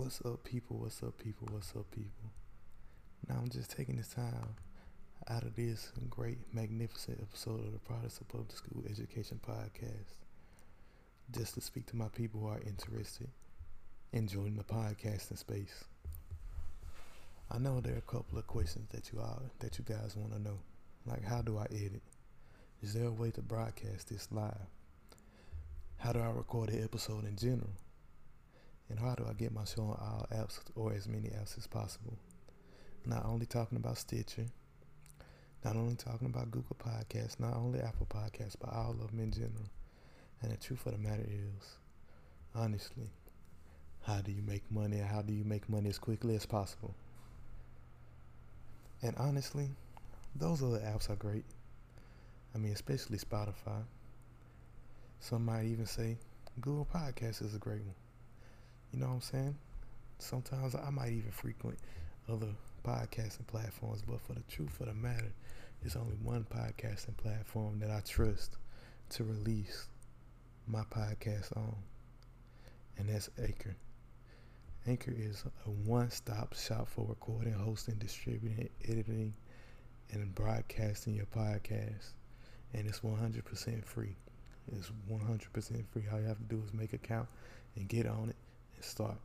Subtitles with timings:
[0.00, 0.78] What's up, people?
[0.78, 1.46] What's up, people?
[1.50, 2.30] What's up, people?
[3.28, 4.56] Now I'm just taking this time
[5.28, 10.24] out of this great, magnificent episode of the Products of Public School Education Podcast
[11.30, 13.28] just to speak to my people who are interested
[14.14, 15.84] in joining the podcasting space.
[17.50, 20.32] I know there are a couple of questions that you all that you guys want
[20.32, 20.60] to know,
[21.04, 22.02] like how do I edit?
[22.82, 24.66] Is there a way to broadcast this live?
[25.98, 27.74] How do I record an episode in general?
[28.90, 31.66] And how do I get my show on all apps or as many apps as
[31.66, 32.18] possible?
[33.06, 34.46] Not only talking about Stitcher,
[35.64, 39.30] not only talking about Google Podcasts, not only Apple Podcasts, but all of them in
[39.30, 39.70] general.
[40.42, 41.66] And the truth of the matter is,
[42.54, 43.08] honestly,
[44.02, 44.98] how do you make money?
[44.98, 46.94] How do you make money as quickly as possible?
[49.02, 49.68] And honestly,
[50.34, 51.44] those other apps are great.
[52.54, 53.82] I mean, especially Spotify.
[55.20, 56.16] Some might even say
[56.60, 57.94] Google Podcasts is a great one.
[58.92, 59.56] You know what I'm saying?
[60.18, 61.78] Sometimes I might even frequent
[62.28, 62.48] other
[62.84, 65.32] podcasting platforms, but for the truth of the matter,
[65.80, 68.56] there's only one podcasting platform that I trust
[69.10, 69.86] to release
[70.66, 71.76] my podcast on,
[72.98, 73.76] and that's Anchor.
[74.88, 79.34] Anchor is a one stop shop for recording, hosting, distributing, editing,
[80.10, 82.12] and broadcasting your podcast.
[82.74, 84.16] And it's 100% free.
[84.72, 86.02] It's 100% free.
[86.12, 87.28] All you have to do is make an account
[87.76, 88.36] and get on it
[88.84, 89.16] start.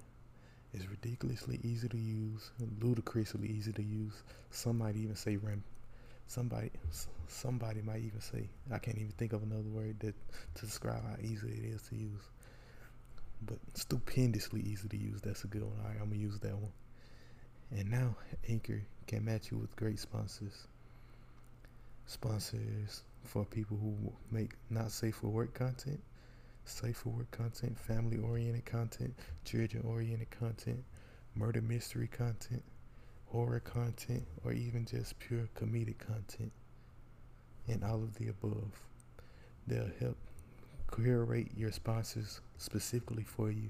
[0.73, 4.23] It's ridiculously easy to use, ludicrously easy to use.
[4.51, 5.63] Some might even say ram.
[6.27, 6.71] Somebody,
[7.27, 10.15] somebody might even say I can't even think of another word that
[10.55, 12.21] to describe how easy it is to use.
[13.45, 15.21] But stupendously easy to use.
[15.21, 15.73] That's a good one.
[15.81, 16.73] All right, I'm gonna use that one.
[17.71, 18.15] And now
[18.49, 20.67] Anchor can match you with great sponsors.
[22.07, 23.95] Sponsors for people who
[24.31, 26.01] make not safe for work content
[26.65, 29.13] for work content, family oriented content,
[29.43, 30.83] children oriented content,
[31.35, 32.63] murder mystery content,
[33.27, 36.51] horror content, or even just pure comedic content,
[37.67, 38.71] and all of the above.
[39.67, 40.17] They'll help
[40.93, 43.69] curate your sponsors specifically for you.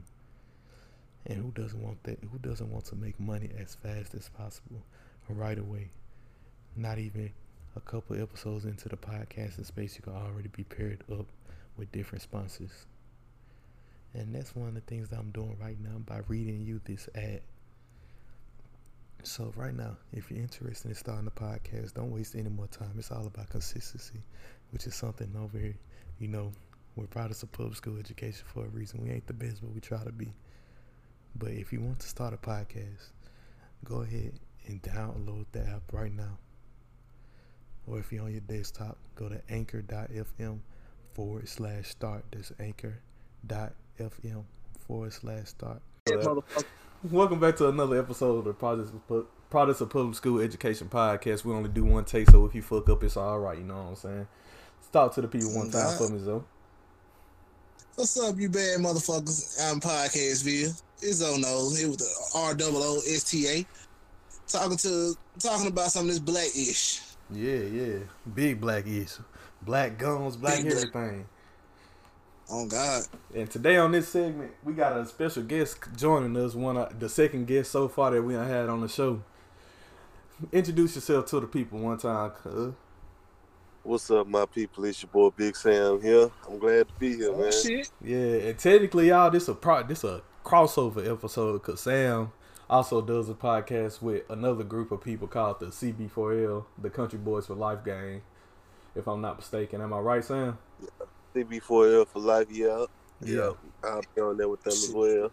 [1.25, 2.19] And who doesn't want that?
[2.31, 4.83] Who doesn't want to make money as fast as possible
[5.29, 5.89] right away?
[6.75, 7.31] Not even
[7.75, 11.25] a couple episodes into the podcasting space, you can already be paired up
[11.77, 12.85] with different sponsors.
[14.13, 17.09] And that's one of the things that I'm doing right now by reading you this
[17.15, 17.41] ad.
[19.23, 22.93] So right now, if you're interested in starting a podcast, don't waste any more time.
[22.97, 24.21] It's all about consistency,
[24.71, 25.75] which is something over here.
[26.19, 26.51] You know,
[26.95, 29.03] we're proud of public school education for a reason.
[29.03, 30.31] We ain't the best, but we try to be.
[31.35, 33.09] But if you want to start a podcast,
[33.83, 36.37] go ahead and download the app right now.
[37.87, 40.59] Or if you're on your desktop, go to anchor.fm
[41.15, 42.25] forward slash start.
[42.31, 42.99] That's anchor
[43.47, 44.43] dot FM
[44.85, 45.81] forward slash start.
[47.09, 51.45] Welcome back to another episode of the Products of, Products of Public School Education Podcast.
[51.45, 53.57] We only do one take, so if you fuck up, it's all right.
[53.57, 54.27] You know what I'm saying?
[54.91, 56.43] Talk to the people one time for me, though.
[57.95, 59.57] What's up, you bad motherfuckers?
[59.61, 60.83] I'm Podcast Podcastville.
[61.01, 63.65] It's oh no, it was the R double O S T A.
[64.47, 67.01] Talking to talking about some of this black ish.
[67.31, 67.97] Yeah, yeah.
[68.33, 69.13] Big black ish.
[69.65, 70.89] Black guns, black everything.
[70.91, 71.25] Black.
[72.51, 73.01] Oh God!
[73.33, 76.53] And today on this segment, we got a special guest joining us.
[76.53, 79.23] One of the second guest so far that we had on the show.
[80.51, 82.73] Introduce yourself to the people one time, cuz.
[83.81, 84.85] What's up, my people?
[84.85, 86.29] It's your boy Big Sam here.
[86.47, 87.51] I'm glad to be here, oh, man.
[87.51, 87.89] Shit.
[88.03, 92.31] Yeah, and technically, y'all, this a pro, this a crossover episode because Sam
[92.69, 97.47] also does a podcast with another group of people called the CB4L, the Country Boys
[97.47, 98.21] for Life Gang.
[98.95, 100.57] If I'm not mistaken, am I right, Sam?
[100.81, 101.43] Yeah.
[101.43, 102.85] CB4L for life, yeah.
[103.21, 103.51] Yeah.
[103.83, 105.31] I'll be on there with them as well.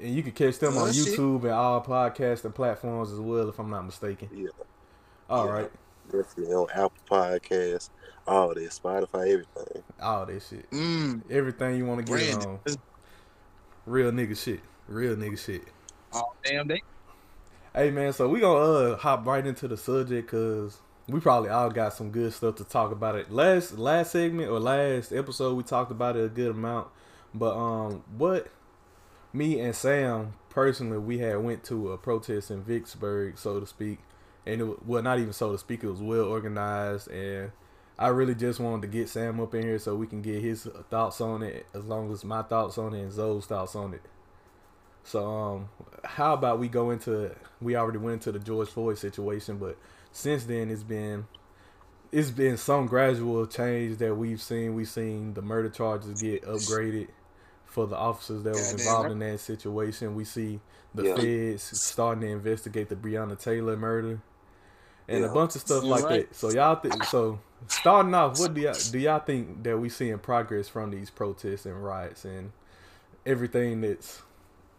[0.00, 3.70] And you can catch them on YouTube and all podcasting platforms as well, if I'm
[3.70, 4.28] not mistaken.
[4.32, 4.48] Yeah.
[5.28, 5.52] All yeah.
[5.52, 5.70] right.
[6.10, 7.90] Definitely on Apple Podcasts,
[8.26, 9.82] all that, Spotify, everything.
[10.00, 10.70] All that shit.
[10.70, 11.22] Mm.
[11.30, 12.58] Everything you want to get on.
[13.86, 14.60] Real nigga shit.
[14.86, 15.64] Real nigga shit.
[16.12, 16.82] All damn day.
[17.74, 20.78] Hey, man, so we gonna uh, hop right into the subject because
[21.08, 23.30] we probably all got some good stuff to talk about it.
[23.30, 26.88] Last last segment or last episode we talked about it a good amount.
[27.34, 28.48] But um what
[29.32, 33.98] me and Sam personally we had went to a protest in Vicksburg, so to speak.
[34.46, 37.52] And it well not even so to speak, it was well organized and
[37.98, 40.66] I really just wanted to get Sam up in here so we can get his
[40.90, 44.02] thoughts on it as long as my thoughts on it and Zoe's thoughts on it.
[45.04, 45.68] So um
[46.02, 47.30] how about we go into
[47.60, 49.76] we already went into the George Floyd situation, but
[50.14, 51.26] since then it's been
[52.12, 54.74] it's been some gradual change that we've seen.
[54.74, 57.08] We've seen the murder charges get upgraded
[57.66, 60.14] for the officers that was involved in that situation.
[60.14, 60.60] We see
[60.94, 61.14] the Yeah.
[61.16, 64.20] feds starting to investigate the Breonna Taylor murder
[65.08, 66.28] and a bunch of stuff Yeah, like right.
[66.30, 66.36] that.
[66.36, 70.10] So y'all think so starting off, what do y'all do y'all think that we see
[70.10, 72.52] in progress from these protests and riots and
[73.26, 74.22] everything that's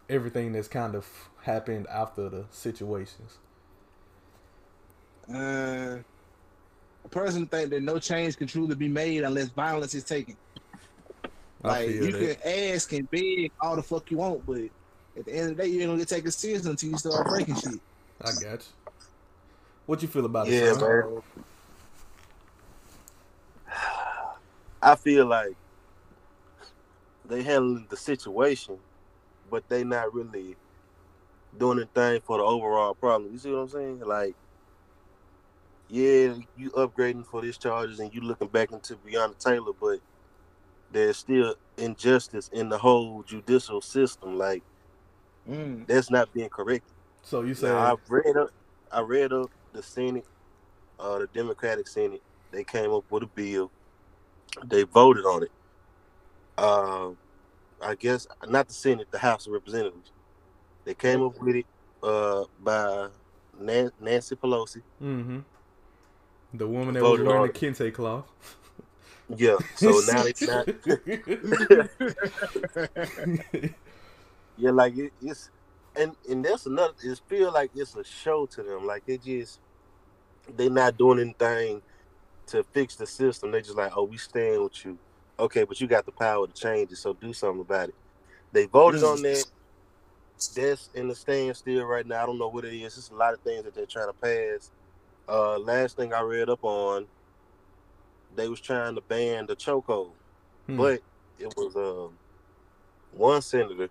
[0.10, 1.06] everything that's kind of
[1.44, 3.40] happened after the situations?
[5.33, 5.98] Uh,
[7.04, 10.36] a person think that no change can truly be made unless violence is taken.
[11.63, 12.42] Like you that.
[12.42, 14.62] can ask and beg all the fuck you want, but
[15.18, 17.27] at the end of the day, you ain't gonna get taken serious until you start
[17.27, 17.80] breaking shit.
[18.22, 18.92] I got you.
[19.86, 20.54] What you feel about it?
[20.54, 20.81] Yeah, son?
[20.81, 21.22] man.
[24.81, 25.56] I feel like
[27.27, 28.77] they handling the situation,
[29.50, 30.56] but they not really
[31.57, 33.31] doing anything for the overall problem.
[33.31, 34.00] You see what I'm saying?
[34.01, 34.36] Like,
[35.96, 40.00] yeah, you upgrading for these charges and you looking back into Breonna Taylor, but
[40.92, 44.38] there's still injustice in the whole judicial system.
[44.38, 44.62] Like,
[45.48, 45.88] Mm.
[45.88, 46.92] that's not being corrected.
[47.22, 48.50] So you say Now, I read up,
[48.92, 50.26] I read up the Senate,
[51.00, 52.22] uh, the Democratic Senate.
[52.52, 53.72] They came up with a bill.
[54.66, 55.52] They voted on it.
[56.58, 57.12] Uh,
[57.82, 60.12] I guess not the Senate, the House of Representatives.
[60.84, 61.66] They came up with it
[62.04, 63.10] uh, by
[63.60, 64.82] Nancy Pelosi.
[65.02, 65.40] Mm-hmm.
[66.57, 68.25] The woman that was wearing the kente cloth.
[69.36, 69.57] Yeah.
[69.75, 70.69] So now they not.
[74.57, 75.50] Yeah, like it, it's,
[75.96, 76.94] and and that's another.
[77.04, 78.86] It feel like it's a show to them.
[78.86, 79.60] Like they just,
[80.56, 81.81] they not doing anything
[82.48, 83.51] to fix the system.
[83.51, 84.98] They just like, oh, we stand with you.
[85.38, 87.96] Okay, but you got the power to change it, so do something about it.
[88.54, 89.46] They voted on that.
[90.56, 92.24] That's in the standstill right now.
[92.24, 92.98] I don't know what it is.
[92.98, 94.69] It's a lot of things that they're trying to pass.
[95.27, 97.07] Uh, last thing I read up on,
[98.36, 100.12] they was trying to ban the chokehold,
[100.68, 100.77] Hmm.
[100.77, 101.01] but
[101.39, 102.18] it was um
[103.12, 103.89] one senator.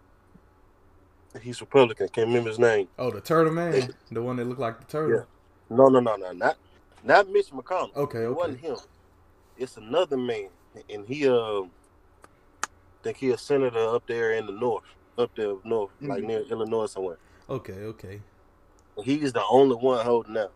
[1.41, 2.09] He's Republican.
[2.09, 2.89] Can't remember his name.
[2.99, 5.19] oh, the turtle man, the one that looked like the turtle.
[5.19, 5.77] Yeah.
[5.77, 6.57] No, no, no, no, not
[7.03, 7.95] not Mitch McConnell.
[7.97, 8.77] Okay, It wasn't him.
[9.57, 10.49] It's another man,
[10.91, 11.63] and he uh,
[13.03, 14.85] think he a senator up there in the north,
[15.19, 16.27] up there north, like Mhm.
[16.27, 17.19] near Illinois somewhere.
[17.51, 18.21] Okay, okay.
[19.03, 20.53] He's the only one holding out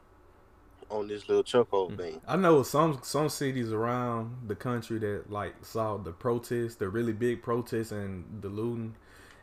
[0.91, 2.21] on this little chokehold thing.
[2.27, 7.13] I know some some cities around the country that like saw the protests, the really
[7.13, 8.95] big protests and the looting,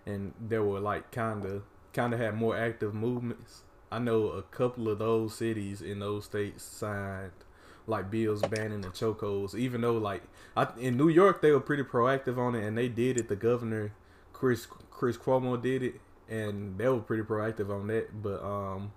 [0.06, 1.63] and there were like kind of
[1.94, 3.63] kind of had more active movements.
[3.92, 7.31] I know a couple of those cities in those states signed
[7.88, 10.24] like bills banning the chokeholds, even though like
[10.57, 13.30] I, in New York they were pretty proactive on it and they did it.
[13.30, 13.94] The governor
[14.33, 18.21] Chris Chris Cuomo did it, and they were pretty proactive on that.
[18.21, 18.92] But um,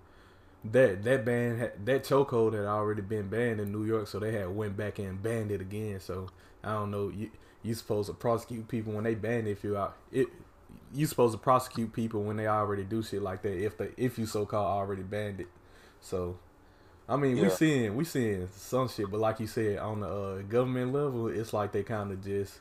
[0.65, 4.31] that that ban had, that chokehold had already been banned in New York, so they
[4.31, 5.99] had went back and banned it again.
[5.99, 6.27] So
[6.63, 7.09] I don't know.
[7.09, 7.29] You
[7.63, 10.27] you supposed to prosecute people when they ban it if you out it.
[10.93, 14.17] You supposed to prosecute people when they already do shit like that if they if
[14.17, 15.47] you so called already banned it.
[16.01, 16.37] So
[17.07, 20.41] I mean we seeing we seeing some shit, but like you said on the uh,
[20.43, 22.59] government level, it's like they kind of just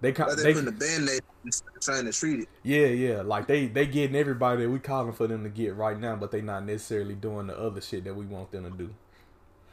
[0.00, 2.48] they kind they they putting the instead of trying to treat it.
[2.62, 3.22] yeah, yeah.
[3.22, 6.30] Like they they getting everybody that we calling for them to get right now, but
[6.30, 8.90] they not necessarily doing the other shit that we want them to do.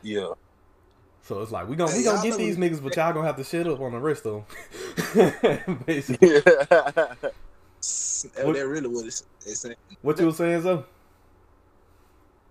[0.01, 0.33] Yeah.
[1.23, 3.27] So it's like we gonna Hey, we gonna get these we- niggas, but y'all gonna
[3.27, 4.45] have to shut up on the rest of
[5.13, 5.79] them.
[5.85, 9.75] Basically, That's What- that really what it's, it's saying.
[10.01, 10.85] what you was saying, so?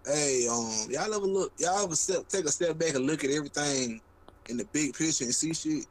[0.04, 1.52] Hey, um, y'all ever look?
[1.58, 4.00] Y'all ever step, take a step back and look at everything
[4.48, 5.86] in the big picture and see shit?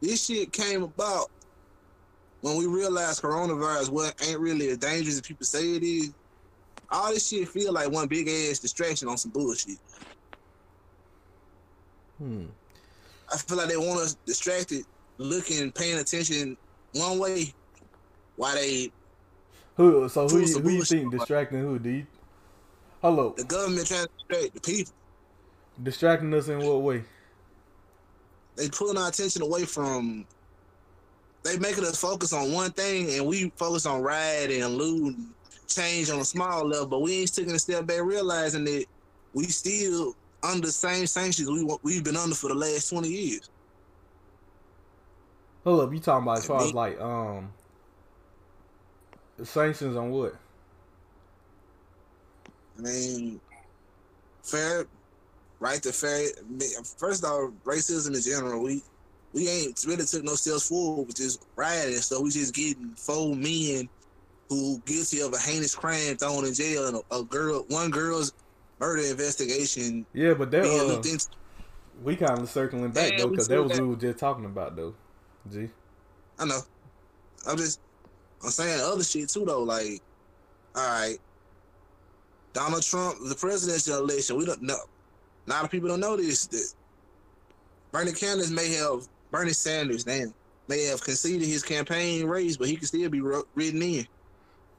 [0.00, 1.28] This shit came about
[2.40, 6.12] when we realize coronavirus what ain't really as dangerous as people say it is.
[6.90, 9.78] All this shit feel like one big ass distraction on some bullshit.
[12.18, 12.46] Hmm.
[13.32, 14.84] I feel like they want us distracted,
[15.18, 16.56] looking, paying attention
[16.94, 17.52] one way,
[18.36, 18.90] while they
[19.76, 20.08] Who?
[20.08, 20.40] So who?
[20.40, 21.78] You, who you think distracting who?
[21.78, 22.06] D?
[23.02, 24.92] Hello, the government trying to distract the people.
[25.82, 27.04] distracting us in what way?
[28.58, 30.26] they pulling our attention away from
[31.42, 35.28] they making us focus on one thing and we focus on rioting and looting
[35.66, 38.84] change on a small level but we ain't taking a step back realizing that
[39.34, 43.50] we still under the same sanctions we we've been under for the last 20 years
[45.64, 47.52] Hold up, you talking about as far as like um
[49.42, 50.34] sanctions on what?
[52.78, 53.40] i mean
[54.42, 54.86] fair
[55.60, 56.28] right to fair
[56.96, 58.82] first off racism in general we
[59.32, 63.34] we ain't really took no steps forward with just rioting so we just getting four
[63.34, 63.88] men
[64.48, 68.32] who guilty of a heinous crime thrown in jail and a, a girl one girl's
[68.80, 71.26] murder investigation Yeah, but that being uh, looked into.
[72.02, 73.80] we kind of circling back Yeah, though, because that was that.
[73.82, 74.94] what we were just talking about though.
[75.50, 75.68] G.
[76.38, 76.60] I know.
[77.46, 77.80] I'm just
[78.42, 79.62] I'm saying other shit too though.
[79.64, 80.00] Like,
[80.74, 81.18] all right,
[82.52, 84.78] Donald Trump, the presidential election, we don't know.
[85.46, 86.46] A lot of people don't know this.
[86.46, 86.72] That
[87.90, 90.32] Bernie Sanders may have Bernie Sanders, damn,
[90.68, 94.06] may have conceded his campaign race, but he can still be written in.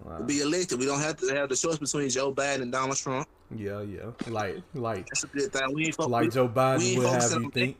[0.04, 0.22] Wow.
[0.22, 3.28] Be elected, we don't have to have the choice between Joe Biden and Donald Trump.
[3.56, 5.74] Yeah, yeah, like, like that's a good thing.
[5.74, 7.78] We ain't like Joe Biden would have you think.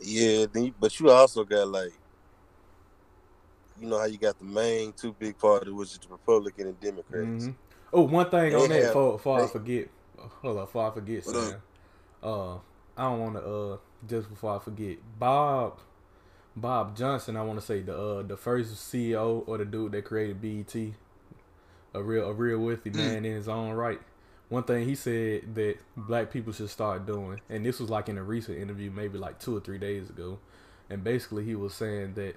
[0.00, 0.46] Yeah,
[0.80, 1.92] but you also got like,
[3.80, 6.80] you know how you got the main two big parties, which is the Republican and
[6.80, 7.44] Democrats.
[7.44, 7.50] Mm-hmm.
[7.92, 9.88] Oh, one thing they on that before, before I forget.
[10.16, 11.54] Hold on, before I forget, Sam.
[12.22, 12.54] Uh,
[12.96, 13.42] I don't want to.
[13.42, 13.76] Uh,
[14.08, 15.78] just before I forget, Bob,
[16.56, 17.36] Bob Johnson.
[17.36, 20.74] I want to say the uh the first CEO or the dude that created BET,
[21.94, 22.96] a real a real worthy mm.
[22.96, 24.00] man in his own right.
[24.48, 28.18] One thing he said that black people should start doing, and this was like in
[28.18, 30.38] a recent interview, maybe like two or three days ago,
[30.90, 32.36] and basically he was saying that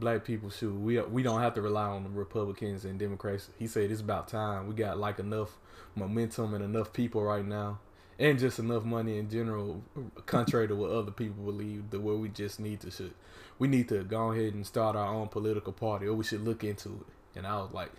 [0.00, 3.50] black people should we we don't have to rely on the Republicans and Democrats.
[3.58, 4.66] He said it's about time.
[4.66, 5.58] We got like enough
[5.94, 7.78] momentum and enough people right now,
[8.22, 9.82] and just enough money in general,
[10.26, 11.90] contrary to what other people believe.
[11.90, 13.14] The where we just need to should
[13.58, 16.64] we need to go ahead and start our own political party, or we should look
[16.64, 17.38] into it.
[17.38, 17.92] And I was like,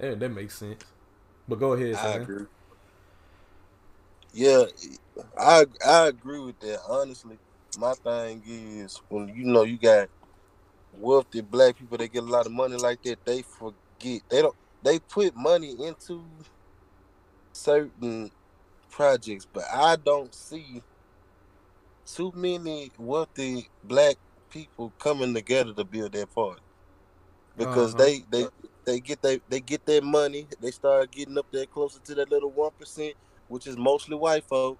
[0.00, 0.84] yeah, that makes sense.
[1.48, 2.46] But go ahead, I agree.
[4.32, 4.64] Yeah,
[5.38, 6.80] I I agree with that.
[6.88, 7.38] Honestly,
[7.78, 10.08] my thing is when you know you got
[10.92, 14.56] wealthy black people that get a lot of money like that, they forget they don't
[14.82, 16.24] they put money into
[17.52, 18.30] certain
[18.96, 20.82] projects, but I don't see
[22.06, 24.16] too many wealthy black
[24.48, 26.62] people coming together to build their party
[27.58, 28.04] because uh-huh.
[28.04, 28.46] they they
[28.86, 30.46] they get they they get their money.
[30.62, 33.14] They start getting up there closer to that little one percent,
[33.48, 34.78] which is mostly white folk.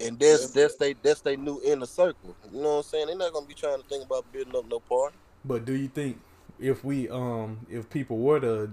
[0.00, 2.36] And that's that's they that's they new inner circle.
[2.52, 3.06] You know what I'm saying?
[3.08, 5.16] They're not gonna be trying to think about building up no party.
[5.44, 6.20] But do you think
[6.60, 8.70] if we um if people were to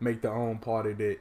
[0.00, 1.18] make their own party that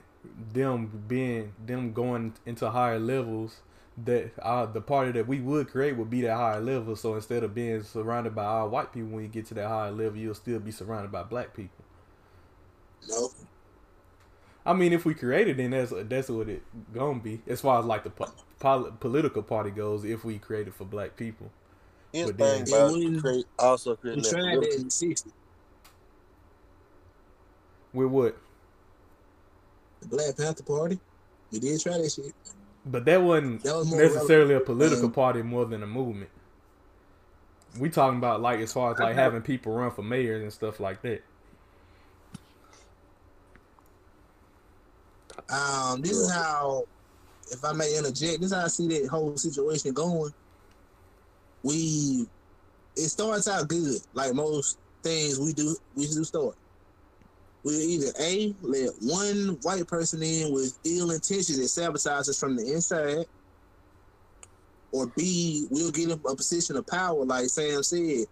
[0.53, 3.61] them being them going into higher levels
[4.05, 6.95] that uh, the party that we would create would be that higher level.
[6.95, 9.91] So instead of being surrounded by all white people, when you get to that higher
[9.91, 11.85] level, you'll still be surrounded by black people.
[13.07, 13.29] No.
[14.65, 16.63] I mean, if we create it, then that's that's what it
[16.93, 17.41] gonna be.
[17.47, 21.17] As far as like the po- political party goes, if we create it for black
[21.17, 21.51] people.
[22.13, 25.31] His but then, about we, create, also creating tried that in '60.
[27.91, 28.37] With what?
[30.03, 30.99] The Black Panther Party.
[31.51, 32.33] We did try that shit.
[32.85, 34.61] But that wasn't that was necessarily relevant.
[34.61, 36.29] a political um, party more than a movement.
[37.79, 40.79] We talking about like as far as like having people run for mayors and stuff
[40.79, 41.23] like that.
[45.49, 46.85] Um, this is how,
[47.51, 50.33] if I may interject, this is how I see that whole situation going.
[51.63, 52.27] We,
[52.95, 55.75] it starts out good, like most things we do.
[55.95, 56.55] We do start.
[57.63, 62.57] We either a let one white person in with ill intentions and sabotage us from
[62.57, 63.25] the inside,
[64.91, 68.25] or b we'll get in a position of power, like Sam said,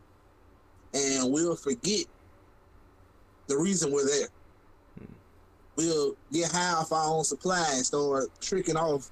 [0.94, 2.06] and we'll forget
[3.48, 4.28] the reason we're there
[5.00, 5.14] hmm.
[5.76, 9.12] we'll get high off our own supply and start tricking off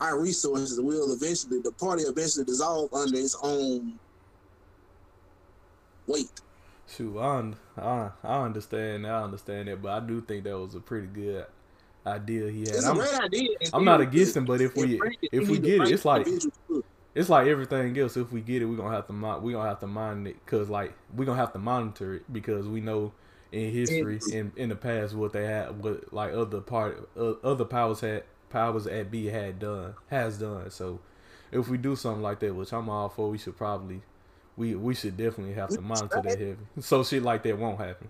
[0.00, 0.80] our resources.
[0.80, 3.98] We'll eventually, the party eventually dissolve under its own
[6.06, 6.40] weight.
[6.88, 10.80] Shoot, I, I, I understand, I understand that, but I do think that was a
[10.80, 11.46] pretty good
[12.06, 12.68] idea he had.
[12.68, 13.56] It's I'm, idea.
[13.72, 15.00] I'm not against him, but if we
[15.32, 16.26] if we get it, it's like
[17.14, 18.16] it's like everything else.
[18.16, 20.68] If we get it, we're gonna have to we gonna have to monitor it because
[20.68, 23.12] like we're gonna have to monitor it because we know
[23.52, 27.64] in history in in the past what they had what like other part uh, other
[27.64, 30.70] powers had powers at B had done has done.
[30.70, 31.00] So
[31.50, 34.02] if we do something like that, which I'm all for, we should probably
[34.56, 38.08] we we should definitely have to monitor that heavy so shit like that won't happen.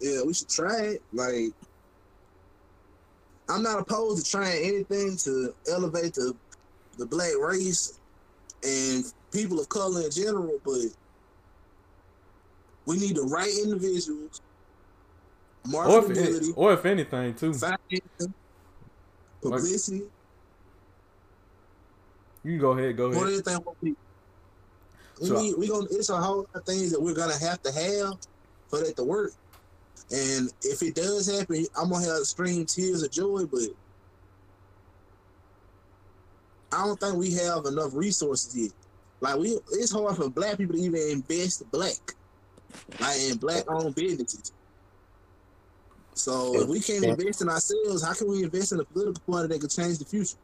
[0.00, 1.02] Yeah, we should try it.
[1.12, 1.52] Like
[3.48, 6.34] I'm not opposed to trying anything to elevate the
[6.98, 7.98] the black race
[8.62, 10.86] and people of color in general, but
[12.86, 14.40] we need the right individuals,
[15.66, 17.54] marketability, or if, or if anything, too,
[19.42, 20.02] publicity.
[22.42, 23.16] You can go ahead, go ahead.
[23.16, 23.94] More anything, we,
[25.28, 27.72] so, we, we gonna it's a whole lot of things that we're gonna have to
[27.72, 28.14] have
[28.68, 29.32] for that to work.
[30.10, 33.62] And if it does happen, I'm gonna have extreme tears of joy, but
[36.72, 38.72] I don't think we have enough resources yet.
[39.20, 42.14] Like we, it's hard for black people to even invest black
[43.00, 44.52] like in black owned businesses.
[46.14, 49.48] So if we can't invest in ourselves, how can we invest in a political party
[49.48, 50.36] that could change the future?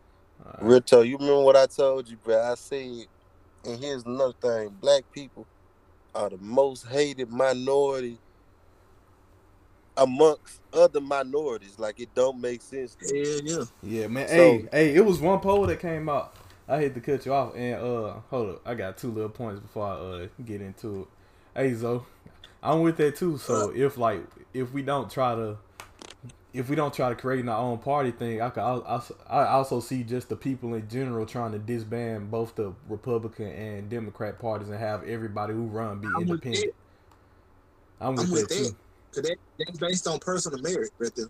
[0.45, 0.63] Right.
[0.63, 2.41] Rito, you remember what I told you, bro?
[2.41, 3.07] I said,
[3.67, 5.49] and here's another thing: black people
[6.15, 8.21] are the most hated minority
[9.97, 11.79] amongst other minorities.
[11.79, 12.97] Like it don't make sense.
[12.97, 13.07] to.
[13.17, 13.65] Yeah, yeah.
[13.83, 14.29] Yeah, man.
[14.29, 16.35] So- hey, hey, it was one poll that came out.
[16.69, 19.61] I hate to cut you off, and uh, hold up, I got two little points
[19.61, 21.09] before I uh get into it.
[21.61, 22.07] Hey, Zo,
[22.63, 23.39] I'm with that too.
[23.39, 24.23] So if like
[24.55, 25.59] if we don't try to,
[26.57, 29.45] if we don't try to create our own party thing, I could al- also I
[29.45, 34.39] also see just the people in general trying to disband both the Republican and Democrat
[34.39, 36.75] parties and have everybody who run be I'm with independent.
[38.01, 38.77] I'm with, I'm with that too.
[39.13, 41.27] Cause that, that's based on personal merit right there.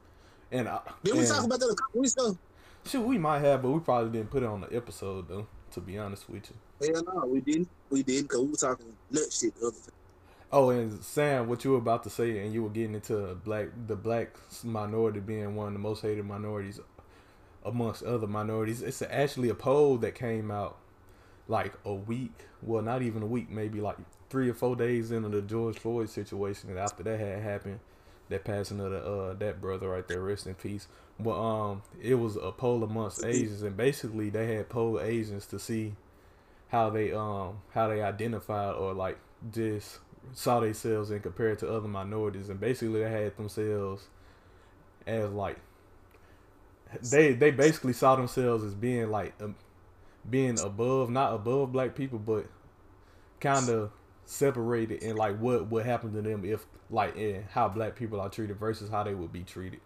[0.53, 2.37] And, uh, I, Did we and talk about that a couple weeks ago?
[2.85, 5.47] shit, we might have, but we probably didn't put it on the episode though.
[5.73, 6.49] To be honest with
[6.81, 6.93] you.
[6.95, 7.69] Hell no, we didn't.
[7.91, 10.06] We didn't because we were talking nut shit the other time.
[10.53, 13.67] Oh, and Sam, what you were about to say, and you were getting into black,
[13.87, 16.81] the black minority being one of the most hated minorities
[17.65, 18.81] amongst other minorities.
[18.81, 20.79] It's actually a poll that came out
[21.49, 23.97] like a week, well, not even a week, maybe like
[24.31, 26.71] three or four days into the George Floyd situation.
[26.71, 27.81] And after that had happened,
[28.29, 30.89] that passing of the uh that brother right there, rest in peace.
[31.19, 35.59] But um, it was a poll amongst Asians, and basically they had polled Asians to
[35.59, 35.95] see
[36.69, 39.19] how they um how they identified or like
[39.53, 39.99] just
[40.33, 44.07] saw themselves and compared to other minorities and basically they had themselves
[45.07, 45.59] as like
[47.03, 49.55] they they basically saw themselves as being like um,
[50.29, 52.47] being above not above black people but
[53.41, 53.91] kind of
[54.25, 58.29] separated in like what would happen to them if like in how black people are
[58.29, 59.81] treated versus how they would be treated.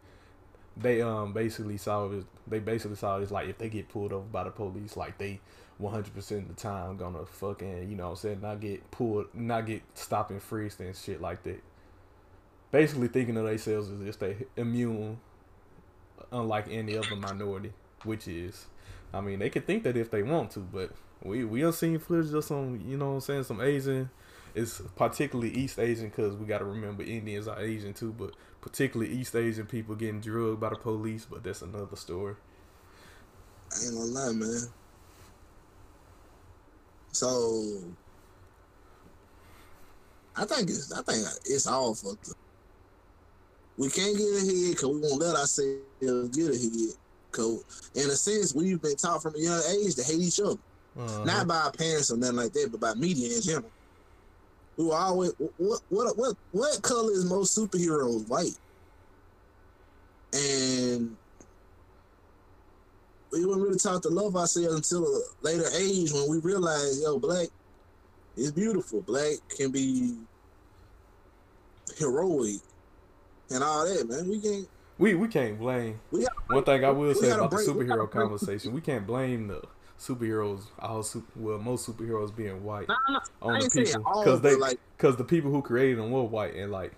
[0.76, 4.12] They um basically saw it they basically saw it as like if they get pulled
[4.12, 5.40] over by the police like they
[5.80, 9.66] 100% of the time gonna fucking you know what I'm saying not get pulled not
[9.66, 11.62] get stopped and frisked and shit like that
[12.70, 15.18] basically thinking of themselves as if they immune
[16.32, 17.72] unlike any other minority
[18.04, 18.66] which is
[19.12, 20.90] I mean they could think that if they want to but
[21.22, 24.10] we we have seen footage of some you know what I'm saying some Asian
[24.54, 29.12] it's particularly East Asian because we got to remember Indians are Asian too but particularly
[29.12, 32.34] East Asian people getting drugged by the police but that's another story
[33.72, 34.62] I ain't gonna lie, man.
[37.12, 37.64] So
[40.36, 42.36] I think it's I think it's all fucked up.
[43.76, 46.94] We can't get ahead because we won't let ourselves get ahead.
[47.32, 50.58] Cause in a sense, we've been taught from a young age to hate each other.
[50.98, 53.70] uh Not by our parents or nothing like that, but by media in general.
[54.76, 58.28] We were always what what what what color is most superheroes?
[58.28, 58.58] White.
[60.32, 61.16] And
[63.32, 67.18] we weren't really taught to love ourselves until a later age when we realized, yo,
[67.18, 67.48] black
[68.36, 69.00] is beautiful.
[69.02, 70.16] Black can be
[71.98, 72.60] heroic
[73.50, 74.28] and all that, man.
[74.28, 77.56] We can't we we can't blame we got One thing I will say about the
[77.56, 79.62] break- we gotta superhero break- conversation, we can't blame the
[79.98, 80.62] superheroes.
[80.78, 84.78] All super, well, most superheroes being white nah, on the people because they but like
[84.96, 86.92] because the people who created them were white and like.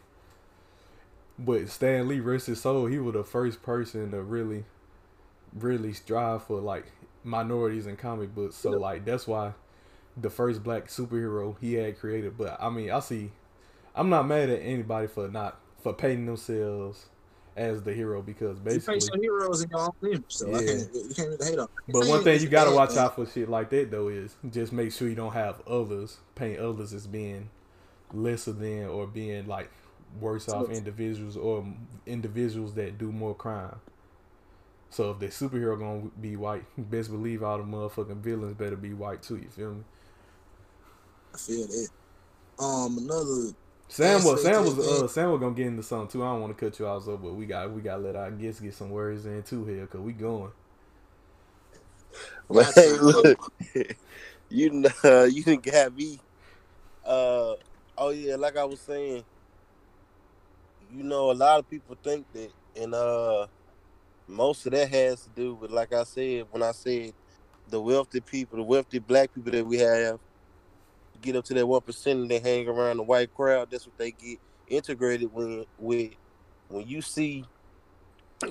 [1.38, 4.64] But Stan Lee, rest his soul, he was the first person to really,
[5.54, 6.86] really strive for like
[7.24, 8.56] minorities in comic books.
[8.56, 8.78] So Yeah.
[8.78, 9.52] like that's why
[10.16, 12.36] the first black superhero he had created.
[12.36, 13.32] But I mean, I see,
[13.94, 17.06] I'm not mad at anybody for not for painting themselves
[17.54, 21.14] as the hero because basically your heroes in your own image, so I can't you
[21.14, 21.68] can't really hate on.
[21.88, 24.92] But one thing you gotta watch out for shit like that though is just make
[24.92, 27.50] sure you don't have others paint others as being
[28.14, 29.70] lesser than or being like
[30.20, 31.66] worse off individuals or
[32.06, 33.76] individuals that do more crime.
[34.92, 38.92] So if the superhero gonna be white, best believe all the motherfucking villains better be
[38.92, 39.36] white too.
[39.36, 39.84] You feel me?
[41.34, 41.88] I feel that.
[42.58, 43.56] Um, another
[43.88, 46.22] Sam was Sam was uh Sam was gonna get into something too.
[46.22, 48.16] I don't want to cut you off, so but we got we got to let
[48.16, 50.50] our guests get some words in too here because we going.
[52.48, 52.80] But Gotcha.
[52.80, 53.52] hey, look,
[54.50, 56.20] you know, you didn't got me.
[57.04, 57.54] Uh,
[57.96, 59.24] oh yeah, like I was saying,
[60.94, 63.46] you know, a lot of people think that, and uh,
[64.28, 67.12] most of that has to do with, like I said, when I said
[67.68, 70.18] the wealthy people, the wealthy black people that we have,
[71.22, 73.68] get up to that one percent and they hang around the white crowd.
[73.70, 76.12] That's what they get integrated when with
[76.68, 77.44] when you see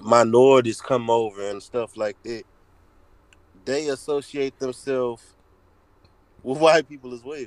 [0.01, 2.43] minorities come over and stuff like that
[3.65, 5.35] they associate themselves
[6.43, 7.45] with white people as well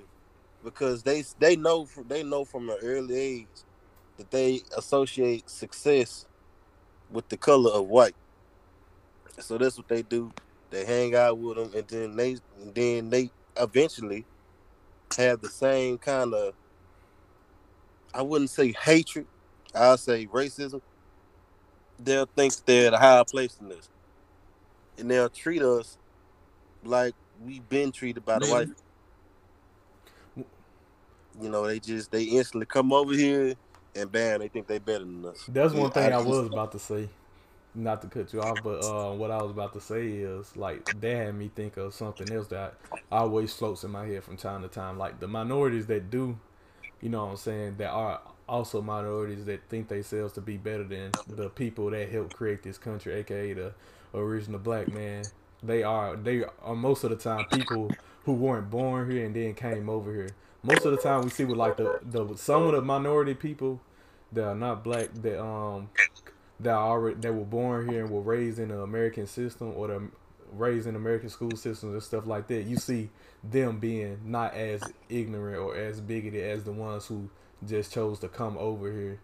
[0.65, 3.65] because they they know they know from an early age
[4.19, 6.27] that they associate success
[7.15, 8.17] with the color of white.
[9.41, 10.33] So that's what they do.
[10.71, 14.27] They hang out with them, and then they and then they eventually
[15.17, 16.55] have the same kind of
[18.15, 19.27] I wouldn't say hatred,
[19.75, 20.83] I'll say racism.
[21.99, 23.89] They'll think they're at a higher place than us,
[24.99, 25.99] and they'll treat us
[26.85, 28.51] like we've been treated by the Man.
[28.51, 28.69] white.
[31.41, 33.55] you know, they just they instantly come over here
[33.95, 35.45] and bam, they think they better than us.
[35.49, 37.09] That's one thing I, just- was about to say.
[37.77, 40.85] Not to cut you off, but uh, what I was about to say is like
[41.01, 42.75] that had me think of something else that
[43.11, 44.97] always floats in my head from time to time.
[44.97, 46.39] Like the minorities that do,
[47.01, 50.57] you know what I'm saying, that are also minorities that think they themselves to be
[50.57, 53.73] better than the people that helped create this country, aka the
[54.15, 55.25] original black man.
[55.63, 57.91] They are they are most of the time people
[58.25, 60.31] who weren't born here and then came over here.
[60.65, 63.81] Most of the time we see with like the, the some of the minority people
[64.33, 65.91] that are not black that um
[66.59, 69.89] that are already that were born here and were raised in the American system or
[69.89, 70.03] the
[70.53, 72.63] raised in American school systems and stuff like that.
[72.63, 73.11] You see
[73.43, 77.29] them being not as ignorant or as bigoted as the ones who
[77.67, 79.21] just chose to come over here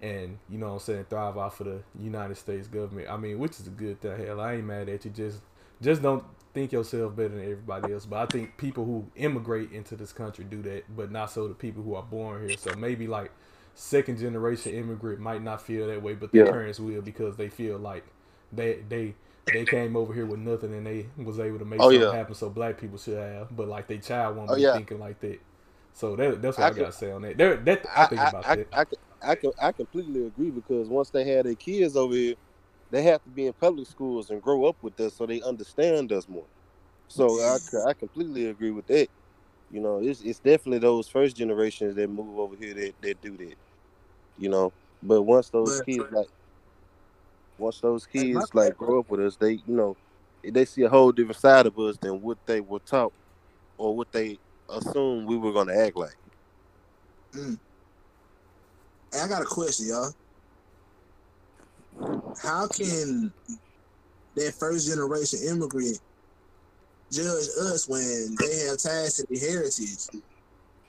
[0.00, 3.08] and you know what I'm saying thrive off of the United States government.
[3.10, 4.24] I mean, which is a good thing.
[4.24, 5.10] Hell, I ain't mad at you.
[5.10, 5.40] Just
[5.82, 8.06] just don't think yourself better than everybody else.
[8.06, 11.54] But I think people who immigrate into this country do that, but not so the
[11.54, 12.56] people who are born here.
[12.56, 13.30] So maybe like
[13.74, 16.44] second generation immigrant might not feel that way, but their Yeah.
[16.44, 18.04] parents will because they feel like
[18.52, 19.14] they they
[19.50, 22.16] they came over here with nothing and they was able to make Oh, something yeah.
[22.16, 22.34] happen.
[22.34, 24.72] So black people should have, but like they child won't Oh, be yeah.
[24.72, 25.40] thinking like that.
[25.94, 27.36] So that, that's what I, I gotta say on that.
[27.36, 28.68] There, that I think about I, that.
[28.72, 32.34] I, can- I, I completely agree because once they have their kids over here,
[32.90, 36.12] they have to be in public schools and grow up with us so they understand
[36.12, 36.46] us more.
[37.08, 39.08] So I, I completely agree with that.
[39.70, 43.36] You know, it's it's definitely those first generations that move over here that, that do
[43.36, 43.54] that.
[44.38, 44.72] You know,
[45.02, 46.26] but once those kids like,
[47.58, 49.96] once those kids like grow up with us, they you know,
[50.42, 53.12] they see a whole different side of us than what they were taught
[53.78, 56.16] or what they assumed we were gonna act like.
[57.34, 57.58] Mm.
[59.12, 60.12] Hey, I got a question, y'all.
[62.42, 63.32] How can
[64.36, 66.00] that first generation immigrant
[67.10, 70.22] judge us when they have ties to the heritage?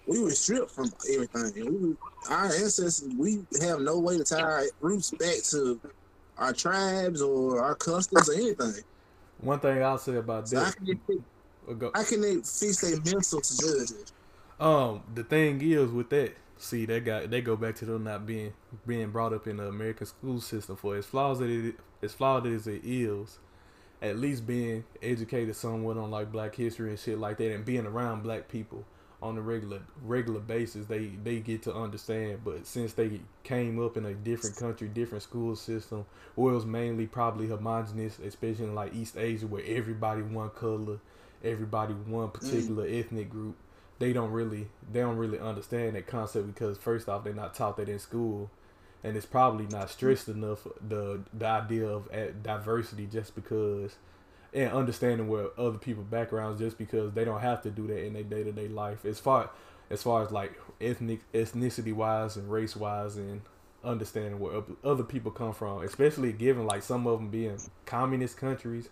[0.08, 1.66] We were stripped from everything.
[1.66, 1.96] We were,
[2.30, 5.80] our ancestors, we have no way to tie our roots back to
[6.38, 8.84] our tribes or our customs or anything.
[9.40, 10.86] One thing I'll say about So how that, can
[11.68, 14.12] they, go- how can they fix their mental to judge it?
[14.60, 18.26] Um, the thing is with that, see, that guy, they go back to them not
[18.26, 18.54] being
[18.86, 22.48] being brought up in the American school system for as flaws as it as flawed
[22.48, 23.40] as it is,
[24.02, 27.86] at least being educated somewhat on like Black history and shit like that, and being
[27.86, 28.86] around Black people
[29.22, 32.42] on a regular regular basis, they they get to understand.
[32.44, 36.66] But since they came up in a different country, different school system, where it was
[36.66, 41.00] mainly probably homogenous, especially in like East Asia, where everybody one color,
[41.44, 42.34] everybody one mm.
[42.34, 43.56] particular ethnic group
[44.02, 47.78] they don't really they don't really understand that concept because first off they're not taught
[47.78, 48.50] that in school.
[49.04, 52.10] And it's probably not stressed enough the the idea of
[52.44, 53.96] diversity just because
[54.54, 58.14] and understanding where other people backgrounds just because they don't have to do that in
[58.14, 59.06] their day-to-day life.
[59.06, 59.52] As far
[59.92, 63.42] as far as like ethnic ethnicity wise and race wise and
[63.84, 68.90] understanding where other people come from especially given like some of them being communist countries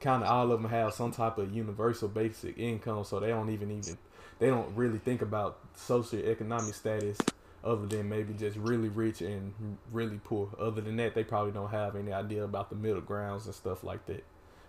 [0.00, 3.50] kind of all of them have some type of universal basic income so they don't
[3.50, 3.96] even even
[4.42, 7.16] they don't really think about socioeconomic status
[7.62, 9.54] other than maybe just really rich and
[9.92, 10.48] really poor.
[10.58, 13.84] Other than that, they probably don't have any idea about the middle grounds and stuff
[13.84, 14.24] like that.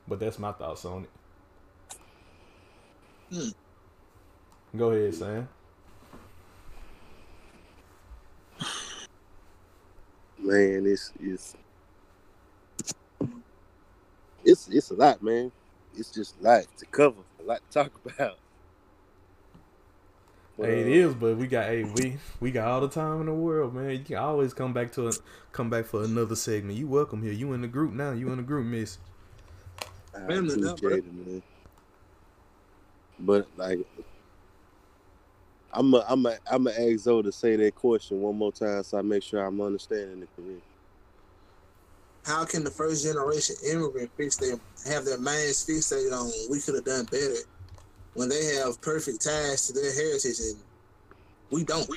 [0.07, 1.09] But that's my thoughts on it.
[3.35, 3.49] Hmm.
[4.77, 5.49] Go ahead, Sam.
[10.37, 11.55] Man, it's it's
[14.45, 15.51] it's it's a lot, man.
[15.97, 18.37] It's just a lot to cover, a lot to talk about.
[20.57, 23.25] But, Hey, it uh, but we got hey we we got all the time in
[23.25, 23.89] the world, man.
[23.89, 25.11] You can always come back to a,
[25.51, 26.77] come back for another segment.
[26.77, 27.33] You welcome here.
[27.33, 28.11] You in the group now.
[28.11, 28.99] You in the group, Miss.
[30.15, 31.43] I Family now, appreciate it, man.
[33.19, 33.79] But like,
[35.71, 38.83] I'm a, I'm a, I'm gonna ask Zoe to say that question one more time,
[38.83, 40.61] so I make sure I'm understanding it correct.
[42.25, 46.75] How can the first generation immigrant fix their have their minds fixated on we could
[46.75, 47.35] have done better
[48.13, 50.57] when they have perfect ties to their heritage and
[51.49, 51.87] we don't?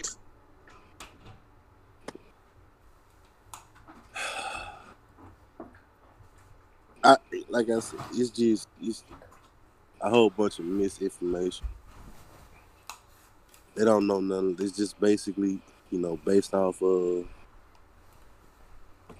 [7.04, 7.16] I
[7.48, 9.04] like I said, it's just it's
[10.00, 11.66] a whole bunch of misinformation.
[13.74, 14.56] They don't know nothing.
[14.58, 17.26] It's just basically, you know, based off of.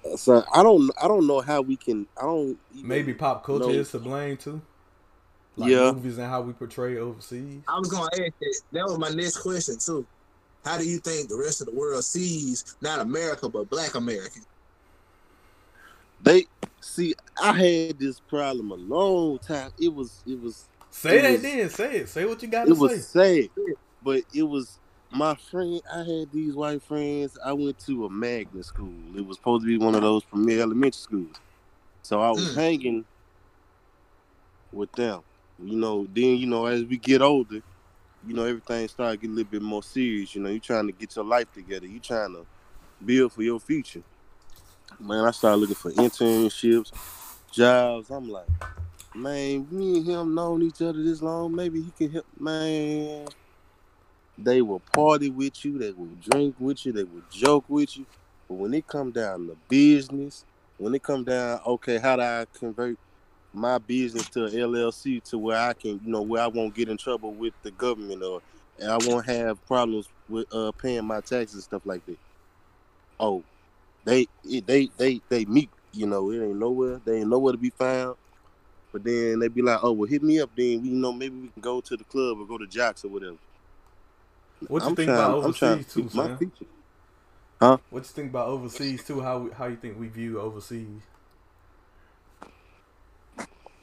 [0.05, 2.07] Uh, so I don't, I don't know how we can.
[2.17, 4.61] I don't Maybe pop culture know- is to blame too.
[5.57, 5.91] Like Yeah.
[5.91, 7.61] movies and how we portray overseas.
[7.67, 8.61] I was gonna ask that.
[8.73, 10.05] That was my next question too.
[10.63, 14.39] How do you think the rest of the world sees not America but Black America?
[16.21, 16.45] They
[16.81, 17.15] see.
[17.41, 19.71] I had this problem a long time.
[19.79, 21.69] It was, it was, Say It that was- then.
[21.69, 22.09] Say it.
[22.09, 22.85] Say what you got to say.
[22.85, 23.41] it say.
[23.41, 24.79] was sad, but it was
[25.11, 27.37] my friend, I had these white friends.
[27.43, 28.91] I went to a magnet school.
[29.15, 31.35] It was supposed to be one of those premier elementary schools.
[32.01, 32.55] So I was Mm.
[32.55, 33.05] hanging
[34.73, 35.21] with them.
[35.63, 37.61] You know, then you know, as we get older,
[38.25, 40.35] you know, everything started getting a little bit more serious.
[40.35, 41.87] You know, you trying to get your life together.
[41.87, 42.45] You trying to
[43.03, 44.03] build for your future.
[44.99, 46.91] Man, I started looking for internships,
[47.51, 48.09] jobs.
[48.09, 48.47] I'm like,
[49.15, 51.55] man, me and him known each other this long.
[51.55, 52.25] Maybe he can help.
[52.39, 53.27] Man,
[54.37, 55.77] they will party with you.
[55.77, 56.91] They will drink with you.
[56.91, 58.05] They will joke with you.
[58.47, 60.45] But when it come down to business,
[60.77, 62.97] when it come down, okay, how do I convert
[63.53, 66.97] my business to LLC to where I can, you know, where I won't get in
[66.97, 68.41] trouble with the government or
[68.79, 72.17] and I won't have problems with uh paying my taxes and stuff like that.
[73.19, 73.43] Oh,
[74.05, 77.01] they they they they meet, you know, it ain't nowhere.
[77.05, 78.15] They ain't nowhere to be found.
[78.93, 80.49] But then they be like, oh, well, hit me up.
[80.55, 83.03] Then we you know maybe we can go to the club or go to Jocks
[83.03, 83.37] or whatever.
[84.67, 86.37] What you I'm think trying- about overseas to too, keep my Sam?
[86.37, 86.65] future.
[87.89, 89.21] What you think about overseas too?
[89.21, 91.01] How how you think we view overseas?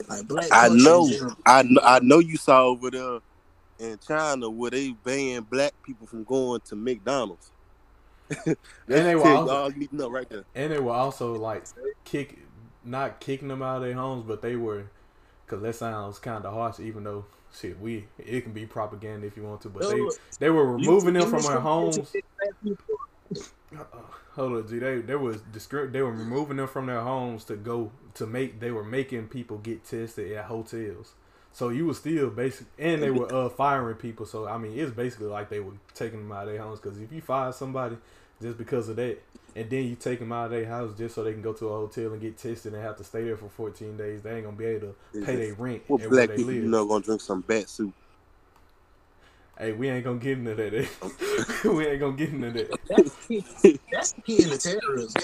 [0.09, 1.09] Like black I know.
[1.47, 3.21] I know, I know you saw over there
[3.79, 7.51] in China where they banned black people from going to McDonald's.
[8.29, 10.45] That's they were also- all you need to know right there.
[10.55, 11.65] And they were also like
[12.05, 12.39] kick,
[12.85, 14.85] not kicking them out of their homes, but they were,
[15.47, 16.81] cause that sounds kind of harsh.
[16.81, 20.01] Even though shit, we it can be propaganda if you want to, but they
[20.41, 21.99] they were removing them from their homes.
[23.77, 23.85] Uh,
[24.35, 24.79] hold on, G.
[24.79, 28.61] They they was discri- they were removing them from their homes to go to make.
[28.61, 31.13] They were making people get tested at hotels.
[31.53, 34.27] So you were still basic, and they were uh firing people.
[34.27, 36.81] So I mean, it's basically like they were taking them out of their homes.
[36.81, 37.97] Because if you fire somebody
[38.43, 39.19] just because of that,
[39.55, 41.69] and then you take them out of their house just so they can go to
[41.69, 44.45] a hotel and get tested and have to stay there for 14 days, they ain't
[44.45, 46.65] gonna be able to pay their rent What and where black they people live.
[46.65, 47.95] you know gonna drink some bat soup?
[49.57, 50.75] Hey, we ain't gonna get into that.
[50.75, 51.69] eh?
[51.69, 52.81] we ain't gonna get into that.
[52.89, 53.81] That's the key.
[53.93, 55.23] That's the key in the terrorism.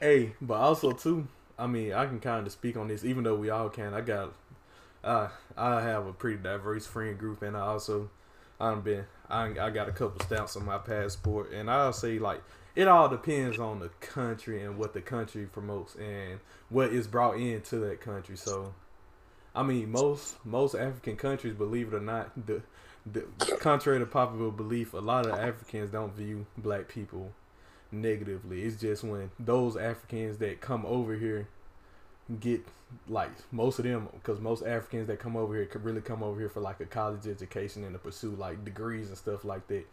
[0.00, 1.26] Hey, but also too,
[1.58, 3.92] I mean, I can kind of speak on this, even though we all can.
[3.92, 4.32] I got,
[5.02, 8.10] uh, I have a pretty diverse friend group, and I also,
[8.60, 12.42] I've been, I, I got a couple stamps on my passport, and I'll say like,
[12.76, 17.36] it all depends on the country and what the country promotes and what is brought
[17.36, 18.36] into that country.
[18.36, 18.72] So,
[19.52, 22.62] I mean, most most African countries, believe it or not, the
[23.04, 23.22] the
[23.58, 27.32] contrary to popular belief, a lot of Africans don't view black people
[27.90, 28.62] negatively.
[28.62, 31.48] It's just when those Africans that come over here
[32.40, 32.60] get
[33.08, 36.38] like most of them, because most Africans that come over here could really come over
[36.38, 39.86] here for like a college education and to pursue like degrees and stuff like that.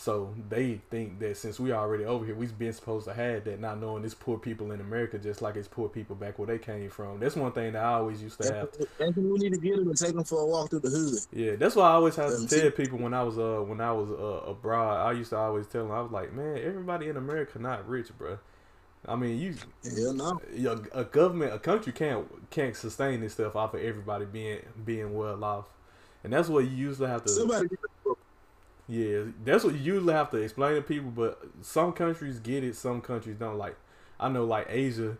[0.00, 3.58] So they think that since we already over here, we've been supposed to have that,
[3.58, 6.58] not knowing it's poor people in America just like it's poor people back where they
[6.58, 7.18] came from.
[7.18, 8.68] That's one thing that I always used to have.
[8.78, 10.80] That's that's when we need to get them and take them for a walk through
[10.80, 11.18] the hood.
[11.32, 13.90] Yeah, that's why I always have to tell people when I was uh when I
[13.90, 15.04] was uh abroad.
[15.04, 18.16] I used to always tell them I was like, man, everybody in America not rich,
[18.16, 18.38] bro.
[19.04, 20.40] I mean, you Hell no.
[20.94, 25.12] a, a government, a country can't can't sustain this stuff off of everybody being being
[25.12, 25.66] well off,
[26.22, 27.30] and that's what you usually have to.
[27.30, 27.66] Somebody
[28.88, 31.10] Yeah, that's what you usually have to explain to people.
[31.10, 33.58] But some countries get it, some countries don't.
[33.58, 33.76] Like
[34.18, 35.18] I know, like Asia,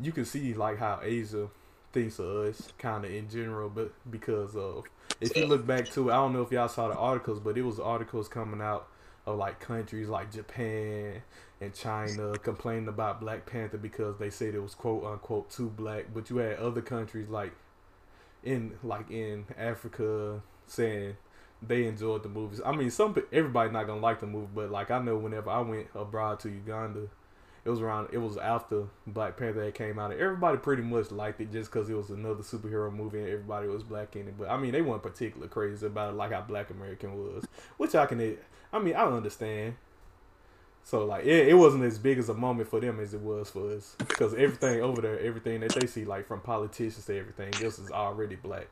[0.00, 1.48] you can see like how Asia
[1.92, 3.68] thinks of us, kind of in general.
[3.68, 4.84] But because of
[5.20, 7.62] if you look back to, I don't know if y'all saw the articles, but it
[7.62, 8.86] was articles coming out
[9.26, 11.22] of like countries like Japan
[11.60, 16.06] and China complaining about Black Panther because they said it was quote unquote too black.
[16.14, 17.52] But you had other countries like
[18.44, 21.16] in like in Africa saying
[21.62, 22.60] they enjoyed the movies.
[22.64, 25.60] I mean, some everybody not gonna like the movie, but like I know whenever I
[25.60, 27.08] went abroad to Uganda,
[27.64, 28.08] it was around.
[28.12, 31.70] It was after Black Panther had came out, and everybody pretty much liked it just
[31.70, 34.38] because it was another superhero movie and everybody was black in it.
[34.38, 37.46] But I mean, they weren't particularly crazy about it like how Black American was,
[37.76, 38.38] which I can.
[38.72, 39.74] I mean, I understand.
[40.82, 43.50] So like, it, it wasn't as big as a moment for them as it was
[43.50, 47.52] for us, because everything over there, everything that they see, like from politicians to everything
[47.62, 48.68] else, is already black.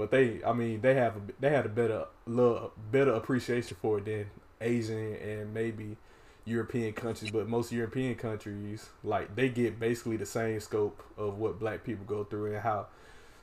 [0.00, 3.98] But they, I mean, they have a, they had a better love, better appreciation for
[3.98, 5.98] it than Asian and maybe
[6.46, 7.30] European countries.
[7.30, 12.06] But most European countries, like they get basically the same scope of what black people
[12.06, 12.86] go through and how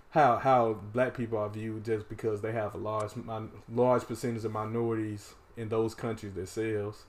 [0.09, 3.11] how how black people are viewed just because they have a large
[3.71, 7.03] large percentage of minorities in those countries themselves.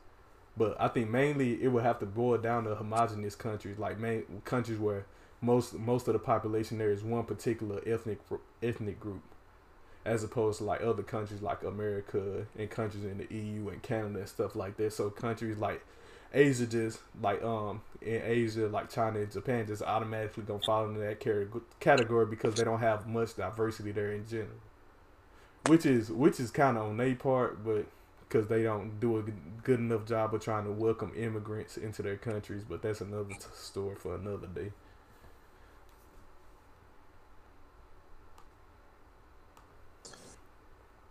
[0.59, 4.43] But I think mainly it would have to boil down to homogenous countries, like main
[4.45, 5.07] countries where
[5.41, 8.19] most most of the population there is one particular ethnic
[8.63, 9.23] ethnic group,
[10.09, 14.21] as opposed to like other countries like America and countries in the EU and Canada
[14.21, 14.93] and stuff like that.
[14.93, 15.85] So countries like
[16.33, 21.01] Asia just like um in Asia like China and Japan just automatically gonna fall into
[21.01, 21.21] that
[21.81, 24.61] category because they don't have much diversity there in general.
[25.67, 27.87] Which is which is kind of on their part, but
[28.29, 29.23] because they don't do a
[29.63, 32.63] good- enough job of trying to welcome immigrants into their countries.
[32.69, 34.73] But that's another story for another day.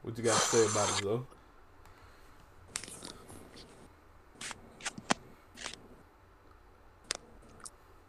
[0.08, 1.28] What you got to say about it, though?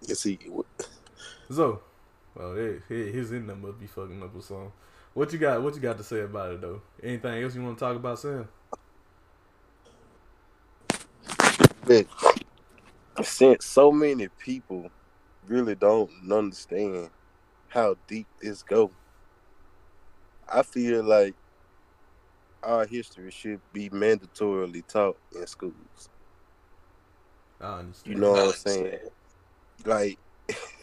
[0.02, 0.38] Yes, he.
[1.50, 1.80] So,
[2.36, 4.70] well, hey, hey, his in them must be fucking up or something.
[5.12, 5.60] What you got?
[5.60, 6.82] What you got to say about it though?
[7.02, 8.46] Anything else you want to talk about, Sam?
[11.84, 12.06] But
[13.24, 14.88] since so many people
[15.48, 17.10] really don't understand
[17.66, 18.92] how deep this go,
[20.48, 21.34] I feel like
[22.62, 26.08] our history should be mandatorily taught in schools.
[27.60, 28.14] I understand.
[28.14, 28.98] You know what I'm saying?
[29.84, 30.18] Like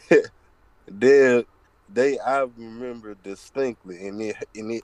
[0.87, 1.45] they
[1.93, 4.83] they I remember distinctly and it and it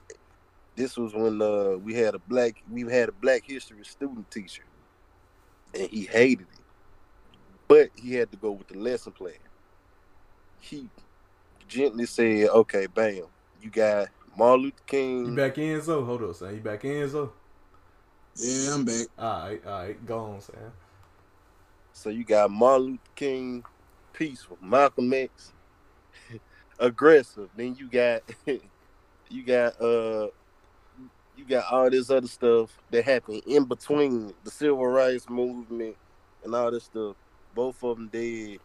[0.75, 4.63] this was when uh we had a black we had a black history student teacher
[5.73, 6.59] and he hated it.
[7.67, 9.33] But he had to go with the lesson plan.
[10.59, 10.89] He
[11.67, 13.23] gently said, Okay, bam,
[13.61, 15.25] you got Martin Luther King.
[15.27, 16.55] You back in, so hold up, Sam.
[16.55, 17.33] You back in, so
[18.35, 19.07] Yeah, I'm back.
[19.17, 20.71] all right, all right, go on, Sam.
[21.93, 23.63] So you got Martin Luther King,
[24.13, 25.51] peaceful, Malcolm X,
[26.79, 27.49] aggressive.
[27.55, 28.21] Then you got
[29.29, 30.27] you got uh
[31.37, 35.95] you got all this other stuff that happened in between the civil rights movement
[36.43, 37.15] and all this stuff.
[37.55, 38.59] Both of them dead.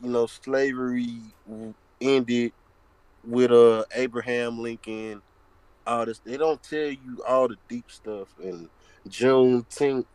[0.00, 1.18] You know, slavery
[2.00, 2.52] ended
[3.24, 5.22] with uh Abraham Lincoln.
[5.86, 8.68] All this they don't tell you all the deep stuff and
[9.08, 10.06] Juneteenth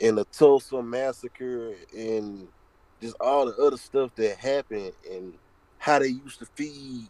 [0.00, 2.48] and the Tulsa massacre and
[3.00, 5.34] just all the other stuff that happened and
[5.78, 7.08] how they used to feed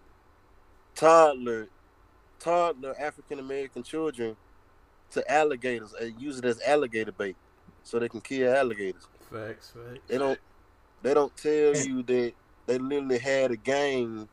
[0.95, 1.69] toddler
[2.39, 4.37] toddler African American children
[5.11, 7.37] to alligators and use it as alligator bait
[7.83, 9.07] so they can kill alligators.
[9.31, 10.01] Facts, facts.
[10.09, 10.39] They don't
[11.03, 12.33] they don't tell you that
[12.67, 14.29] they literally had a game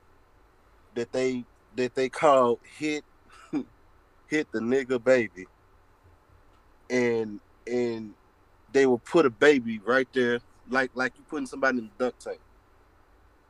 [0.95, 1.43] that they
[1.75, 3.03] that they called hit
[4.27, 5.47] hit the nigga baby.
[6.89, 8.13] And and
[8.71, 12.23] they will put a baby right there like like you putting somebody in the duct
[12.23, 12.39] tape.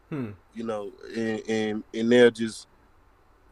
[0.10, 0.32] Hmm.
[0.54, 2.68] you know and and, and they'll just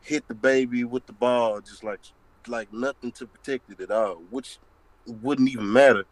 [0.01, 1.99] hit the baby with the ball just like
[2.47, 4.60] like nothing to protect it at all which
[5.06, 6.06] wouldn't even matter.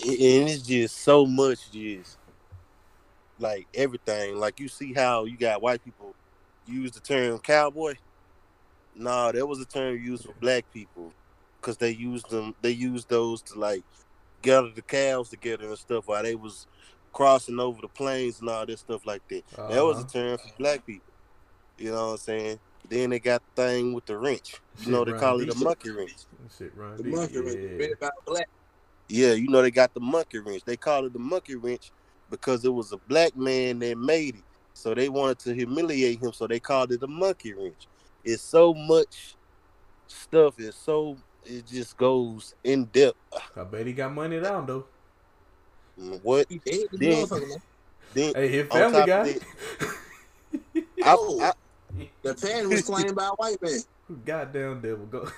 [0.00, 2.18] And it's just so much just
[3.38, 6.14] like everything like you see how you got white people
[6.66, 7.94] use the term cowboy
[8.94, 11.12] nah that was a term used for black people
[11.60, 13.84] because they used them they used those to like
[14.42, 16.66] gather the cows together and stuff while they was
[17.12, 20.08] crossing over the plains and all this stuff like that that was a Uh-huh.
[20.12, 21.14] term for black people
[21.78, 24.92] you know what i'm saying then they got the thing with the wrench you Shit
[24.92, 25.54] know they run call it deep.
[25.54, 27.14] a monkey wrench Shit, run The deep.
[27.14, 27.76] monkey wrench, yeah.
[27.78, 28.46] read about black.
[29.08, 30.62] Yeah, you know they got the monkey wrench.
[30.64, 31.90] They call it the monkey wrench
[32.40, 34.42] because it was a black man that made it.
[34.74, 37.86] So they wanted to humiliate him, so they called it a monkey wrench.
[38.24, 39.34] It's so much
[40.08, 40.54] stuff.
[40.58, 43.16] It's so it just goes in depth.
[43.56, 44.84] I bet he got money down though.
[46.22, 47.60] What He dead, the Then- motherfucker,
[48.14, 48.34] then?
[48.34, 49.42] Hey, his family top got of it.
[51.04, 51.40] I, Oh.
[51.40, 51.52] I,
[52.22, 53.78] The pen was claimed by a white man.
[54.24, 55.28] Goddamn devil, go.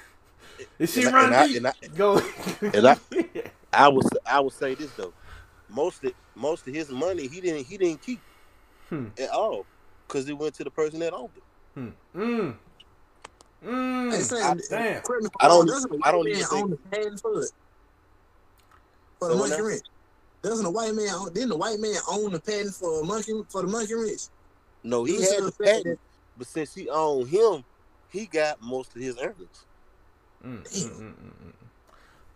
[0.79, 2.23] Is she And I- and I- and I- go.
[2.63, 2.97] and I-
[3.73, 5.13] I would I would say this though.
[5.69, 8.21] Most of most of his money he didn't he didn't keep
[8.89, 9.07] Hmm.
[9.19, 9.67] at all
[10.07, 11.43] because it went to the person that owned it.
[11.75, 11.89] Hmm.
[12.15, 12.57] Mm.
[13.65, 14.23] Mm.
[14.23, 15.03] saying, damn.
[15.03, 17.21] correct me I I'm don't- doesn't a I don't white even man own the patent
[17.21, 17.43] for?
[19.19, 19.83] For the So monkey now- wrench.
[20.43, 23.33] Doesn't a white man own, didn't the white man own the patent for a monkey
[23.49, 24.23] for the monkey wrench?
[24.85, 26.01] No, he You had the the fact patent,
[26.39, 27.65] but since he owned him,
[28.11, 29.65] he got most of his earnings.
[30.43, 30.63] Damn.
[30.63, 31.53] mm, mm, mm.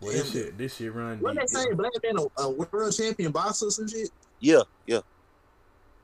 [0.01, 1.49] Well, this shit, this shit run What they deep.
[1.49, 4.09] say, black man a, a world champion boxer or some shit?
[4.39, 5.01] Yeah, yeah,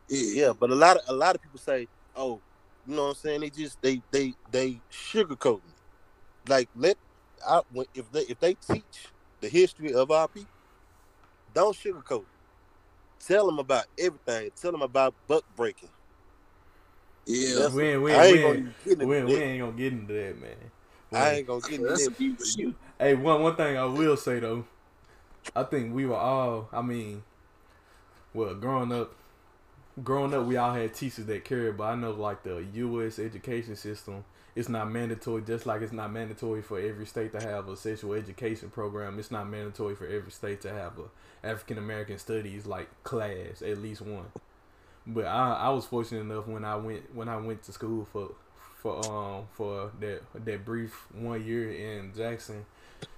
[0.09, 0.47] Yeah.
[0.47, 0.53] yeah.
[0.53, 2.41] But a lot of a lot of people say, oh,
[2.85, 3.41] you know what I'm saying?
[3.41, 5.73] They just they they they sugarcoat me.
[6.47, 6.97] Like let
[7.47, 7.61] I
[7.93, 9.07] if they if they teach
[9.41, 10.51] the history of our people,
[11.51, 12.23] don't sugarcoat.
[12.23, 12.27] it.
[13.25, 14.51] Tell them about everything.
[14.55, 15.89] Tell them about buck breaking.
[17.25, 17.55] Yeah.
[17.55, 19.57] That's- We ain't, we ain't, ain't we gonna ain't, get into we ain't, that.
[19.59, 20.71] gonna get into that, man.
[21.13, 22.75] I ain't gonna get into That's a that.
[22.99, 24.65] Hey, one one thing I will say though,
[25.55, 26.67] I think we were all.
[26.73, 27.21] I mean,
[28.33, 29.13] well, growing up,
[30.03, 31.77] growing up, we all had teachers that cared.
[31.77, 33.19] But I know, like the U.S.
[33.19, 34.25] education system,
[34.55, 35.43] it's not mandatory.
[35.43, 39.19] Just like it's not mandatory for every state to have a sexual education program.
[39.19, 43.77] It's not mandatory for every state to have a African American studies like class, at
[43.77, 44.25] least one.
[45.05, 48.31] But I, I was fortunate enough when I went when I went to school for
[48.77, 52.65] for um for that that brief one year in Jackson,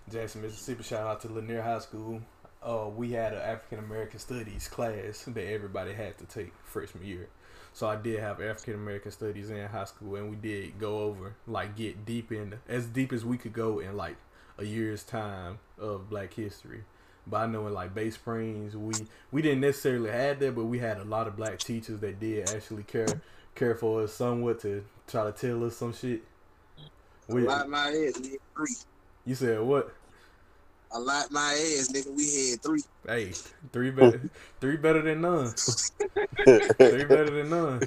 [0.09, 0.83] Jackson, Mississippi.
[0.83, 2.21] Shout out to Lanier High School.
[2.61, 7.29] Uh, we had an African American Studies class that everybody had to take freshman year.
[7.73, 11.35] So I did have African American Studies in high school, and we did go over
[11.47, 14.17] like get deep in as deep as we could go in like
[14.57, 16.83] a year's time of Black History.
[17.27, 18.93] But I know in like Bay Springs, we
[19.31, 22.49] we didn't necessarily have that, but we had a lot of black teachers that did
[22.49, 23.21] actually care
[23.55, 26.23] care for us somewhat to try to tell us some shit.
[27.27, 28.11] We, my
[28.55, 28.75] three.
[29.25, 29.93] You said what?
[30.91, 32.11] I like my ass, nigga.
[32.11, 32.81] We had three.
[33.07, 33.31] Hey,
[33.71, 34.21] three better,
[34.59, 35.49] three better than none.
[35.49, 37.81] three better than none.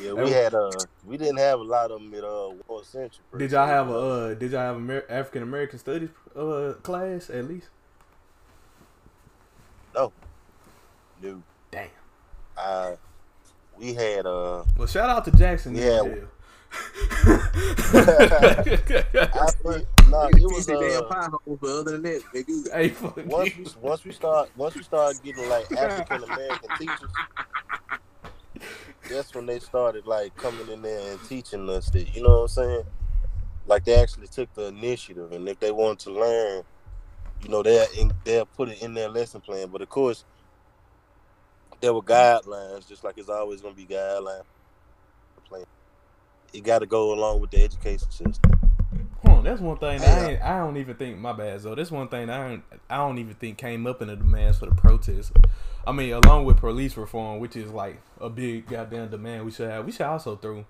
[0.00, 0.70] Yeah, we had uh,
[1.04, 3.24] we didn't have a lot of them at uh Ward Central.
[3.36, 7.46] Did y'all have a uh, did y'all have Amer- African American Studies uh class at
[7.48, 7.68] least?
[9.94, 10.12] No.
[11.22, 11.42] No.
[11.70, 11.88] Damn.
[12.56, 12.92] Uh,
[13.76, 14.64] we had uh.
[14.76, 15.74] Well, shout out to Jackson.
[15.74, 16.02] Yeah.
[17.94, 21.02] I think, nah, it was uh,
[21.46, 22.64] but other than that, they do.
[22.72, 22.92] Hey,
[23.26, 27.10] once we once we start once we start getting like African American teachers,
[29.08, 32.42] that's when they started like coming in there and teaching us that you know what
[32.42, 32.82] I'm saying.
[33.66, 36.64] Like they actually took the initiative, and if they wanted to learn,
[37.42, 37.86] you know, they'll
[38.24, 39.68] they'll put it in their lesson plan.
[39.68, 40.24] But of course,
[41.80, 44.44] there were guidelines, just like it's always going to be guidelines.
[46.54, 48.52] You got to go along with the education system.
[49.26, 51.74] Hold on, that's one thing that I, I don't even think my bad though.
[51.74, 54.66] That's one thing I don't, I don't even think came up in the demands for
[54.66, 55.32] the protests.
[55.84, 59.68] I mean, along with police reform, which is like a big goddamn demand we should
[59.68, 59.84] have.
[59.84, 60.64] We should also through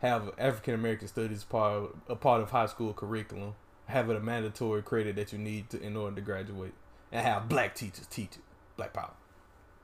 [0.00, 3.54] have African American studies part of, a part of high school curriculum.
[3.86, 6.74] Have it a mandatory credit that you need to in order to graduate,
[7.10, 8.42] and have black teachers teach it.
[8.76, 9.12] Black power.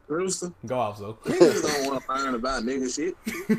[0.08, 0.52] Rooster.
[0.64, 1.18] Go off, so.
[1.24, 3.16] Niggas don't want to learn about nigga shit.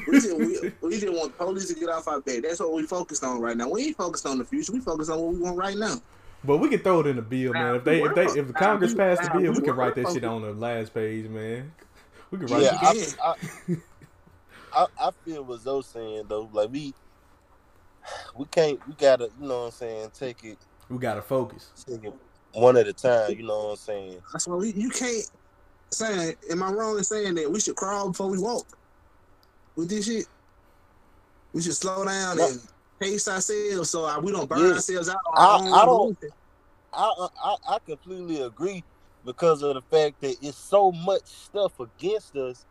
[0.08, 2.42] We just, we, we just want police to get off our back.
[2.42, 3.70] That's what we focused on right now.
[3.70, 4.72] We ain't focused on the future.
[4.72, 6.02] We focused on what we want right now.
[6.44, 7.76] But we can throw it in the bill, man.
[7.76, 9.96] If they if they if the Congress Now, passed the bill, we we can write
[9.96, 11.72] that shit on the last page, man.
[12.30, 13.16] We can write Yeah, it.
[13.24, 13.36] I,
[13.70, 13.76] I,
[14.74, 16.50] I, I feel what Zoe saying though.
[16.52, 16.94] Like we,
[18.38, 18.86] we can't.
[18.86, 20.12] We gotta, you know what I'm saying.
[20.18, 20.58] Take it,
[20.90, 21.72] We gotta focus.
[21.88, 22.14] take it
[22.52, 23.32] one at a time.
[23.32, 24.22] You know what I'm saying.
[24.34, 25.30] That's why we, you can't
[25.92, 26.36] say.
[26.50, 28.66] Am I wrong in saying that we should crawl before we walk
[29.76, 30.26] with this shit?
[31.54, 32.48] We should slow down No.
[32.48, 32.62] and
[33.00, 34.74] pace ourselves so uh, we don't burn Yeah.
[34.74, 35.18] ourselves out.
[35.34, 36.34] I- our I own don't-
[36.94, 38.84] I, I I completely agree
[39.26, 42.66] because of the fact that it's so much stuff against us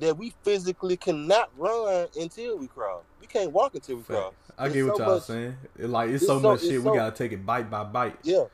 [0.00, 3.02] that we physically cannot run until we crawl.
[3.20, 4.34] We can't walk until we crawl.
[4.58, 5.56] I It's get what so y'all much- saying.
[5.78, 6.82] It, like it's, it's so, so- much it's shit.
[6.82, 8.16] so- we gotta take it bite by bite.
[8.22, 8.44] Yeah,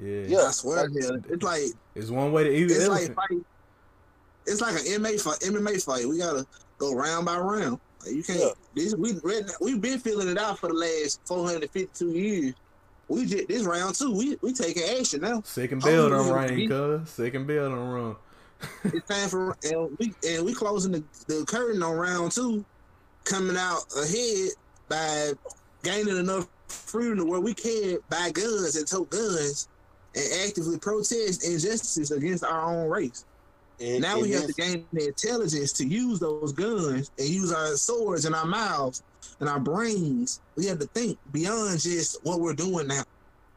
[0.00, 0.24] Yeah.
[0.26, 0.38] yeah.
[0.38, 1.62] I swear, to hell, it's like
[1.94, 3.44] It's one way to eat it's an like fight.
[4.46, 5.40] It's like an MMA fight.
[5.40, 6.08] MMA fight.
[6.08, 6.46] We gotta
[6.78, 7.78] go round by round.
[8.04, 8.40] Like, you can't.
[8.40, 8.50] Yeah.
[8.74, 9.14] This we
[9.60, 12.54] we've been feeling it out for the last four hundred fifty-two years.
[13.08, 14.12] We just this round two.
[14.12, 15.42] We we taking action now.
[15.42, 17.10] Second bell done yeah, cuz.
[17.10, 18.16] Second bell done run.
[18.84, 22.64] It's time for and we and we closing the, the curtain on round two,
[23.24, 24.50] coming out ahead
[24.88, 25.32] by
[25.82, 29.68] gaining enough freedom to where we can buy guns and tote guns
[30.14, 33.24] and actively protest injustices against our own race.
[33.80, 37.52] And, Now and we have to gain the intelligence to use those guns and use
[37.52, 39.02] our swords and our mouths
[39.40, 40.40] and our brains.
[40.56, 43.02] We have to think beyond just what we're doing now.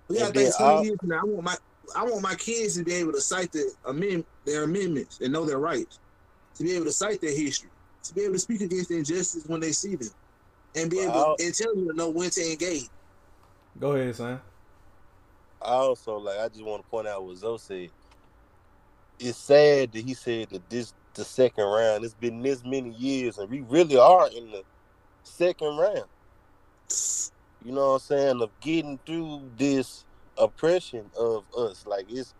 [0.07, 1.19] We have to think then 20 I'll- years from now.
[1.19, 1.55] I want my
[1.95, 5.45] I want my kids to be able to cite the amend their amendments and know
[5.45, 5.99] their rights.
[6.55, 7.69] To be able to cite their history.
[8.03, 10.09] To be able to speak against the injustice when they see them.
[10.75, 12.89] And be able I'll- to intelligent to know when to engage.
[13.79, 14.41] Go ahead, son.
[15.61, 17.89] I also like I just want to point out what Zoe said.
[19.19, 22.05] It's sad that he said that this the second round.
[22.05, 24.63] It's been this many years, and we really are in the
[25.23, 26.05] second round.
[27.65, 28.41] You know what I'm saying?
[28.41, 30.05] Of getting through this
[30.37, 31.85] oppression of us.
[31.85, 32.35] Like it's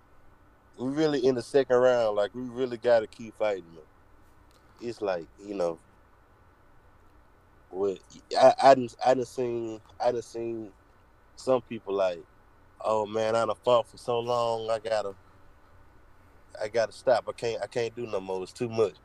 [0.77, 2.15] we really in the second round.
[2.15, 3.65] Like we really got to keep fighting.
[4.81, 5.79] It's like you know.
[7.69, 7.99] What
[8.39, 10.71] I I didn't I didn't seen I didn't seen
[11.35, 12.19] some people like
[12.83, 15.15] oh man, I done fought for so long, I gotta,
[16.61, 17.25] I gotta stop.
[17.29, 18.43] I can't, I can't do no more.
[18.43, 18.95] It's too much.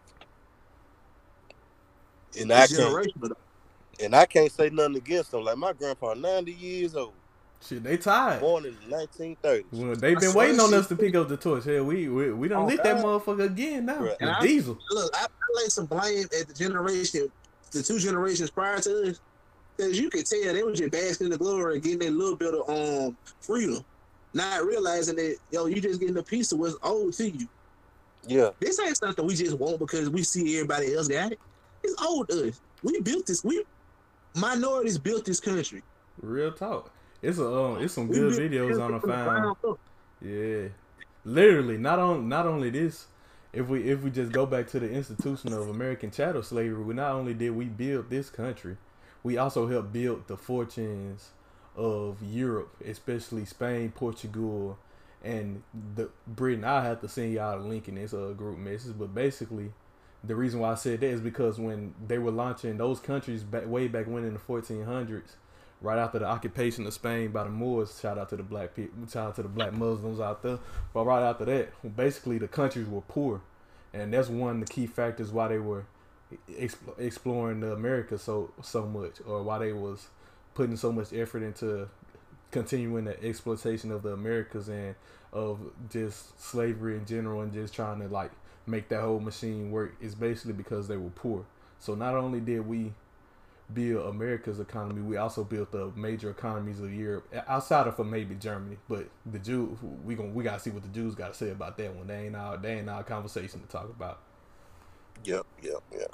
[2.38, 3.34] And I can't,
[4.02, 5.44] and I can't say nothing against them.
[5.44, 7.14] Like my grandpa, ninety years old,
[7.62, 8.40] Shit, they tired.
[8.40, 9.64] born in 1930.
[9.72, 11.64] Well, they've been waiting on us to pick up the torch.
[11.64, 14.00] Hell, we we, we done Oh, lit that motherfucker again now.
[14.00, 14.18] Right.
[14.20, 14.78] The I- diesel.
[14.90, 17.28] Look, I, I lay some blame at the generation,
[17.72, 19.20] the two generations prior to us,
[19.76, 22.36] because you could tell they was just basking in the glory and getting a little
[22.36, 23.82] bit of um freedom,
[24.34, 27.46] not realizing that yo, you just getting a piece of what's owed to you.
[28.24, 31.40] Yeah, This ain't something we just want because we see everybody else got it.
[31.82, 32.60] It's owed to us.
[32.82, 33.42] We built this.
[33.42, 33.64] We
[34.36, 35.82] minorities built this country.
[36.20, 36.92] Real talk.
[37.20, 39.56] It's a um, it's some We good videos on the from found.
[40.20, 40.68] Yeah,
[41.24, 41.78] literally.
[41.78, 43.06] Not on not only this.
[43.52, 46.94] If we if we just go back to the institution of American chattel slavery, we
[46.94, 48.76] not only did we build this country,
[49.22, 51.30] we also helped build the fortunes
[51.76, 54.78] of Europe, especially Spain, Portugal,
[55.24, 55.62] and
[55.94, 56.64] the Britain.
[56.64, 59.72] I have to send y'all a link in this uh, group message, but basically,
[60.24, 63.66] the reason why I said that is because when they were launching those countries back
[63.66, 65.36] way back when in the 1400s,
[65.82, 67.98] right after the occupation of Spain by the Moors.
[68.00, 70.58] Shout out to the black people, shout out to the black Muslims out there.
[70.94, 73.40] But right after that, basically the countries were poor,
[73.92, 75.84] and that's one of the key factors why they were
[76.51, 80.09] exp- exploring the America so so much, or why they was
[80.55, 81.89] putting so much effort into
[82.51, 84.95] continuing the exploitation of the Americas and
[85.33, 85.59] of
[85.91, 88.33] just slavery in general, and just trying to like
[88.66, 89.95] make that whole machine work.
[90.01, 91.45] Is basically because they were poor.
[91.78, 92.93] So not only did we
[93.72, 98.35] build America's economy, we also built the major economies of Europe outside of for maybe
[98.35, 98.76] Germany.
[98.89, 101.76] But the Jew, we gon' we gotta see what the Jews got to say about
[101.78, 102.07] that one.
[102.07, 104.20] They ain't our they ain't our conversation to talk about.
[105.24, 106.12] Yep, yep, yep.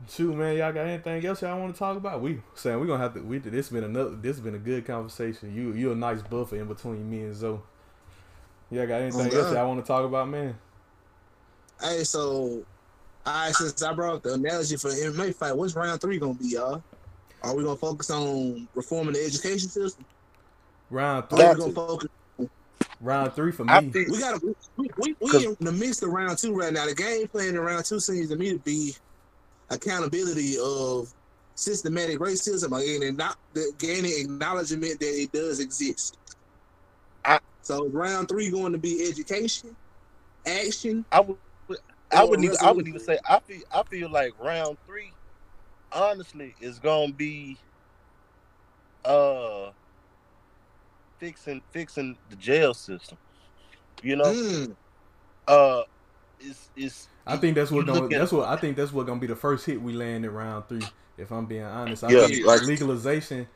[0.00, 0.10] Right.
[0.10, 2.20] Shoot, man, y'all got anything else y'all want to talk about?
[2.22, 3.20] We saying we gonna have to.
[3.22, 4.16] We this been another.
[4.16, 5.54] This has been a good conversation.
[5.54, 7.60] You you a nice buffer in between me and Zoe.
[8.70, 10.58] Y'all got oh, anything Oh, else y'all want to talk about, man?
[11.80, 12.66] Hey, so,
[13.26, 16.18] all right, since I brought up the analogy for the MMA fight, what's round three
[16.18, 16.84] gonna be, y'all?
[17.42, 20.06] Are we gonna focus on reforming the education system?
[20.90, 22.08] Round three, are we gonna focus?
[23.00, 23.90] round three for I me.
[23.92, 24.40] think We gotta.
[24.76, 26.86] We, we, we 'Cause- in the midst of round two right now.
[26.86, 28.94] The game plan in round two seems to me to be
[29.70, 31.12] accountability of
[31.54, 33.18] systematic racism and
[33.52, 36.16] the- gaining acknowledgement that it does exist.
[37.24, 39.76] I- so round three going to be education,
[40.46, 41.04] action.
[41.12, 41.38] I would,
[42.12, 42.56] I wouldn't even.
[42.62, 43.18] I wouldn't even say.
[43.28, 43.62] I feel.
[43.70, 45.14] I feel like round three,
[45.92, 47.58] honestly, is gonna be,
[49.04, 49.70] uh,
[51.18, 53.18] fixing fixing the jail system.
[54.02, 54.76] You know, Mm,
[55.46, 55.82] uh,
[56.40, 57.08] it's it's.
[57.26, 59.66] I think that's what gonna that's what I think that's what gonna be the first
[59.66, 60.82] hit we land in round three.
[61.16, 63.48] If I'm being honest, I Yeah, think like- legalization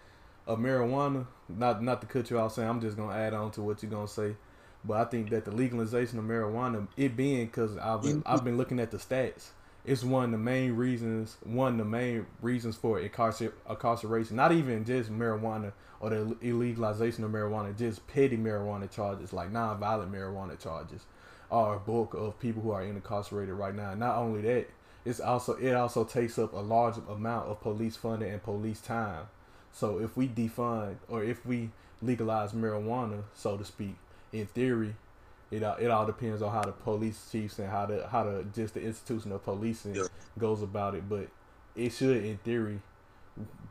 [0.46, 1.26] of marijuana.
[1.48, 3.90] Not not to cut you off, saying I'm just gonna add on to what you're
[3.90, 4.36] gonna say,
[4.84, 8.32] but I think that the legalization of marijuana, it being because I've been mm-hmm.
[8.32, 9.50] I've been looking at the stats.
[9.84, 14.36] It's one of the main reasons, one of the main reasons for incarcer- incarceration.
[14.36, 20.12] Not even just marijuana or the illegalization of marijuana, just petty marijuana charges, like non-violent
[20.12, 21.04] marijuana charges
[21.52, 23.94] are a bulk of people who are incarcerated right now.
[23.94, 24.66] Not only that,
[25.04, 29.26] it's also it also takes up a large amount of police funding and police time.
[29.72, 33.96] So if we defund or if we legalize marijuana, so to speak,
[34.32, 34.94] in theory,
[35.50, 38.44] it all, it all depends on how the police chiefs and how the how the
[38.54, 40.04] just the institution of policing Yeah.
[40.38, 41.08] goes about it.
[41.08, 41.28] But
[41.76, 42.80] it should, in theory,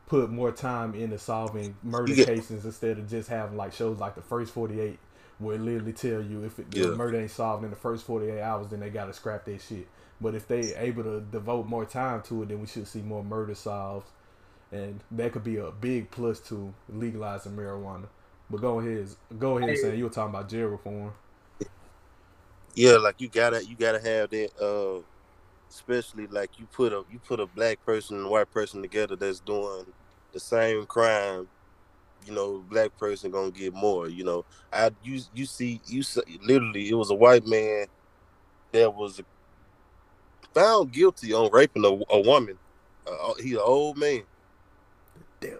[0.08, 4.16] put more time into solving murder get- cases instead of just having like shows like
[4.16, 5.00] the first forty eight
[5.42, 6.92] where it literally tell you if it, the Yeah.
[6.92, 9.88] murder ain't solved in the first 48 hours, then they got to scrap that shit.
[10.22, 13.24] But if they able to devote more time to it, then we should see more
[13.24, 14.08] murder solved,
[14.72, 18.08] and that could be a big plus to legalizing marijuana.
[18.50, 21.14] But go ahead, go ahead, saying you were talking about jail reform.
[22.76, 24.52] Yeah, like you gotta you gotta have that.
[24.62, 25.04] Uh,
[25.70, 29.16] especially like you put a you put a black person and a white person together
[29.16, 29.86] that's doing
[30.34, 31.50] the same crime.
[32.26, 34.08] You know, black person gonna get more.
[34.08, 37.88] You know, I you you see you see, literally it was a white man
[38.72, 39.22] that was
[40.54, 42.58] found guilty on raping a, a woman.
[43.08, 44.24] Uh, he's an old man.
[45.40, 45.58] Damn.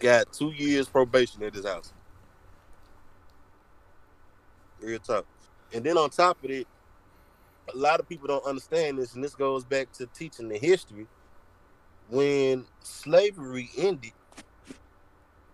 [0.00, 1.92] Got two years probation at his house.
[4.80, 5.26] Real talk.
[5.72, 6.66] And then on top of it,
[7.72, 11.06] a lot of people don't understand this, and this goes back to teaching the history.
[12.08, 14.12] When slavery ended,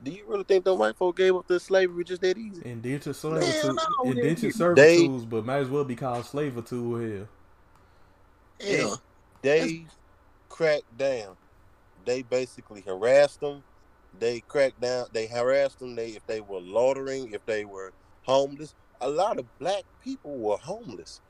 [0.05, 2.63] do you really think the white folk gave up their slavery just that easy?
[2.65, 7.29] Indentured servitude, no, indentured They- servitudes, but might as well be called slavitude here.
[8.61, 8.95] yeah.
[9.43, 9.87] They
[10.49, 11.37] cracked down.
[12.05, 13.63] They basically harassed them.
[14.19, 15.07] They cracked down.
[15.13, 15.95] They harassed them.
[15.97, 17.93] They if they were loitering, if they were
[18.23, 18.75] homeless.
[19.01, 21.21] A lot of black people were homeless.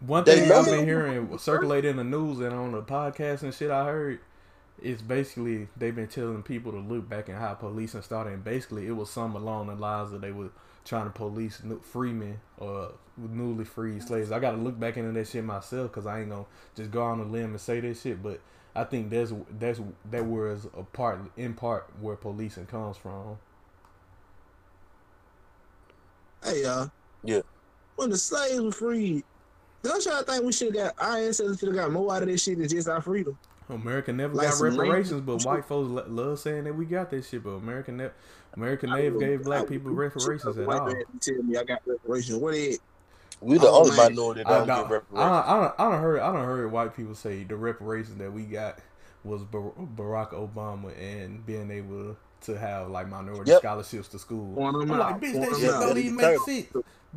[0.00, 3.52] One thing know I've been hearing circulating in the news and on the podcast and
[3.52, 4.20] shit I heard
[4.82, 8.86] is basically they've been telling people to look back at how policing started and basically
[8.86, 10.50] it was some along the lines that they were
[10.84, 14.32] trying to police new- freemen or newly freed slaves.
[14.32, 17.02] I got to look back into that shit myself because I ain't gonna just go
[17.02, 18.22] on a limb and say that shit.
[18.22, 18.40] But
[18.74, 23.38] I think that's that's that was a part in part where policing comes from.
[26.44, 26.90] Hey, y'all.
[27.22, 27.42] Yeah.
[27.96, 29.24] When the slaves were freed,
[29.82, 32.28] Don't y'all think we should have got our ancestors should have got more out of
[32.28, 33.38] this shit than just our freedom?
[33.70, 37.10] America never Like got reparations, land- but white folks lo- love saying that we got
[37.10, 37.42] this shit.
[37.44, 38.14] But America never,
[38.54, 40.92] America I never gave black would- people reparations at all.
[41.20, 42.38] Tell me I got reparations.
[42.38, 42.76] What is?
[42.76, 42.80] It?
[43.40, 44.10] We the Oh, only man.
[44.14, 45.20] minority that I, don't don't- get reparations.
[45.20, 48.44] I, don't- I don't heard I don't heard white people say the reparations that we
[48.44, 48.78] got
[49.24, 53.60] was Bar- Barack Obama and being able to have like minority Yep.
[53.60, 54.54] scholarships to school.
[54.64, 55.20] I'm like, out.
[55.20, 56.66] bitch, Point that 'em shit don't even make sense.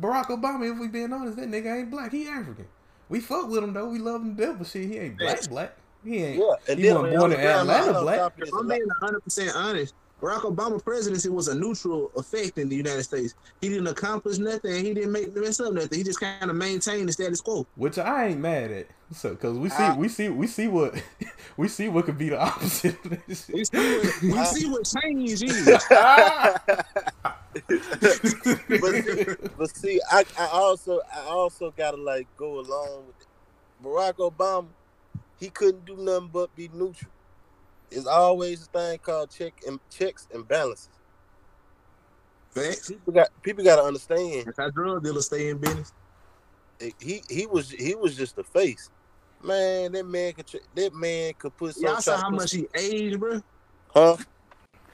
[0.00, 2.12] Barack Obama, if we being honest, that nigga ain't black.
[2.12, 2.66] He African.
[3.08, 3.88] We fuck with him though.
[3.88, 5.48] We love him to death, but shit, he ain't black.
[5.48, 5.76] Black.
[6.04, 6.38] He ain't.
[6.40, 8.18] yeah, and he then wasn't man, born on in Atlanta, black.
[8.18, 12.68] top If I'm being 100 percent honest, Barack Obama presidency was a neutral effect in
[12.68, 13.34] the United States.
[13.60, 14.84] He didn't accomplish nothing.
[14.84, 15.98] He didn't make mess up nothing.
[15.98, 17.66] He just kind of maintained the status quo.
[17.74, 18.86] Which I ain't mad at.
[19.12, 20.94] So, cause we see, I- we see, we see what,
[21.56, 23.04] we see what could be the opposite.
[23.04, 25.66] Of this We see what, we see what change is.
[28.80, 33.26] but, but see, I, I also I also gotta like go along with it.
[33.84, 34.68] Barack Obama.
[35.42, 37.12] He couldn't do nothing but be neutral.
[37.90, 41.00] It's always a thing called check and checks and balances.
[42.54, 42.88] Facts.
[42.88, 44.46] People got people got to understand.
[44.46, 45.92] That's how drug dealers stay in business.
[46.98, 48.90] He he was he was just a face.
[49.42, 51.90] Man, that man could that man could put some.
[51.90, 53.40] Y'all saw how much he aged, bro.
[53.94, 54.18] Huh?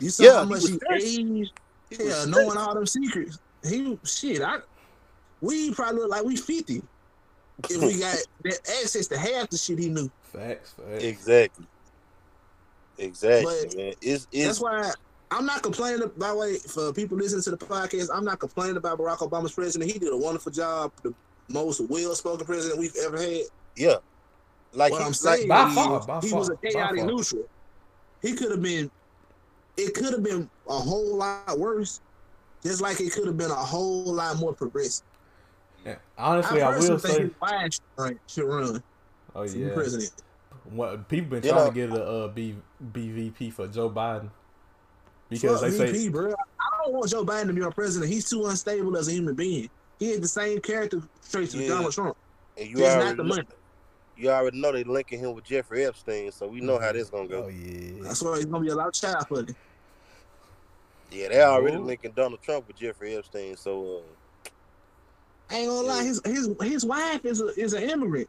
[0.01, 1.53] You saw Yeah, how much was he aged.
[1.91, 3.39] He Yeah, knowing all them secrets.
[3.67, 4.43] He shit.
[4.43, 4.59] I
[5.41, 6.83] we probably look like we fifty
[7.71, 10.11] if we got that access to half the shit he knew.
[10.23, 11.05] Facts, facts.
[11.05, 11.67] Exactly.
[12.99, 13.93] Exactly, But man.
[14.01, 14.91] It's That's why
[15.31, 16.11] I'm not complaining.
[16.17, 19.53] By the way, for people listening to the podcast, I'm not complaining about Barack Obama's
[19.53, 19.91] president.
[19.91, 20.93] He did a wonderful job.
[21.03, 21.15] The
[21.49, 23.43] most well-spoken president we've ever had.
[23.77, 23.97] yeah.
[24.73, 26.69] Like what he, I'm like saying By is, far, by he far, was a by
[26.71, 27.49] chaotic neutral.
[28.21, 28.91] He could have been.
[29.79, 32.01] It could have been a whole lot worse,
[32.63, 35.07] just like it could have been a whole lot more progressive.
[35.89, 35.97] Yeah.
[36.17, 38.83] Honestly, I, personally will say, his should run, should run
[39.35, 40.13] oh for yeah, president.
[40.71, 42.57] what people been You trying know- to get a uh, B,
[42.93, 44.31] BVP for Joe Biden
[45.29, 46.33] because Fuck they say bro.
[46.33, 48.11] I don't want Joe Biden to be our president.
[48.13, 49.69] He's too unstable as a human being.
[49.99, 52.17] He had the same character traits as Donald Trump.
[52.57, 53.49] and you Just not already the know, money.
[54.17, 57.29] you already know they linking him with Jeffrey Epstein, so we know how this gonna
[57.29, 57.39] go.
[57.39, 57.49] oh go.
[57.49, 59.57] yeah, That's why he's gonna be a lot of child fucking.
[61.11, 61.81] Yeah, they already Oh.
[61.81, 64.01] linking Donald Trump with Jeffrey Epstein, so uh,
[65.51, 68.29] I ain't gonna lie, his his his wife is a is an immigrant.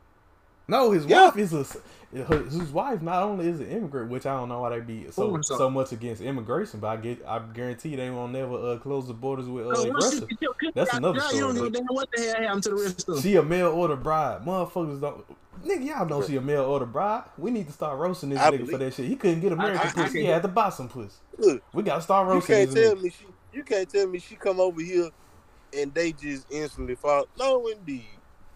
[0.68, 1.26] no, his Yeah.
[1.26, 1.66] wife is a
[2.12, 5.12] his wife not only is an immigrant, which I don't know why they be so
[5.28, 5.74] Fooling so something.
[5.76, 9.48] much against immigration, but I get I guarantee they won't never uh, close the borders
[9.48, 10.30] with uh, No, once you aggressive.
[10.30, 12.22] get your cookie That's another the jar, You don't story, give a damn what the
[12.24, 13.22] hell happened to the rest of them.
[13.24, 14.42] She a mail order bride.
[14.44, 15.26] Motherfuckers don't.
[15.64, 17.26] Nigga, y'all know she a mail order bride.
[17.38, 19.06] We need to start roasting this I nigga for that shit.
[19.08, 20.22] He couldn't get American I- I pussy.
[20.22, 21.18] He had to buy some pussy.
[21.38, 22.56] look, We gotta start roasting.
[22.56, 23.04] you roasting can't this tell nigga.
[23.04, 25.10] me she you can't tell me she come over here
[25.78, 27.28] and they just instantly fall.
[27.38, 28.06] No, indeed.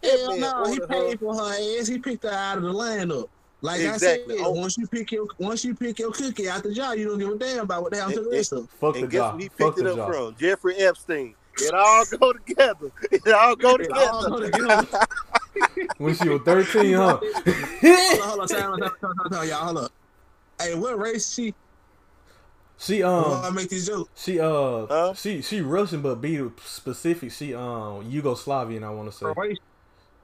[0.03, 1.87] Hell no, he ordered paid her- for her ass.
[1.87, 3.29] He picked her out of the lineup.
[3.61, 4.35] Like Exactly.
[4.35, 4.51] I said, Oh.
[4.51, 7.29] once you pick your once you pick your cookie out the jar, you don't give
[7.29, 8.67] a damn about what happened to the And- rest of them.
[8.81, 9.33] Fuck the And guess job.
[9.35, 10.11] where he Fuck picked it up job.
[10.13, 10.35] from?
[10.37, 11.35] Jeffrey Epstein.
[11.59, 12.91] It all go together.
[13.11, 14.81] It all go It all go together.
[15.53, 15.87] together.
[15.97, 17.19] When she was 13, huh?
[17.19, 19.91] Hold on, hold on, time, time, time, time, time, y'all, hold up.
[20.61, 21.53] Hey, what race she?
[22.83, 24.11] She Before I um make these jokes.
[24.15, 25.13] she uh Huh?
[25.13, 27.31] she she Russian but be specific.
[27.31, 28.83] She um Yugoslavian.
[28.83, 29.33] I want to say.
[29.35, 29.57] Race?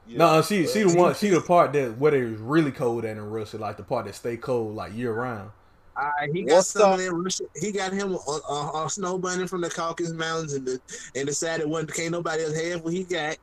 [0.07, 1.13] No, she she the one.
[1.15, 4.15] She the part that where it's really cold at in Russia, like the part that
[4.15, 5.51] stay cold like year round.
[5.95, 6.99] Uh, he got What's some up?
[6.99, 10.65] of that He got him a, a, a snow bunny from the Caucasus Mountains, and
[10.65, 10.79] the,
[11.15, 13.37] and decided one can't nobody else have what he got,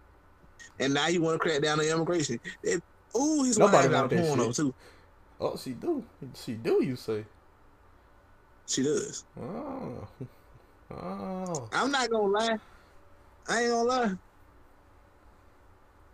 [0.79, 2.39] and now he want to crack down on immigration.
[2.63, 2.83] It,
[3.17, 4.75] ooh, he's Nobody nobody got a want porno too.
[5.41, 6.05] Oh, she do.
[6.35, 6.83] She do.
[6.83, 7.25] You say?
[8.67, 9.25] She does.
[9.41, 10.09] Oh.
[10.89, 11.69] Oh.
[11.73, 12.57] I'm not gonna lie.
[13.49, 14.13] I ain't gonna lie.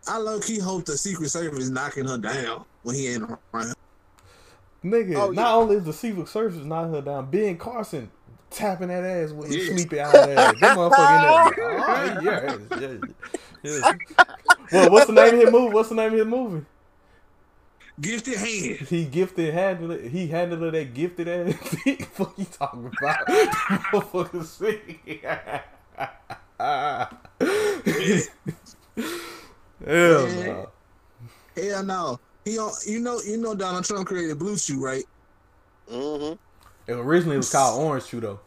[0.09, 3.22] I low key hope the Secret Service knocking her down when he ain't
[3.53, 3.74] around.
[4.82, 5.55] Nigga, Oh, not yeah.
[5.55, 8.11] only is the Secret Service knocking her down, Ben Carson
[8.50, 9.72] tapping that ass with his Yeah.
[9.74, 10.55] sleepy out ass.
[10.59, 11.53] That motherfucker in there.
[11.84, 12.96] Oh, yeah, yeah,
[13.62, 13.82] yeah.
[14.72, 15.74] Well, what's the name of his movie?
[15.74, 16.66] What's the name of his movie?
[18.01, 18.78] Gifted hand.
[18.88, 20.11] He gifted handled it.
[20.11, 21.55] He handled it that gifted ass.
[22.12, 23.26] fuck you talking about?
[23.93, 25.22] Motherfucker sick.
[29.86, 30.47] Hell Yeah.
[30.47, 30.68] no.
[31.57, 32.20] Hell no.
[32.45, 32.72] He on.
[32.86, 33.20] You know.
[33.20, 33.55] You know.
[33.55, 35.05] Donald Trump created BlueChew, right?
[35.90, 36.34] Mm-hmm.
[36.90, 38.40] It originally was called Orange Chew though.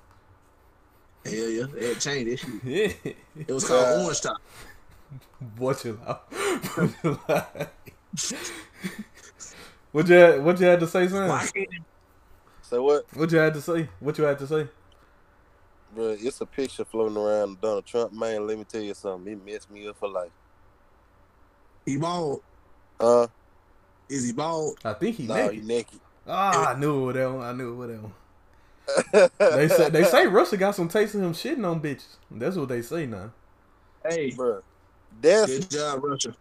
[1.24, 1.66] Hell yeah.
[1.74, 2.40] They had changed it.
[2.40, 2.98] shit.
[3.06, 3.14] Yeah.
[3.48, 4.38] It was called Uh, Orange Top.
[5.58, 6.28] What you out?
[9.96, 11.30] What you had, what you had to say, son?
[11.30, 11.70] Why can't
[12.62, 13.06] So what?
[13.14, 13.88] What you had to say?
[14.02, 14.68] What you had to say?
[15.94, 18.12] Bro, it's a picture floating around of Donald Trump.
[18.12, 19.32] Man, let me tell you something.
[19.32, 20.34] It messed me up for life.
[21.86, 22.42] He bald.
[23.00, 23.28] Uh,
[24.10, 24.80] Is he bald?
[24.84, 25.54] I think he no, naked.
[25.54, 26.00] he naked.
[26.28, 27.46] Ah, I knew it with that one.
[27.46, 28.14] I knew it with that one.
[29.40, 32.18] They say they say Russia got some taste of him shitting on bitches.
[32.30, 33.32] That's what they say now.
[34.04, 34.62] Hey, Bruh.
[35.22, 36.36] That's good job, Russia.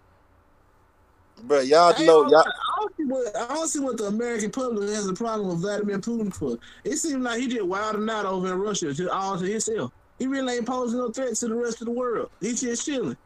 [1.43, 1.61] Bro.
[1.61, 2.39] Y'all I, know y'all.
[2.39, 5.61] I, don't see what, I don't see what the American public has a problem with
[5.61, 6.59] Vladimir Putin for.
[6.85, 9.93] It seems like he just wilding out over in Russia just all to himself.
[10.18, 12.30] He really ain't posing no threat to the rest of the world.
[12.41, 13.16] He's just chilling.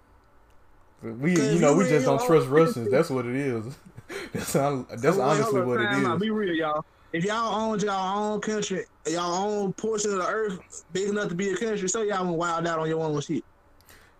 [1.02, 2.90] We, you know, we just don't trust Russians.
[2.90, 3.64] That's what it is.
[4.32, 6.04] That's how, that's So, honestly what it is.
[6.06, 6.18] out.
[6.18, 6.82] Be real, y'all.
[7.12, 11.34] If y'all owned y'all own country, y'all own portion of the earth big enough to
[11.34, 13.44] be a country, so y'all went wild out on your own shit.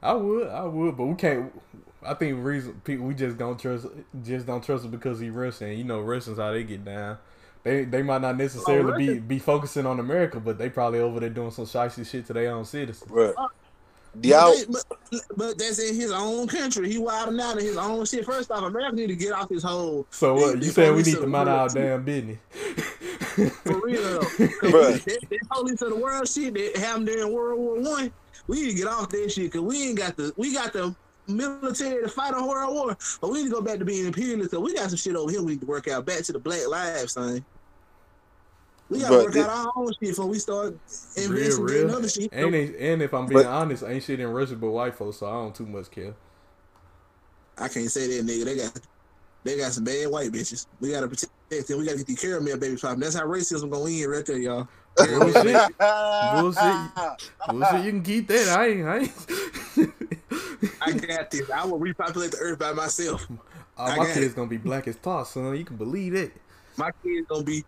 [0.03, 1.53] I would, I would, but we can't.
[2.03, 3.87] I think reason people we just don't trust,
[4.25, 5.77] just don't trust him because he Russian.
[5.77, 7.19] You know, Russians how they get down.
[7.65, 11.19] They they might not necessarily be Russian- be focusing on America, but they probably over
[11.21, 13.11] there doing some shicey shit to their own citizens.
[13.11, 13.35] Bruh.
[14.15, 16.89] But, Y'all, they- but, but that's in his own country.
[16.91, 18.25] He wilding out in his own shit.
[18.25, 20.95] First off, America need to get off this whole So what They- you they saying?
[20.97, 21.81] We need to mind world, our too.
[21.81, 22.39] damn business.
[23.65, 24.21] For real though.
[24.39, 25.05] Bruh.
[25.05, 28.13] that, that police of the world shit that happened during World War One,
[28.47, 30.95] we need to get off that shit because we ain't got the we got the
[31.29, 34.51] military to fight a World War, but we need to go back to being imperialist.
[34.51, 36.05] So we got some shit over here we need to work out.
[36.07, 37.45] Back to the Black Lives thing.
[38.91, 40.75] We gotta But work thi- out our own shit before we start
[41.17, 41.91] Real, investing in real.
[41.95, 42.33] other shit.
[42.33, 45.27] And and if I'm being But- honest, ain't shit in Russia but white folks, so
[45.27, 46.15] I don't too much care.
[47.59, 48.45] I can't say that nigga.
[48.47, 48.81] They got
[49.45, 50.67] they got some bad white bitches.
[50.81, 51.31] We gotta protect
[51.69, 51.79] them.
[51.79, 53.01] We gotta get the caramel baby popping.
[53.01, 54.69] That's how racism gonna end right there, y'all.
[54.97, 55.45] Bullshit.
[56.35, 57.31] Bullshit.
[57.49, 58.49] Bullshit, you can keep that.
[58.59, 58.87] I ain't.
[58.89, 59.93] I ain't.
[60.81, 61.51] I got this.
[61.51, 63.27] I will repopulate the earth by myself.
[63.77, 64.37] I my kids it.
[64.37, 65.57] gonna be black as tar, son.
[65.57, 66.33] You can believe it.
[66.77, 67.65] My kids gonna be.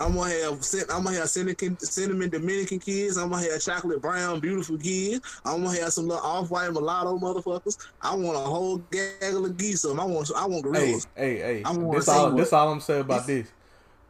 [0.00, 3.16] I'm gonna have I'm gonna have cinnamon, cinnamon Dominican kids.
[3.16, 5.20] I'm gonna have chocolate brown beautiful kids.
[5.44, 7.76] I'm gonna have some little off white mulatto motherfuckers.
[8.00, 9.84] I want a whole gaggle of geese.
[9.84, 11.06] I want I want Hey, gorillas.
[11.16, 11.62] hey, hey.
[11.64, 12.30] I wanna This all.
[12.30, 13.48] This all I'm saying about this.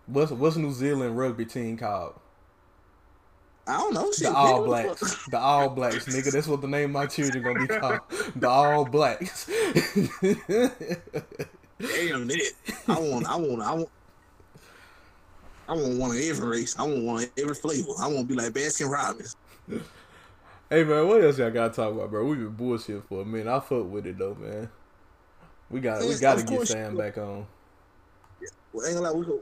[0.07, 2.15] What's what's New Zealand rugby team called?
[3.69, 4.13] I don't know.
[4.13, 5.27] Shit, The All nigga, what the Blacks.
[5.31, 6.31] The All Blacks, nigga.
[6.33, 8.01] That's what the name of my children gonna be called.
[8.37, 9.47] The All Blacks.
[9.47, 9.59] Damn
[12.29, 12.53] that.
[12.89, 13.27] I want.
[13.27, 13.63] I want.
[13.63, 13.89] I want.
[15.69, 16.79] I want one of every race.
[16.79, 17.91] I want one of every flavor.
[17.99, 19.35] I want to be like Baskin Robbins.
[20.71, 22.25] hey man, what else y'all gotta talk about, bro?
[22.25, 23.49] We been bullshit for a minute.
[23.49, 24.71] I fuck with it though, man.
[25.71, 27.47] We got we gotta of get Sam back on.
[28.73, 29.41] Well, ain't gonna lie, we go.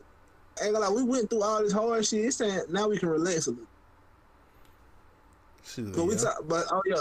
[0.62, 2.24] Ain't gonna lie, we went through all this hard shit.
[2.24, 3.66] It's saying now we can relax a little.
[5.64, 6.20] Shoot, But we yeah.
[6.20, 6.96] talk, but oh yeah,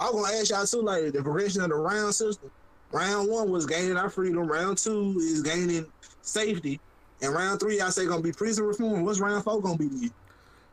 [0.00, 2.50] I was gonna ask y'all too, like the progression of the round system.
[2.90, 4.46] Round one was gaining our freedom.
[4.46, 5.86] Round two is gaining
[6.22, 6.80] safety,
[7.22, 9.04] and round three I say gonna be prison reform.
[9.04, 9.88] What's round four gonna be?
[9.88, 10.10] Then?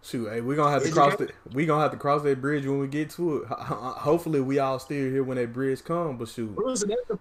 [0.02, 2.40] Shoot, hey, we gonna have to it cross the we gonna have to cross that
[2.40, 3.48] bridge when we get to it.
[3.48, 6.18] Ho- ho- Hopefully, we all still here when that bridge come.
[6.18, 6.56] But shoot,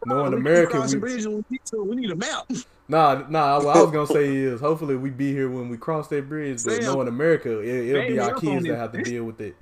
[0.07, 0.23] No.
[0.31, 1.59] We America, we- when we.
[1.73, 2.49] We need a map.
[2.89, 3.63] nah, nah.
[3.63, 6.63] What I was gonna say is, hopefully, we be here when we cross that bridge.
[6.65, 9.41] But Sam, knowing America, it, it'll baby be our kids that have to deal with
[9.41, 9.57] it.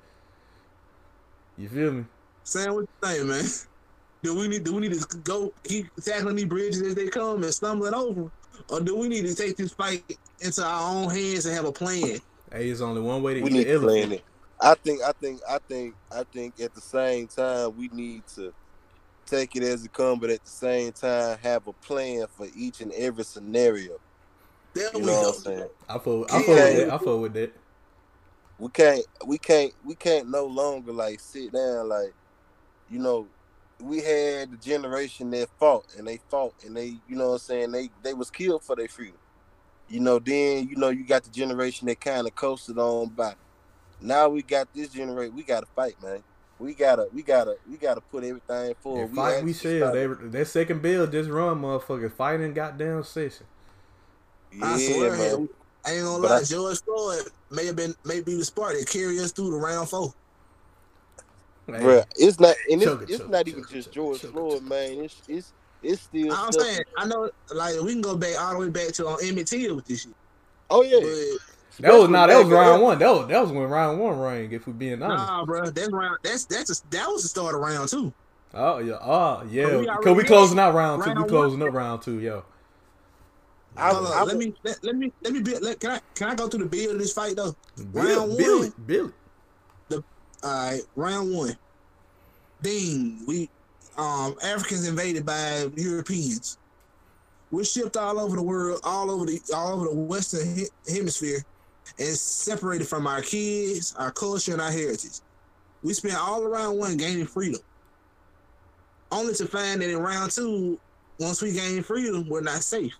[1.58, 2.04] You feel me?
[2.44, 3.44] Sam, what you think, man?
[4.22, 7.44] Do we need do we need to go keep tackling these bridges as they come
[7.44, 8.28] and stumbling over,
[8.70, 10.02] or do we need to take this fight
[10.40, 12.18] into our own hands and have a plan?
[12.50, 14.12] Hey, it's only one way to we eat need an elephant.
[14.14, 14.24] it.
[14.60, 16.58] I think, I think, I think, I think.
[16.60, 18.52] At the same time, we need to
[19.26, 22.80] take it as it comes, but at the same time, have a plan for each
[22.80, 23.98] and every scenario.
[24.74, 25.28] There You we know go.
[25.28, 25.68] what I'm saying?
[25.88, 26.64] I fuck, I fuck Yeah.
[26.64, 26.90] with that.
[26.92, 27.52] I fuck with that.
[28.58, 32.14] We can't we can't we can't no longer like sit down like
[32.90, 33.26] you know
[33.82, 37.38] we had the generation that fought and they fought and they you know what I'm
[37.40, 39.18] saying they they was killed for their freedom
[39.88, 43.34] you know then you know you got the generation that kind of coasted on by
[44.00, 46.22] now we got this generation we gotta fight man
[46.58, 49.88] we gotta we gotta we gotta put everything forward And fight we actually shall.
[49.90, 52.10] started- That, that second bill just run, motherfucker.
[52.10, 53.44] Fighting goddamn session.
[54.62, 55.48] I yeah swear, man
[55.86, 56.36] I ain't gonna But lie.
[56.38, 59.88] I- George Floyd may have been maybe the spark that carry us through the round
[59.88, 60.12] four.
[61.66, 64.20] Hey, Bruh, it's not and it's, Chugga, it's chugga, not even chugga, just chugga, George
[64.20, 64.68] chugga, Floyd chugga.
[64.68, 68.40] man it's it's it's still I'm stuff- saying, I know, like we can go back
[68.40, 70.14] all the way back to on Emmett Till with this shit.
[70.70, 72.98] oh yeah But that was nah, that was round one.
[72.98, 74.50] That was that was when round one rang.
[74.52, 75.26] If we're being honest.
[75.26, 76.18] nah, bro, that's round.
[76.24, 78.14] That's that's a, that was the start of round two.
[78.54, 79.76] Oh yeah, oh But yeah.
[79.76, 81.10] we Cause we closing out round two.
[81.10, 81.28] round We one.
[81.30, 82.44] closing up round two, yo.
[83.76, 86.00] I- Hold on, I- let me let, let me let me be, let, can I
[86.14, 87.54] can I go through the build of this fight though?
[87.92, 88.72] Round Billy, one.
[88.86, 89.12] Billy.
[89.92, 90.02] All
[90.42, 91.56] right, round one.
[92.62, 93.50] Ding, we
[93.96, 96.58] um Africans invaded by Europeans.
[97.50, 101.42] We're shipped all over the world, all over the all over the Western he- Hemisphere,
[101.98, 105.20] and separated from our kids, our culture, and our heritage.
[105.82, 107.60] We spent all around one gaining freedom,
[109.10, 110.78] only to find that in round two
[111.18, 112.92] once we gain freedom, we're not safe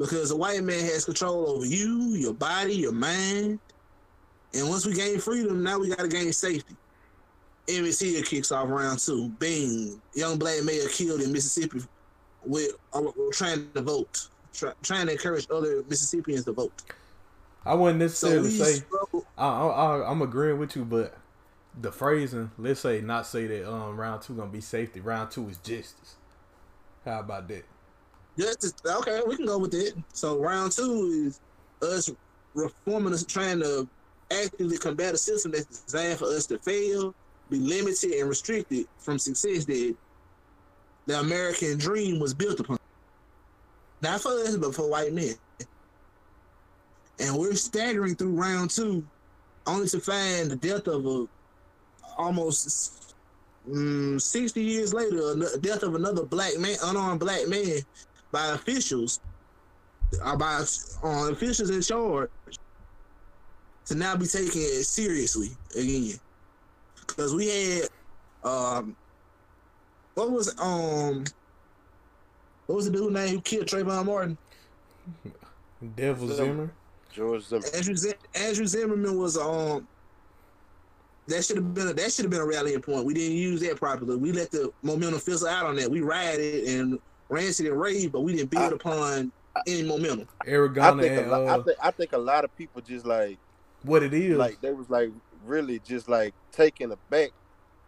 [0.00, 3.60] because the white man has control over you, your body, your mind.
[4.54, 6.74] And once we gain freedom, now we got to gain safety.
[7.68, 9.28] Emmett Till kicks off round two.
[9.38, 11.82] Bing, young black male killed in Mississippi
[12.44, 16.72] with uh, trying to vote, try, trying to encourage other Mississippians to vote.
[17.66, 21.14] I wouldn't necessarily So say struggle- I, I, I'm agreeing with you, but
[21.78, 24.98] the phrasing, let's say, not say that um round two gonna be safety.
[25.00, 26.16] Round two is justice.
[27.04, 27.64] How about that?
[28.40, 29.94] Okay, we can go with it.
[30.12, 31.40] So round two is
[31.82, 32.10] us
[32.54, 33.88] reforming us, trying to
[34.30, 37.14] actively combat a system that's designed for us to fail,
[37.50, 39.96] be limited and restricted from success that
[41.06, 42.78] the American dream was built upon.
[44.02, 45.34] Not for us, but for white men.
[47.18, 49.04] And we're staggering through round two,
[49.66, 51.26] only to find the death of a
[52.16, 53.14] almost
[53.68, 57.80] mm, 60 years later, the death of another black man, unarmed black man
[58.32, 59.20] by officials,
[60.24, 60.62] or by
[61.04, 62.30] uh, officials in charge,
[63.86, 66.18] to now be taken seriously again.
[67.06, 67.88] Because we had,
[68.44, 68.96] um,
[70.14, 71.24] what was um,
[72.66, 74.38] what was the dude name who killed Trayvon Martin?
[75.96, 76.70] Devil So- Zimmer.
[77.12, 77.64] George Zimmer.
[77.74, 79.86] Andrew Zim- Andrew Zimmerman was um.
[81.26, 83.04] That should have been a, that should have been a rallying point.
[83.04, 84.16] We didn't use that properly.
[84.16, 85.88] We let the momentum fizzle out on that.
[85.90, 86.98] We rioted and
[87.30, 89.32] ranted and raved, but we didn't build I- upon
[89.66, 90.28] any momentum.
[90.46, 92.82] Eric I Garner think, and lot, uh, I think I think a lot of people
[92.82, 93.38] just like
[93.82, 94.36] what it is.
[94.36, 95.10] like they was like
[95.44, 97.30] really just like taken aback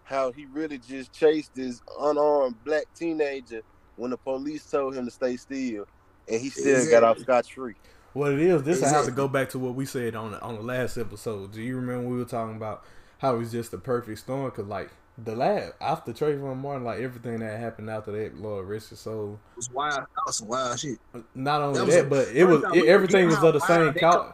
[0.05, 3.63] how he really just chased this unarmed black teenager
[3.97, 5.87] when the police told him to stay still
[6.29, 7.75] and he still got off scot free.
[8.13, 10.41] What it is, this I have to go back to what we said on the,
[10.43, 11.53] on the last episode.
[11.53, 12.85] Do you remember we were talking about
[13.19, 14.51] how it was just the perfect storm?
[14.51, 18.91] Cause like the last after Trayvon Martin, like everything that happened after that, Lord rest
[18.91, 19.39] his soul.
[19.53, 20.01] It was wild.
[20.01, 20.99] That was some wild shit.
[21.35, 24.33] Not only That that, a- but it was it, everything was of the same caliber.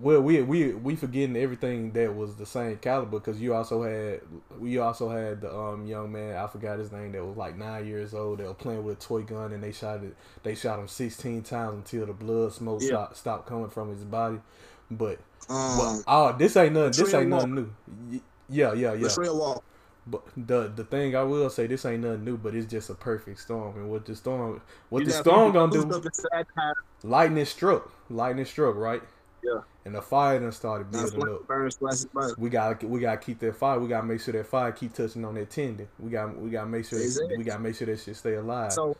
[0.00, 4.20] Well, we we we forgetting everything that was the same caliber because you also had
[4.58, 7.86] we also had the um young man I forgot his name that was like nine
[7.86, 10.80] years old that was playing with a toy gun and they shot it they shot
[10.80, 12.88] him sixteen times until the blood smoke Yeah.
[12.88, 14.40] stopped stopped coming from his body.
[14.90, 17.04] But Um, well, oh, this ain't nothing.
[17.04, 18.20] This ain't nothing new.
[18.48, 19.06] Yeah, yeah, yeah.
[19.08, 19.60] Latrell Walker.
[20.06, 22.36] But the the thing I will say, this ain't nothing new.
[22.36, 23.76] But it's just a perfect storm.
[23.76, 25.82] And what the storm, what You the storm gonna do?
[25.90, 26.76] up inside the house.
[27.02, 27.90] Lightning struck.
[28.08, 28.76] Lightning struck.
[28.76, 29.02] Right.
[29.42, 29.60] Yeah.
[29.84, 31.46] And the fire done started building up.
[31.46, 32.36] burns twice as much.
[32.38, 33.78] We gotta we gotta keep that fire.
[33.80, 35.88] We gotta make sure that fire keep touching on that tendon.
[35.98, 37.38] We got we gotta make sure Exactly.
[37.38, 38.72] we gotta make sure that shit stay alive.
[38.72, 38.96] So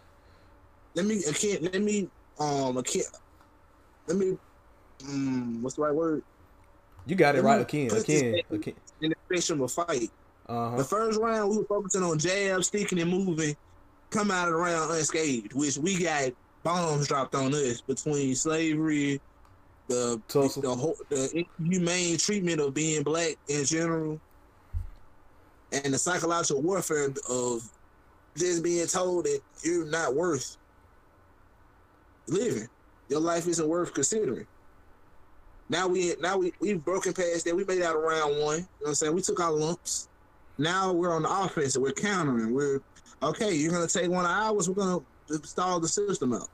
[0.95, 3.07] let me I can't let me um I can't
[4.07, 4.37] let me
[5.05, 6.23] um what's the right word
[7.07, 8.75] you got it let right, put this again, in- again.
[9.01, 10.11] in the spectrum of a fight.
[10.49, 13.57] Uh The first round we were focusing on jabs, sticking and moving,
[14.11, 16.33] come out of the round unscathed, which we got
[16.63, 19.21] bombs dropped on us between slavery,
[19.89, 20.61] the Tulsa.
[20.61, 24.21] the whole the inhumane treatment of being black in general,
[25.73, 27.69] and the psychological warfare of
[28.37, 30.57] just being told that you're not worth
[32.27, 32.69] living.
[33.09, 34.47] Your life isn't worth considering.
[35.69, 37.57] Now we now we we've broken past that.
[37.57, 38.57] We made out of round one.
[38.57, 39.15] You know what I'm saying?
[39.15, 40.09] We took our lumps.
[40.59, 42.55] Now we're on the offense and we're countering.
[42.55, 42.81] We're
[43.23, 45.01] okay, you're gonna take one of ours, we're gonna
[45.31, 46.49] install the system out.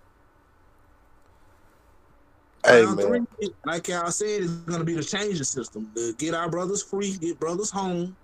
[2.65, 5.91] Hey Round man, three, like I said, is gonna be to change the system.
[5.97, 8.17] To get our brothers free, get brothers home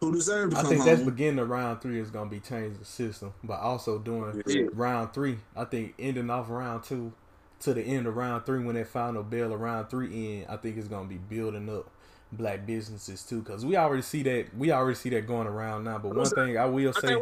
[0.00, 0.90] who deserve to I come think home.
[0.90, 4.62] that's beginning of round three is gonna be changing the system, but also doing Yeah.
[4.72, 5.38] round three.
[5.56, 7.12] I think ending off round two
[7.60, 10.56] to the end of round three when that final bell of round three end, I
[10.56, 11.90] think it's gonna be building up
[12.32, 15.98] black businesses too, because we already see that we already see that going around now.
[15.98, 17.16] But one thing I will say,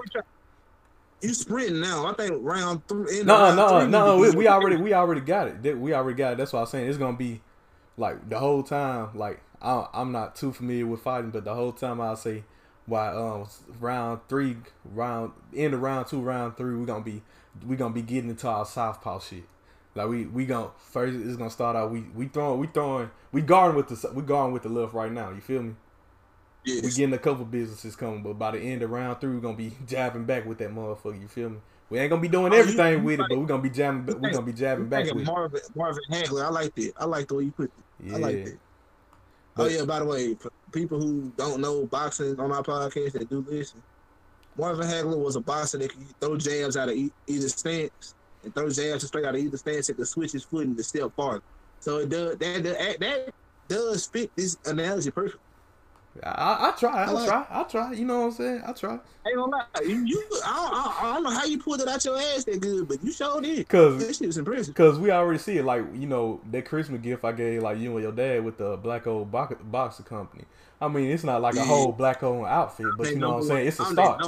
[1.22, 2.06] you sprinting now.
[2.06, 3.22] I think round three.
[3.22, 5.78] no, no, no, we, we already we already got it.
[5.78, 6.38] We already got it.
[6.38, 6.88] That's what I'm saying.
[6.88, 7.40] It's gonna be
[7.96, 9.10] like the whole time.
[9.14, 12.44] Like I, I'm not too familiar with fighting, but the whole time I'll say
[12.86, 13.46] why um
[13.80, 17.22] round three, round end of round two, round three, we're gonna be
[17.66, 19.44] we're gonna be getting into our southpaw shit.
[19.98, 23.42] Like we we gonna first it's gonna start out we we throwing we throwing we
[23.42, 25.30] guarding with the we guarding with the left right now.
[25.30, 25.74] You feel me?
[26.64, 29.56] We getting a couple businesses coming, but by the end of round three, we're gonna
[29.56, 31.20] be jabbing back with that motherfucker.
[31.20, 31.56] You feel me?
[31.90, 33.70] We ain't gonna be doing Oh, you- everything you with it, but we're gonna be
[33.70, 34.06] jamming.
[34.08, 35.28] you We're gonna be jabbing back thinking with.
[35.28, 35.32] it.
[35.32, 36.44] Marvin Marvin Hagler.
[36.44, 36.92] I like that.
[36.98, 37.72] I like the way you put it.
[38.04, 38.58] Yeah, I like that.
[39.56, 40.36] oh yeah, by the way,
[40.70, 43.82] people who don't know boxing on our podcast that do listen,
[44.56, 46.96] Marvin Hagler was a boxer that could throw jabs out of
[47.26, 48.14] either stance
[48.48, 50.82] and throw jabs straight out of either stance and could switch his foot and to
[50.82, 51.42] step farther.
[51.80, 53.34] So it does that that, that
[53.68, 55.42] does fit this analogy perfect.
[56.22, 57.92] I, I try, I I try, I try.
[57.92, 58.62] You know what I'm saying?
[58.66, 58.94] I try.
[58.94, 59.64] I ain't gonna lie.
[59.82, 62.44] You, you I, don't, I, I don't know how you pulled it out your ass
[62.44, 63.68] that good, but you showed it.
[63.68, 64.74] Cause That shit was impressive.
[64.74, 67.92] Cause we already see it, like you know that Christmas gift I gave like you
[67.92, 70.44] and your dad with the black old box, boxer company.
[70.80, 73.42] I mean, it's not like a whole black owned outfit, but you know no what
[73.42, 73.68] I'm saying.
[73.68, 74.22] It's a start.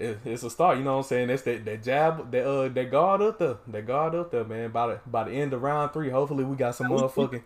[0.00, 0.78] It, it's a start.
[0.78, 1.28] You know what I'm saying.
[1.28, 4.70] That's that that jab, that uh, that guard up there, that guard up there, man.
[4.70, 7.42] By the by the end of round three, hopefully we got some motherfucking.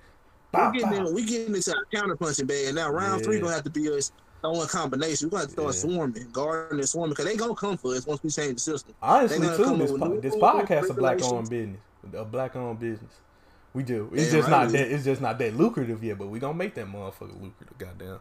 [0.53, 2.89] Bow, We getting, in, we getting into a counter punching bag now.
[2.91, 5.29] Round three gonna have to be us throwing combination.
[5.29, 5.81] We're gonna have to start Yeah.
[5.97, 8.95] swarming, guarding and swarming, because they gonna come for us once we change the system.
[9.03, 11.81] Honestly, too, this po- this podcast a black owned business,
[12.15, 13.13] a black owned business.
[13.73, 14.09] We do.
[14.13, 14.63] It's Yeah, just right.
[14.63, 14.93] not that.
[14.93, 17.77] It's just not that lucrative yet, but we gonna make that motherfucker lucrative.
[17.77, 18.21] Goddamn.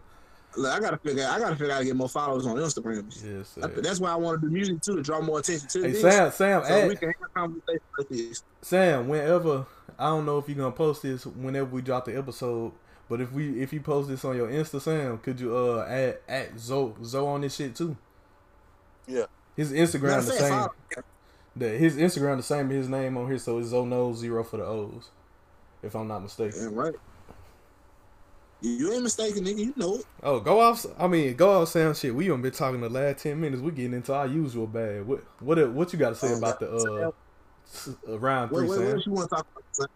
[0.55, 1.27] Look, I gotta figure.
[1.29, 3.05] I gotta figure out how to get more followers on Instagram.
[3.23, 3.49] Yes.
[3.49, 3.67] Sir.
[3.81, 6.01] That's why I want to do music too to draw more attention to Hey this.
[6.01, 8.43] Sam, Sam, so add- we can have a conversation like this.
[8.61, 9.65] Sam, whenever
[9.97, 12.71] I don't know if you're gonna post this whenever we drop the episode,
[13.09, 16.17] but if we if you post this on your Insta, Sam, could you uh add
[16.27, 17.95] add Zo Zo on this shit too?
[19.07, 19.25] Yeah.
[19.55, 20.49] His Instagram the same.
[20.49, 20.73] follow-
[21.55, 24.57] The, his Instagram the same his name on here, so it's Zo no zero for
[24.57, 25.11] the O's,
[25.83, 26.59] if I'm not mistaken.
[26.73, 26.95] Yeah, right.
[28.63, 29.57] You- ain't mistaken, nigga.
[29.59, 30.05] You know it.
[30.23, 30.85] Oh, go off.
[30.97, 31.93] I mean, go off, Sam.
[31.93, 33.61] Shit, we done been talking the last ten minutes.
[33.61, 35.03] We getting into our usual bag.
[35.03, 37.11] What what what you got to say Oh, about the uh,
[38.09, 38.95] uh round three, what, Sam?
[38.95, 39.63] what you want to talk about?
[39.71, 39.87] son?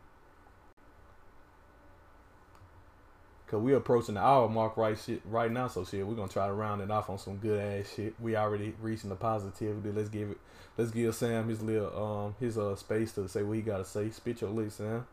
[3.48, 6.48] Cause we approaching the hour mark right shit right now, so shit, we're gonna try
[6.48, 8.14] to round it off on some good ass shit.
[8.20, 9.90] We already reaching the positivity.
[9.92, 10.38] Let's give it
[10.78, 14.10] let's give Sam his little um his uh space to say what he gotta say.
[14.10, 15.08] Spit your lick, Sam.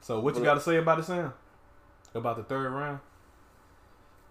[0.00, 1.32] So what you gotta say about it, Sam?
[2.14, 3.00] About the third round?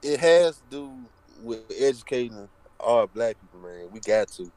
[0.03, 0.93] it has to do
[1.41, 2.47] with educating
[2.79, 3.89] our black people, man.
[3.91, 4.51] We got to,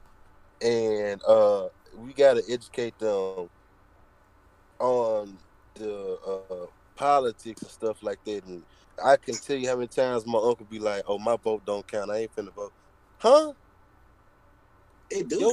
[0.60, 3.48] and uh, we got to educate them
[4.78, 5.38] on
[5.74, 6.18] the
[6.50, 8.44] uh, politics and stuff like that.
[8.44, 8.62] And
[9.02, 11.86] I can tell you how many times my uncle be like, "Oh, my vote don't
[11.86, 12.10] count.
[12.10, 12.72] I ain't finna vote."
[13.18, 13.52] Huh?
[15.10, 15.40] It do.
[15.40, 15.52] Yo,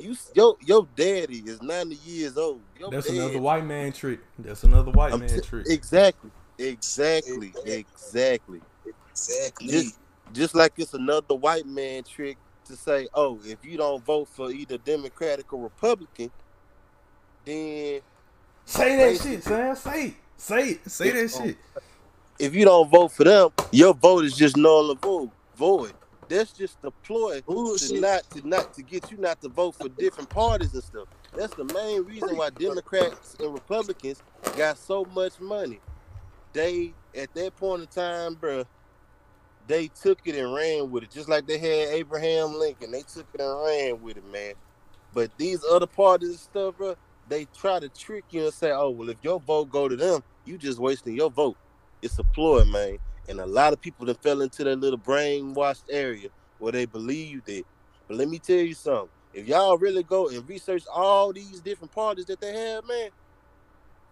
[0.00, 2.62] you, yo, your daddy is ninety years old.
[2.78, 4.20] Your That's daddy- another white man trick.
[4.38, 5.66] That's another white I'm man t- trick.
[5.68, 8.60] Exactly, exactly, exactly.
[9.10, 9.68] Exactly.
[9.68, 9.98] Just-
[10.32, 14.50] just like it's another white man trick to say, oh, if you don't vote for
[14.50, 16.30] either Democratic or Republican,
[17.44, 18.00] then
[18.64, 19.76] Say that shit, Sam.
[19.76, 20.14] Say it.
[20.36, 20.90] Say it.
[20.90, 21.56] Say that shit.
[22.38, 25.30] if you don't vote for them, your vote is just null and void.
[25.56, 25.92] void.
[26.26, 29.90] That's just a ploy to not to not to get you not to vote for
[29.90, 31.06] different parties and stuff.
[31.36, 34.22] That's the main reason why Democrats and Republicans
[34.56, 35.80] got so much money.
[36.54, 38.64] They at that point in time, bruh,
[39.66, 42.92] they took it and ran with it, just like they had Abraham Lincoln.
[42.92, 44.54] They took it and ran with it, man.
[45.12, 46.96] But these other parties and stuff, bruh,
[47.28, 50.22] they try to trick you and say, "Oh, well, if your vote go to them,
[50.44, 51.56] you just wasting your vote."
[52.02, 52.98] It's a ploy, man.
[53.28, 56.28] And a lot of people that fell into that little brainwashed area
[56.58, 57.66] where they believed it.
[58.06, 59.10] But let me tell you something.
[59.32, 63.10] If y'all really go and research all these different parties that they have, man,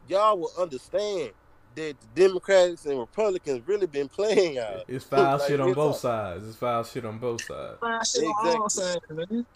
[0.09, 1.33] y'all will understand
[1.75, 4.83] that the Democrats and Republicans really been playing y'all.
[4.89, 6.01] It's foul Like, shit on both talk.
[6.01, 6.47] sides.
[6.49, 7.79] It's foul shit on both sides.
[7.81, 8.61] Fine shit on Exactly.
[8.61, 9.47] all sides, man.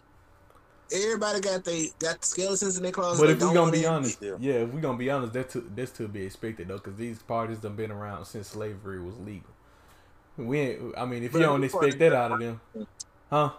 [0.92, 3.20] Everybody got they got the skeletons in their closet.
[3.20, 3.90] But if we don't gonna be admit.
[3.90, 4.36] honest, Yeah.
[4.38, 7.20] yeah, if we're gonna be honest, that's to that's to be expected though, because these
[7.22, 9.50] parties have been around since slavery was legal.
[10.36, 10.96] We ain't.
[10.96, 12.60] I mean, if But you don't expect that out of them,
[13.30, 13.50] huh?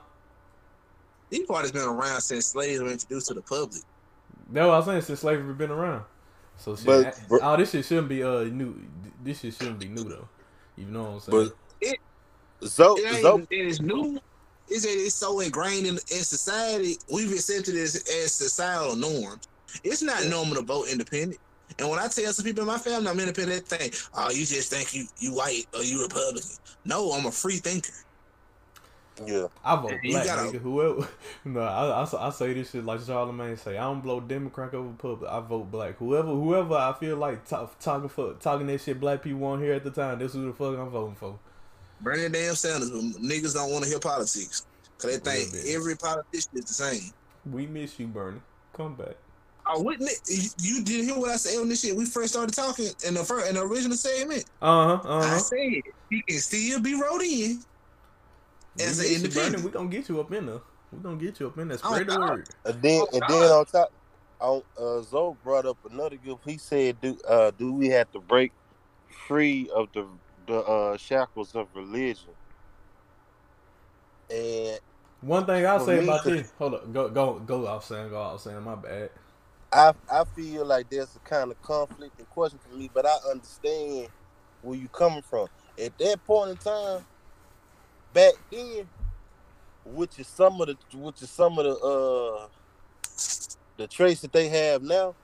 [1.29, 3.81] these parties been around since slaves were introduced to the public.
[4.49, 5.01] No, I was saying.
[5.01, 6.05] Since slavery been around,
[6.57, 8.75] so shit, But, I- bro- all this shit shouldn't be uh new.
[9.23, 10.29] This shit shouldn't be new though.
[10.75, 11.51] You know what I'm saying?
[11.81, 13.21] But Zo, It ain't.
[13.21, 14.19] Zo, it is new.
[14.67, 16.97] It's, it's so ingrained in, in society.
[17.11, 19.47] We've accepted it as, as societal norms.
[19.83, 21.39] It's not normal to vote independent.
[21.79, 24.45] And when I tell some people in my family I'm independent, they think, "Oh, you
[24.45, 26.49] just think you you white or you Republican."
[26.85, 27.91] No, I'm a free thinker.
[29.26, 30.61] Yeah, I vote black, gotta- nigga.
[30.61, 31.07] Whoever,
[31.45, 33.78] no, I, I, I say this shit like Charlamagne say.
[33.78, 35.30] I don't blow Democrat over public.
[35.30, 35.97] I vote black.
[35.97, 39.74] Whoever, whoever I feel like talk, talking for talking that shit black people want here
[39.74, 40.20] at the time.
[40.20, 41.39] This who the fuck I'm voting for.
[42.01, 44.65] Bernie damn Sanders, but niggas don't want to hear politics
[44.97, 45.76] because they think Real bit.
[45.76, 47.11] every politician is the same.
[47.51, 48.41] We miss you, Bernie.
[48.74, 49.15] Come back.
[49.65, 50.09] I wouldn't.
[50.28, 51.95] You, you didn't hear what I said on this shit.
[51.95, 54.45] We first started talking in the first in the original segment.
[54.61, 55.09] Uh huh.
[55.09, 55.38] Uh I huh.
[55.39, 55.57] said
[56.09, 57.61] he can still be wrote in.
[58.80, 59.63] As an independent.
[59.63, 60.61] We're gonna get you up in there.
[60.91, 61.78] We're gonna get you up in there.
[61.84, 62.49] Oh, Spread the word.
[62.65, 63.89] and then Oh, and then on top,
[64.39, 66.38] on uh, Zo brought up another good.
[66.45, 68.53] He said, "Do uh, do we have to break
[69.28, 70.07] free of the
[70.47, 72.36] the uh, shackles of religion?"
[74.30, 74.80] And
[75.21, 76.53] One thing I'll say about the- this.
[76.57, 76.91] Hold up.
[76.93, 79.11] Go go go off saying go off saying my bad.
[79.71, 83.15] I I feel like there's a kind of conflict and question for me, but I
[83.32, 84.09] understand
[84.61, 85.47] where you coming from.
[85.80, 87.05] At that point in time,
[88.13, 88.87] back then,
[89.85, 92.47] which is some of the which is some of the uh
[93.77, 95.15] the traits that they have now,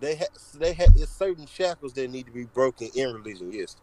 [0.00, 3.76] they have they it's certain shackles that need to be broken in religion, yes.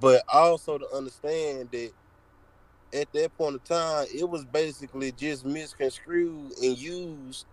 [0.00, 1.92] But also to understand that
[2.92, 7.46] at that point in time, it was basically just misconstrued and used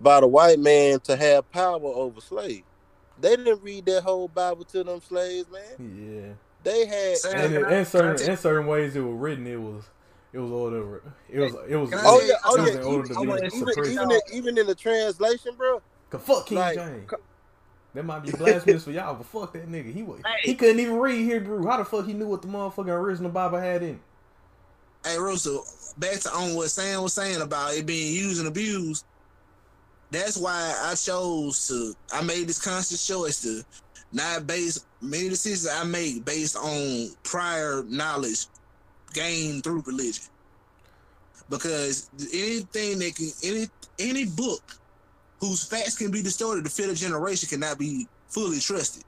[0.00, 2.66] by the white man to have power over slaves.
[3.20, 5.78] They didn't read that whole Bible to them slaves, man.
[6.64, 6.72] Yeah.
[6.72, 9.84] They had And can in, in certain in certain ways it was written, it was
[10.32, 12.80] it was order it was it was Oh yeah, oh it was yeah.
[12.80, 13.90] in order Even, to be even, suppressed.
[13.92, 15.82] even, in, even in the translation, bro.
[16.10, 17.08] Cause fuck King like, James.
[17.08, 17.16] co-
[17.94, 19.92] That might be blasphemous for y'all, but fuck that nigga.
[19.92, 20.50] He was, Hey.
[20.50, 21.66] he couldn't even read Hebrew.
[21.66, 23.90] How the fuck he knew what the motherfucking original Bible had in?
[23.90, 24.00] it?
[25.06, 25.64] Hey, Russell,
[25.98, 29.04] back to on what Sam was saying about it being used and abused.
[30.10, 31.94] That's why I chose to.
[32.12, 33.62] I made this conscious choice to
[34.14, 38.46] not base many decisions I make based on prior knowledge
[39.12, 40.24] gained through religion.
[41.50, 43.66] Because anything that can any
[43.98, 44.62] any book
[45.40, 49.04] whose facts can be distorted to fit a generation cannot be fully trusted.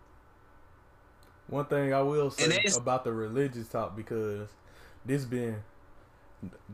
[1.49, 4.49] One thing I will say about the religious talk because
[5.05, 5.57] this been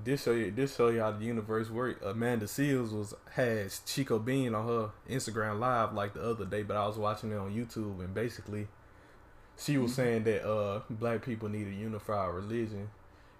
[0.04, 2.00] this show you this show how the universe work.
[2.04, 6.76] Amanda Seales was has Chico Bean on her Instagram live like the other day, but
[6.76, 8.68] I was watching it on YouTube and basically
[9.56, 12.90] she was saying that uh black people need a unified religion.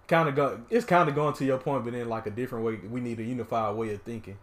[0.07, 2.65] Kind of go it's kind of going to your point, but in like a different
[2.65, 2.75] way.
[2.75, 4.37] We need a unified way of thinking,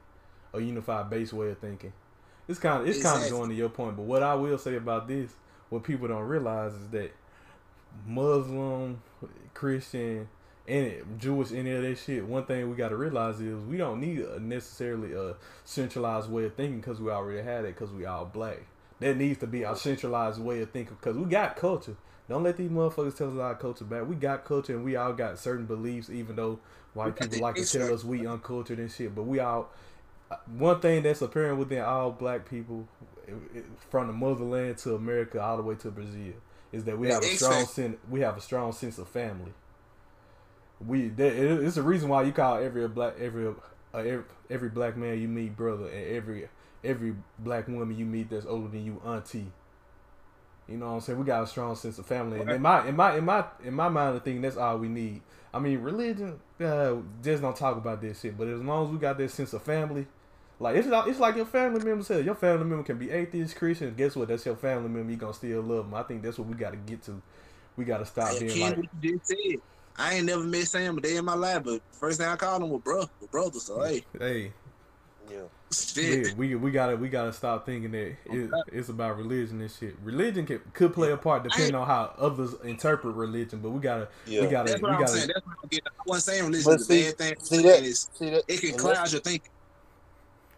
[0.53, 1.93] a unified base way of thinking.
[2.49, 4.77] It's kind of it's kind of going to your point, but what I will say
[4.77, 5.31] about this,
[5.71, 7.13] what people don't realize is that
[8.07, 9.03] Muslim,
[9.55, 10.29] Christian,
[10.69, 12.25] and Jewish, any of that shit.
[12.25, 15.35] One thing we got to realize is we don't need a necessarily a
[15.65, 18.63] centralized way of thinking because we already had it because we all black.
[19.01, 21.97] That needs to be our centralized way of thinking because we got culture.
[22.29, 24.07] Don't let these motherfuckers tell us our culture back.
[24.07, 26.61] We got culture and we all got certain beliefs, even though
[26.95, 29.15] white people like to tell us we uncultured and shit.
[29.15, 29.71] But we all
[30.31, 32.87] uh, one thing that's apparent within all black people,
[33.91, 36.35] from the motherland to America all the way to Brazil,
[36.71, 37.97] is that we have a strong sense.
[38.09, 39.53] We have a strong sense of family.
[40.87, 43.53] We there, it's a reason why you call every black every uh,
[43.99, 46.49] every, every black man you meet brother and every
[46.83, 49.53] every black woman you meet that's older than you auntie.
[50.69, 51.19] You know what I'm saying?
[51.19, 52.41] We got a strong sense of family.
[52.41, 54.89] And in my in my in my in my mind of thinking that's all we
[54.89, 55.21] need.
[55.53, 58.39] I mean religion, uh, just don't talk about this shit.
[58.39, 60.07] But as long as we got that sense of family,
[60.61, 63.57] like it's not, it's like your family member said, your family member can be atheist,
[63.57, 63.95] Christian.
[63.97, 64.29] Guess what?
[64.29, 65.11] That's your family member.
[65.11, 65.95] You gonna still love them.
[65.95, 67.21] I think that's what we got to get to.
[67.77, 68.79] We got to stop being like,
[69.97, 70.13] what you just said.
[70.13, 72.63] I ain't never met Sam a day in my life, but first thing I called
[72.63, 73.59] him was bro, was brother.
[73.61, 74.53] So hey, hey,
[75.31, 75.39] Yeah.
[75.73, 76.27] shit.
[76.29, 79.71] Yeah, we we gotta we gotta stop thinking that oh, it, it's about religion and
[79.71, 79.97] shit.
[80.03, 84.09] Religion can, could play a part depending on how others interpret religion, but we gotta
[84.27, 84.43] Yeah.
[84.43, 85.13] we gotta That's we what I'm gotta.
[85.13, 85.31] saying.
[85.35, 85.87] That's what I'm getting.
[85.89, 87.35] I wasn't saying religion But is a bad thing.
[87.41, 88.43] see that- saying is See that?
[88.49, 89.51] it can cloud that's- your thinking.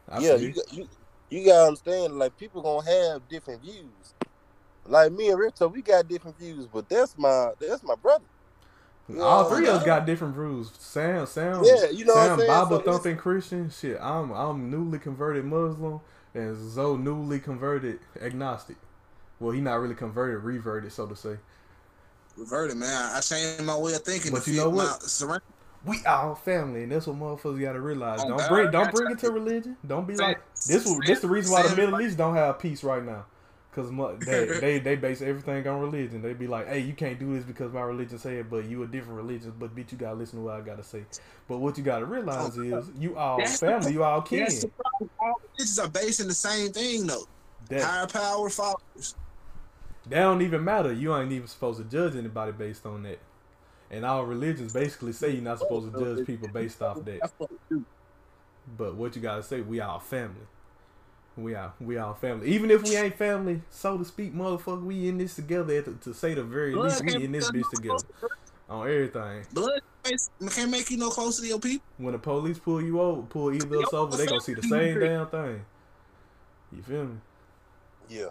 [0.08, 0.88] I yeah, you, got- you
[1.30, 4.14] you gotta understand, like people gonna have different views.
[4.84, 8.24] Like me and Rito, we got different views, but that's my that's my brother.
[9.08, 9.22] You.
[9.22, 10.72] all three of us got different rules.
[10.78, 12.38] Sam Sam Yeah, you know Sam?
[12.46, 13.98] Bible so thumping Christian shit.
[14.00, 16.00] I'm I'm newly converted Muslim
[16.34, 18.76] and Zoe newly converted agnostic.
[19.40, 21.36] Well, he not really converted, reverted, so to say.
[22.36, 23.12] Reverted, man.
[23.12, 24.32] I, changed my way of thinking.
[24.32, 25.02] But you know what?
[25.84, 28.20] We all family, and that's what motherfuckers gotta realize.
[28.22, 29.76] Oh, don't God, bring, don't bring it to religion.
[29.84, 30.86] Don't be Sam- like this.
[30.86, 33.24] Was this the reason why the Middle East don't have peace right now?
[33.72, 33.90] Cause
[34.26, 36.20] they, they they base everything on religion.
[36.20, 38.82] They be like, hey, you can't do this because my religion say it, but you
[38.82, 39.54] a different religion.
[39.58, 41.06] But bitch, you gotta listen to what I gotta say.
[41.48, 44.40] But what you gotta realize Oh, is you all that's family, you all kin.
[44.40, 45.10] That's the problem.
[45.20, 47.24] All religions are based in the same thing, though.
[47.70, 49.14] That Higher power followers.
[50.10, 50.92] that don't even matter.
[50.92, 53.20] You ain't even supposed to judge anybody based on that.
[53.90, 57.20] And all religions basically say you're not supposed to judge people based off that.
[57.20, 57.84] That's what we do.
[58.76, 60.46] But what you gotta say, we all family.
[61.36, 62.48] We are we all family.
[62.48, 65.78] Even if we ain't family, so to speak, motherfucker, we in this together.
[65.78, 68.04] At the, to say the very Blood least, we in this bitch together
[68.68, 69.46] on everything.
[69.52, 69.80] Blood
[70.50, 71.86] can't make you no closer to your people.
[71.96, 74.62] When the police pull you over, pull either of us over, they gonna see the
[74.62, 75.64] same damn thing.
[76.70, 77.16] You feel me?
[78.08, 78.28] Yeah.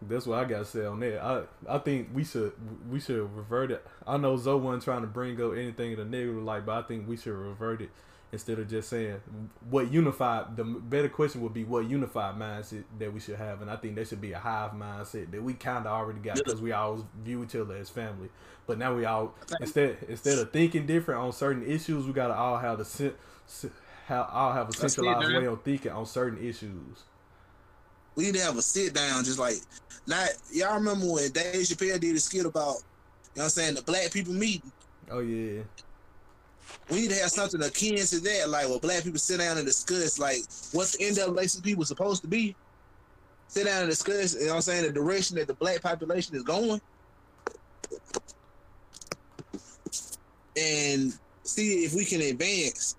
[0.00, 1.22] That's what I gotta say on that.
[1.22, 2.52] I I think we should
[2.88, 3.84] we should revert it.
[4.06, 6.86] I know Zoe wasn't trying to bring up anything in the negative light, but I
[6.86, 7.90] think we should revert it
[8.32, 9.20] instead of just saying
[9.68, 10.56] what unified.
[10.56, 13.94] The better question would be what unified mindset that we should have, and I think
[13.96, 17.02] that should be a hive mindset that we kind of already got because we always
[17.22, 18.30] view each other as family.
[18.66, 22.58] But now we all instead instead of thinking different on certain issues, we gotta all
[22.58, 23.20] have the
[24.06, 27.04] how all have a centralized way of thinking on certain issues.
[28.14, 29.56] We need to have a sit down, just like
[30.06, 32.74] not y'all remember when Dave Chappelle did a skit about, you know
[33.34, 34.72] what I'm saying, the black people meeting.
[35.10, 35.62] Oh yeah,
[36.90, 39.66] we need to have something akin to that, like where black people sit down and
[39.66, 40.38] discuss like
[40.72, 42.54] what the NAACP people supposed to be.
[43.48, 46.34] Sit down and discuss, you know what I'm saying, the direction that the black population
[46.34, 46.80] is going.
[50.56, 51.12] And
[51.44, 52.96] see if we can advance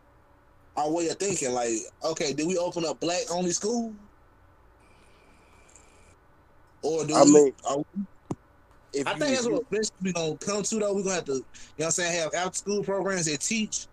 [0.76, 1.54] our way of thinking.
[1.54, 1.72] Like,
[2.04, 3.94] okay, do we open up black only school?
[6.82, 7.84] Or do I we, mean, are we
[8.94, 10.94] If I you- think that's what eventually we're gonna come to though.
[10.94, 11.46] We're gonna have to, you know
[11.76, 13.88] what I'm saying, have after school programs that teach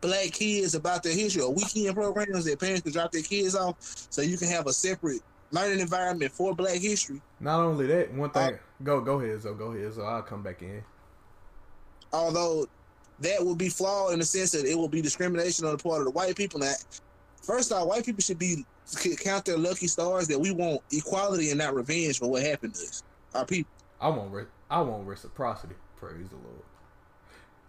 [0.00, 3.76] black kids about their history or weekend programs that parents can drop their kids off
[4.10, 5.20] so you can have a separate
[5.50, 7.20] learning environment for black history.
[7.40, 8.54] Not only that, one thing.
[8.54, 9.92] Uh, go go ahead, so go ahead.
[9.94, 10.82] So I'll come back in.
[12.12, 12.66] Although
[13.20, 15.98] that would be flawed in the sense that it will be discrimination on the part
[15.98, 16.60] of the white people.
[16.60, 16.72] Now,
[17.42, 18.64] first off, white people should be
[19.22, 22.82] count their lucky stars that we want equality and not revenge for what happened to
[22.82, 23.02] us,
[23.34, 23.70] our people.
[24.00, 25.74] I want re- I want reciprocity.
[25.96, 26.62] Praise the Lord.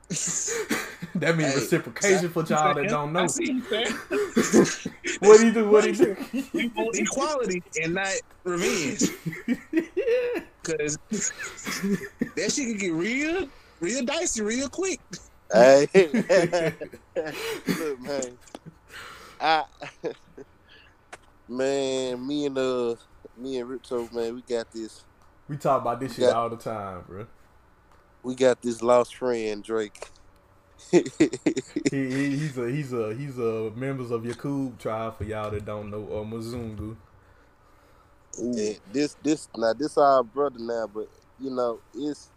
[1.16, 3.28] that means Hey, reciprocation for y'all that don't know.
[3.28, 3.64] See you,
[5.20, 5.70] what do you do?
[5.70, 5.96] What do you
[6.54, 6.76] We do?
[6.76, 9.02] want equality and not revenge.
[10.64, 10.98] Cause
[12.36, 13.48] that shit can get real,
[13.80, 15.02] real dicey real quick.
[15.54, 15.88] Hey,
[17.78, 18.38] look, man.
[19.40, 19.64] I,
[21.48, 22.96] man, me and uh,
[23.38, 25.06] me and Ripto, man, we got this.
[25.50, 26.32] We talk about this shit Yeah.
[26.32, 27.26] all the time, bro.
[28.24, 30.08] We got this lost friend, Drake.
[30.92, 31.04] He,
[31.92, 35.90] he, he's a he's a he's a members of Yakub tribe for y'all that don't
[35.90, 36.96] know uh, or Mzungu.
[38.38, 41.10] And this, this, now this our brother now, but
[41.40, 42.30] you know, it's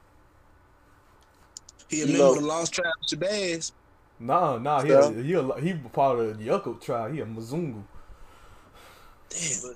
[1.89, 3.73] He a member know- of the Lost Tribe of Shabazz.
[4.19, 5.09] Nah, nah, he Yeah.
[5.09, 7.13] a, he a, he part of the Yakub tribe.
[7.15, 7.83] He a Mzungu,
[9.31, 9.75] Damn,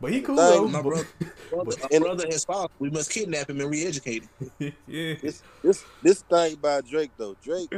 [0.00, 0.68] but he cool though.
[0.68, 1.06] my but- brother,
[1.50, 2.68] brother, but- our And- brother has fallen.
[2.78, 4.50] We must kidnap him and re-educate him.
[4.86, 7.36] yeah, this, this, this thing by Drake though.
[7.42, 7.72] Drake,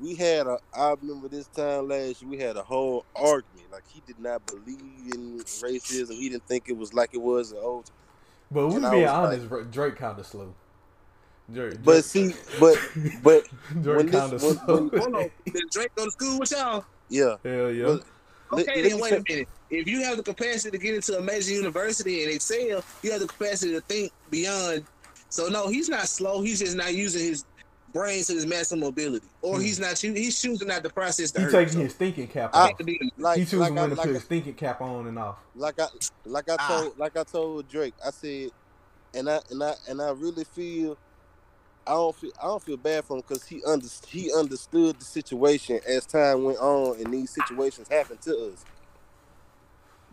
[0.00, 0.58] we had a.
[0.76, 2.30] I remember this time last year.
[2.30, 3.72] We had a whole argument.
[3.72, 4.80] Like he did not believe
[5.14, 6.12] in racism.
[6.12, 7.90] He didn't think it was like it was in old.
[8.50, 10.54] but we And I being honest, Dra- Drake kind of slow.
[11.52, 12.76] Drake, But Drake- see, but
[13.22, 13.44] but
[13.82, 14.76] Drake when this- kind of when- slow.
[14.88, 16.84] when- Hold on, did Drake go to school with y'all?
[17.08, 17.84] yeah, Hell yeah.
[17.86, 18.04] Well, Let-
[18.50, 19.48] Okay, let then me wait a minute.
[19.70, 23.20] If you have the capacity to get into a major university and excel, you have
[23.20, 24.84] the capacity to think beyond.
[25.28, 26.40] So no, he's not slow.
[26.42, 27.44] He's just not using his
[27.92, 29.62] brain to his maximum ability, or Hmm.
[29.62, 29.98] he's not.
[29.98, 31.52] He's choosing not to process the he hurt.
[31.52, 32.68] taking So his thinking cap off.
[32.68, 34.54] that could be- like he choosing like I, when to like, put I- his thinking
[34.54, 35.38] cap on and off.
[35.54, 35.86] like I
[36.24, 36.80] like I Ah.
[36.80, 38.50] told like I told Drake, I said,
[39.14, 40.98] and I and I and I really feel
[41.86, 45.04] I don't feel I don't feel bad for him because he under, he understood the
[45.04, 48.64] situation as time went on and these situations happened to us.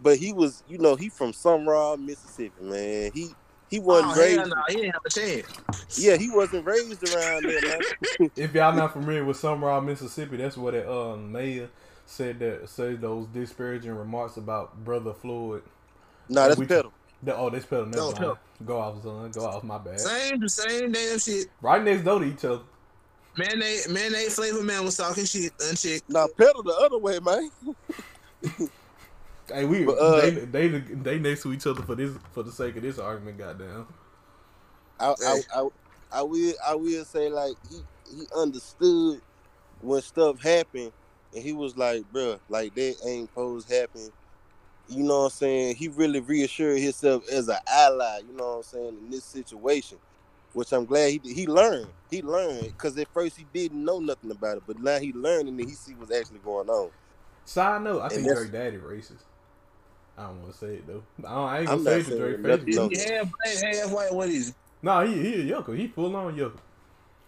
[0.01, 3.11] But he was, you know, he from Sumrall, Mississippi, man.
[3.13, 3.29] He
[3.69, 4.37] he wasn't Oh, raised.
[4.39, 5.97] hell no, he didn't have a chance.
[5.97, 8.29] Yeah, he wasn't raised around there, man.
[8.35, 11.69] If y'all not familiar with Sumrall, Mississippi, that's where that um, mayor
[12.05, 15.63] said that said those disparaging remarks about brother Floyd.
[16.29, 16.89] nah, that's We- better.
[17.23, 18.21] That, oh, they spelled never No, mind.
[18.21, 18.37] no.
[18.65, 19.31] Go off, son.
[19.31, 19.63] Go off.
[19.63, 19.99] My bad.
[19.99, 21.47] Same, same damn shit.
[21.61, 22.61] Right next door to each other.
[23.37, 26.07] Man, they, man, mayonnaise flavor man was talking shit, unchecked.
[26.09, 27.49] Nah, Petal the other way, man.
[29.47, 32.51] Hey, we But, uh, they, they they next to each other for this for the
[32.51, 33.37] sake of this argument.
[33.37, 33.87] Goddamn.
[34.99, 35.67] I, I, I,
[36.11, 39.21] I will I will say like he he understood
[39.81, 40.91] when stuff happened
[41.33, 44.09] and he was like, bruh, like that ain't supposed to happen.
[44.87, 45.75] You know what I'm saying?
[45.75, 49.97] He really reassured himself as an ally, you know what I'm saying, in this situation.
[50.53, 51.87] Which I'm glad he he learned.
[52.09, 55.49] He learned because at first he didn't know nothing about it, but now he learned
[55.49, 56.89] and he see what's actually going on.
[57.43, 59.23] Side note, I And think that's- Drake Daddy racist.
[60.17, 61.03] I don't want to say it though.
[61.19, 62.75] I, don't, I ain't I'm gonna not say it to saying Drake face.
[62.75, 62.87] no.
[62.89, 64.13] He half black, half white.
[64.13, 64.47] What is?
[64.47, 64.53] He?
[64.81, 65.75] Nah, he he a yucca.
[65.75, 66.57] He full on yucca.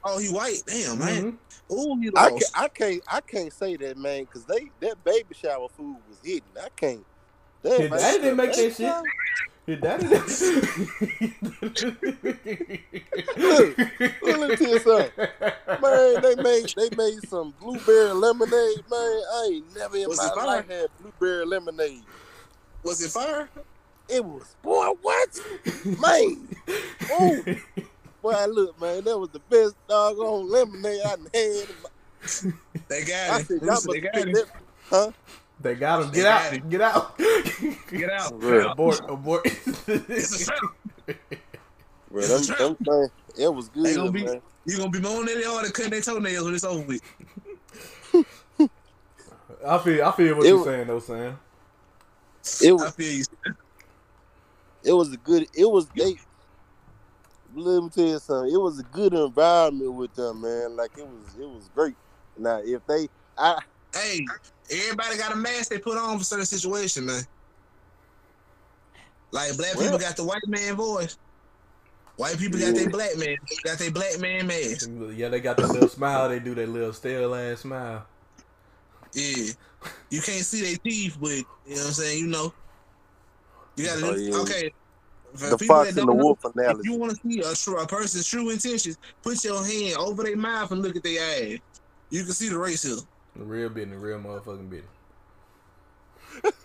[0.06, 0.62] Oh, he white.
[0.68, 1.24] Damn, man.
[1.34, 1.38] Mhm.
[1.74, 2.54] Ooh, he I lost.
[2.54, 6.20] can't, I can't I can't say that man because they that baby shower food was
[6.24, 6.50] hidden.
[6.62, 7.06] I can't.
[7.64, 8.76] That His daddy didn't make that shit.
[8.78, 9.04] shower-
[9.66, 10.08] His daddy.
[13.38, 13.78] Look,
[14.24, 15.12] let me tell you something.
[15.82, 18.84] Man, they made they made some blueberry lemonade.
[18.90, 22.06] Man, I ain't never in Was my life had blueberry lemonade.
[22.88, 23.50] Was it fire?
[24.10, 25.40] It was boy, what?
[26.00, 26.48] Man,
[27.12, 27.44] oh
[28.22, 31.68] boy, look, man, that was the best doggone lemonade I done had.
[31.84, 32.52] my-
[32.88, 33.48] They got I it.
[33.48, 34.34] said, Listen, they got it.
[34.34, 34.46] that,
[34.90, 35.12] huh?
[35.60, 36.12] They got him.
[36.12, 36.54] They Get got out.
[36.54, 36.70] him.
[36.70, 37.18] Get out.
[37.90, 38.42] Get out.
[38.44, 38.72] Real.
[38.72, 39.02] abort.
[39.10, 39.42] Abort.
[39.46, 40.60] It's a trap.
[42.12, 44.42] Bro, them, them things, it was They good, gonna be- man.
[44.66, 47.02] You gonna be moaning at hard and cutting their toenails when it's over with.
[49.66, 50.06] I feel.
[50.06, 51.40] I feel what It you're was- saying, though, Sam.
[52.62, 53.26] It I was feel you.
[54.84, 56.16] it was a good it was they
[57.56, 58.54] let me tell you something.
[58.54, 60.76] It was a good environment with them, man.
[60.76, 61.96] Like it was it was great.
[62.38, 63.60] Now, if they, I,
[63.94, 64.26] Hey,
[64.72, 67.24] everybody got a mask they put on for certain situation, man.
[69.32, 71.18] Like black people got the white man voice.
[72.18, 74.90] White people got their black man, got their black man mask.
[75.16, 76.30] Yeah, they got that little smile.
[76.30, 78.06] They do their little stale ass smile.
[79.14, 79.54] Yeah.
[80.10, 82.54] You can't see their teeth, but you know what I'm saying, you know.
[83.76, 84.36] You gotta Oh, yeah.
[84.38, 84.74] okay.
[85.36, 87.54] For the people fox and the don't know, wolf If you want to see a,
[87.54, 91.22] true, a person's true intentions, put your hand over their mouth and look at their
[91.22, 91.60] ass.
[92.10, 93.06] You can see the racism.
[93.36, 94.90] The real business, real motherfucking business.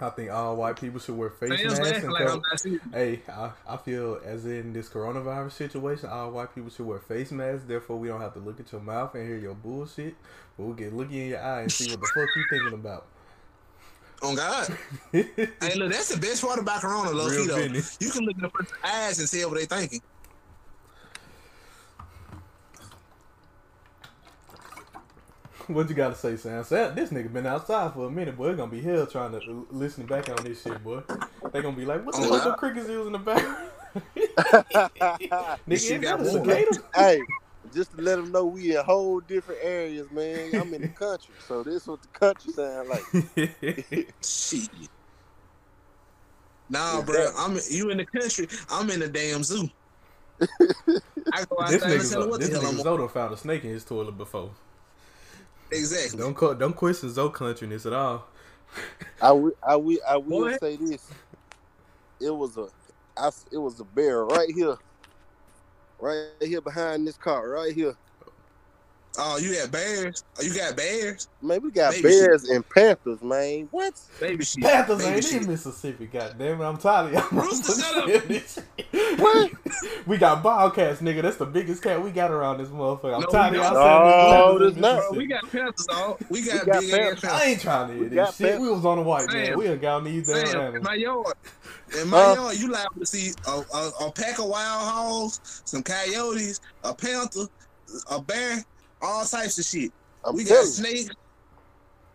[0.00, 2.04] I think all white people should wear face Sam's masks.
[2.04, 2.82] And like cover- I'm not serious.
[2.92, 7.30] Hey, I, I feel as in this coronavirus situation, all white people should wear face
[7.30, 7.64] masks.
[7.66, 10.14] Therefore, we don't have to look at your mouth and hear your bullshit.
[10.58, 12.74] But we can look you in your eye and see what the fuck you thinking
[12.74, 13.08] about.
[14.22, 14.68] On God.
[15.60, 17.68] Hey, look, that's the best part about Corona, low Real key, though.
[17.70, 17.98] business.
[18.00, 20.02] You can look in the person's eyes and see what they thinking.
[25.68, 26.64] What you gotta say, Sam?
[26.64, 26.94] Sam?
[26.94, 28.48] This nigga been outside for a minute, boy.
[28.50, 31.02] It's gonna be hell trying to uh, l- listen back on this shit, boy.
[31.52, 32.44] They gonna be like, what the Oh, fuck wow.
[32.44, 33.58] the crickets is in the background?
[35.68, 36.82] Nigga, This shit is that got a cicada?
[36.94, 37.26] hey,
[37.72, 40.54] just to let them know we in whole different areas, man.
[40.54, 44.08] I'm in the country, so this what the country sound like.
[44.22, 44.68] Shit.
[46.68, 47.30] Nah, bro.
[47.36, 48.48] I'm you in the country.
[48.70, 49.68] I'm in the damn zoo.
[50.40, 52.84] I go this and tell nigga, them what the hell I'm nigga.
[52.84, 54.50] Zoto found a snake in his toilet before.
[55.70, 56.18] Exactly.
[56.18, 58.26] Don't call, don't question Zo countryness at all.
[59.20, 61.08] I will, I will, I will say this.
[62.20, 62.68] It was a,
[63.16, 64.76] I, it was a bear right here,
[66.02, 67.94] right here behind this car, right here.
[69.18, 70.24] Oh, you got bears?
[70.38, 71.28] Oh, you got bears?
[71.42, 73.68] Man, we got Baby bears and panthers, man.
[73.70, 73.92] What?
[74.18, 74.64] Baby shit.
[74.64, 75.42] Panthers Baby ain't shit.
[75.42, 76.64] in Mississippi, goddamn it!
[76.64, 77.28] I'm tired of y'all.
[77.42, 79.18] Rooster, shut up.
[79.18, 79.50] What?
[80.06, 81.20] we got bobcats, nigga.
[81.22, 83.14] That's the biggest cat we got around this motherfucker.
[83.14, 84.04] I'm No, tired we of y'all don't.
[84.04, 84.74] saying No, this.
[84.74, 85.16] there's not.
[85.16, 86.16] We got panthers, dog.
[86.30, 87.24] We got, We got big ass panthers.
[87.24, 88.46] I ain't trying to hear We this shit.
[88.52, 89.58] pep- We was on the white man.
[89.58, 90.84] We ain't got these damn Sam, in animals.
[90.84, 91.34] my yard.
[92.00, 92.34] In my Huh?
[92.34, 96.94] yard, you liable to see a, a, a pack of wild hogs, some coyotes, a
[96.94, 97.46] panther,
[98.10, 98.64] a bear,
[99.02, 99.92] all types of shit.
[100.24, 101.10] I'm we got telling snakes.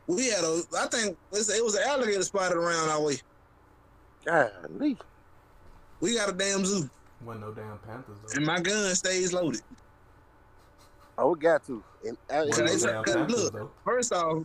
[0.07, 3.17] We had a, I think it was an alligator spotted around our way.
[4.25, 4.97] Golly.
[5.99, 6.89] We got a damn zoo,
[7.25, 8.37] Wasn't no damn panthers though.
[8.37, 9.61] and my gun stays loaded.
[11.17, 11.83] Oh, we got to.
[12.07, 13.53] And I, Wasn't no they say- damn cause panthers look.
[13.53, 13.71] though.
[13.83, 14.43] First off,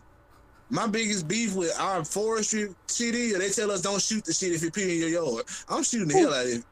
[0.69, 4.53] my biggest beef with our forestry shit is they tell us don't shoot the shit
[4.53, 5.45] if you pee in your yard.
[5.69, 6.63] I'm shooting the hell out of it.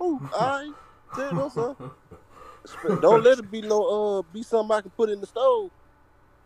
[0.00, 0.72] Ooh, all right.
[1.14, 1.76] Tell you son.
[3.00, 5.70] Don't let it be no uh be something I can put in the stove.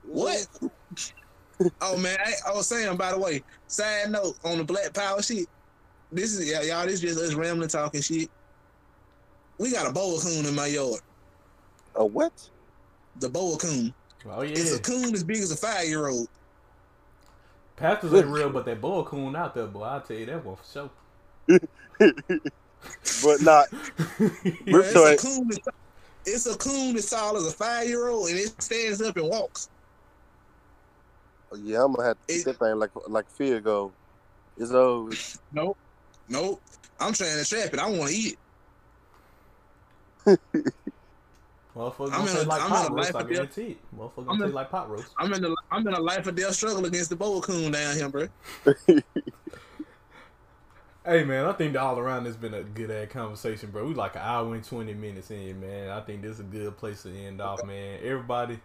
[0.04, 0.46] What?
[1.80, 5.22] oh man, I, I was saying by the way, side note on the Black Power
[5.22, 5.48] shit.
[6.10, 6.86] This is yeah, y'all.
[6.86, 8.30] This just us rambling talking shit.
[9.58, 11.00] We got a boa coon in my yard.
[11.94, 12.32] A what?
[13.20, 13.94] The boa coon.
[14.26, 14.52] Oh yeah.
[14.52, 16.28] It's a coon as big as a five year old.
[17.76, 19.82] Panthers ain't real, but that boa coon out there, boy.
[19.82, 20.88] I'll tell you that one for
[21.48, 21.60] sure.
[23.22, 23.66] But not.
[24.66, 25.50] We're it's a coon.
[26.26, 29.16] As, it's a coon as tall as a five year old, and it stands up
[29.16, 29.68] and walks.
[31.62, 33.92] Yeah, I'm gonna have to It- keep that thing like like fear go.
[34.56, 35.12] It's over.
[35.52, 35.76] Nope.
[36.28, 36.62] Nope.
[37.00, 37.78] I'm trying to trap it.
[37.80, 38.38] I want to eat
[40.26, 40.40] it.
[41.76, 43.22] Motherfucker I'm gonna in taste a- like I'm pot in a roast, life I or
[43.28, 43.78] death- guarantee it.
[43.98, 45.08] Motherfucker I'm gonna in- taste like pot roast.
[45.18, 47.96] I'm in a I'm in a life or death struggle against the boa coon down
[47.96, 48.28] here, bro.
[51.04, 53.84] Hey man, I think all around this been a good ass conversation, bro.
[53.84, 55.90] We like an hour and twenty minutes in, man.
[55.90, 57.98] I think this is a good place to end off, man.
[58.04, 58.60] Everybody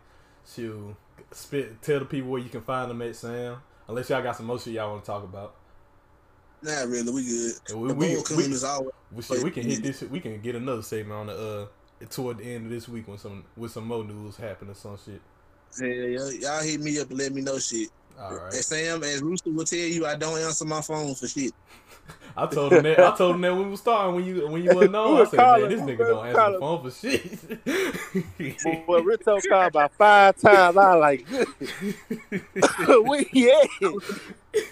[0.53, 0.95] should
[1.31, 3.57] spit tell the people where you can find them at Sam.
[3.87, 5.55] Unless y'all got some more shit y'all want to talk about.
[6.61, 7.11] Nah, really.
[7.11, 7.53] We good.
[7.69, 8.91] And we- the we- we- is always.
[9.11, 10.01] We shit, we can hit this.
[10.03, 11.33] We can get another segment on the
[12.03, 14.75] uh toward the end of this week when some with some more news happen or
[14.75, 15.21] some shit.
[15.79, 17.89] Y'all, y'all hit me up and let me know shit.
[18.19, 18.43] All right.
[18.45, 21.53] And Sam, as Rooster will tell you, I don't answer my phone for shit.
[22.35, 22.99] I told him that.
[22.99, 25.17] I told him that when we was starting when you when you wasn't Who on.
[25.17, 26.91] I was said, man, this nigga don't answer the phone for
[28.61, 28.87] shit.
[28.87, 30.77] But Rito called about five times.
[30.77, 31.27] I like,
[32.87, 33.67] where he at?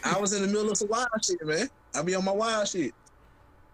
[0.04, 1.68] I was in the middle of some wild shit, man.
[1.96, 2.94] I be on my wild shit.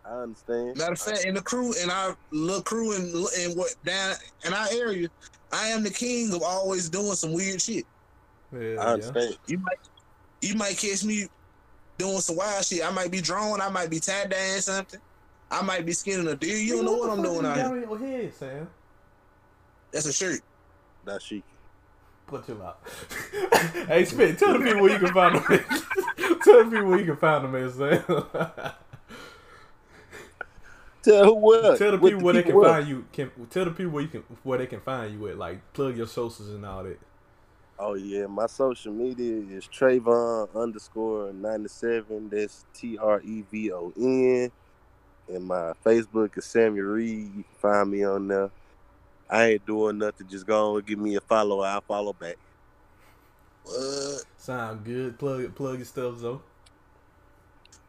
[0.06, 0.78] I understand.
[0.78, 3.04] Matter of fact, in the crew, in our little crew, in
[3.42, 4.16] in what down
[4.46, 5.10] in our area,
[5.52, 7.86] I am the king of always doing some weird shit.
[8.54, 9.32] Yeah, I yeah.
[9.48, 9.80] You might,
[10.42, 11.28] you might catch me
[11.98, 12.84] doing some wild shit.
[12.86, 13.62] I might be drawing.
[13.62, 15.00] I might be tie dyeing something.
[15.50, 16.58] I might be skinning a deer.
[16.58, 17.82] You don't know what I'm doing out you here.
[17.86, 18.70] got on your head, Sam.
[19.92, 20.42] That's a shirt.
[21.06, 21.44] That's chic.
[22.28, 22.80] Put you out.
[23.88, 25.44] hey, Spit, tell the people where you can find them.
[26.44, 28.72] tell the people where you can find them, at, Sam.
[31.04, 31.78] Tell who what?
[31.80, 32.68] Tell the What people where they can what?
[32.68, 33.06] find you.
[33.12, 35.38] Can tell the people where you can where they can find you at.
[35.38, 37.00] Like plug your socials and all that.
[37.84, 42.30] Oh yeah, my social media is Trevon underscore ninety seven.
[42.30, 44.52] That's T R E V O N.
[45.28, 47.32] And my Facebook is Samuel Reed.
[47.36, 48.52] You can find me on there.
[49.28, 50.28] I ain't doing nothing.
[50.28, 51.62] Just go on and give me a follow.
[51.62, 52.36] I'll follow back.
[53.64, 54.26] What?
[54.38, 55.18] Sound good.
[55.18, 56.40] Plug plug your stuff, Zoe.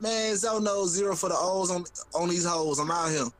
[0.00, 2.78] Man, Zo knows zero for the O's on on these hoes.
[2.78, 3.24] I'm out here.
[3.24, 3.30] All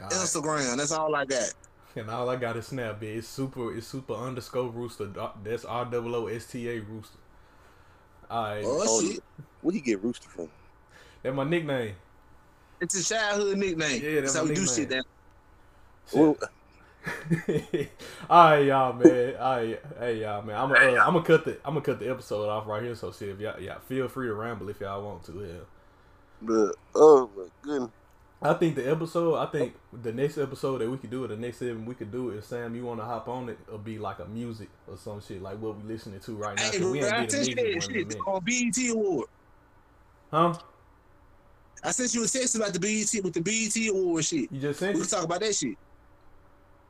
[0.00, 0.10] right.
[0.12, 0.78] Instagram.
[0.78, 1.52] That's all I got.
[1.96, 3.00] And all I got is Snap.
[3.00, 3.18] bitch.
[3.18, 3.74] It's super.
[3.76, 5.06] It's super underscore rooster.
[5.44, 7.18] That's R O O S T A rooster.
[8.30, 9.22] All right, Oh, Oh, shit.
[9.60, 10.48] Where you get Rooster from?
[11.22, 11.94] that's my nickname.
[12.80, 14.02] It's a childhood nickname.
[14.02, 14.76] Yeah, that's that's how my we do nickname.
[14.76, 14.88] shit.
[14.88, 15.04] That
[16.12, 16.36] Well,
[18.30, 19.36] all right, y'all, man.
[19.36, 20.56] All right, hey, y'all, man.
[20.56, 22.94] I'm gonna, uh, I'm gonna cut the, I'm gonna cut the episode off right here.
[22.94, 25.32] So, see if y'all, yeah, feel free to ramble if y'all want to.
[25.32, 25.64] Yeah.
[26.42, 27.90] but, oh my goodness.
[28.42, 31.36] I think the episode, I think the next episode that we could do, or the
[31.36, 33.98] next seven we could do, if Sam, you want to hop on it, it'll be
[33.98, 36.72] like a music or some shit, like what we listening to right now.
[36.72, 38.42] Hey, we bro, I ain't sent you a that music one in a shit on
[38.44, 39.28] BET Award.
[40.30, 40.58] Huh?
[41.82, 44.50] I sent you a text about the BET with the BET Award shit.
[44.50, 45.08] You just We sent can it?
[45.08, 45.78] talk about that shit.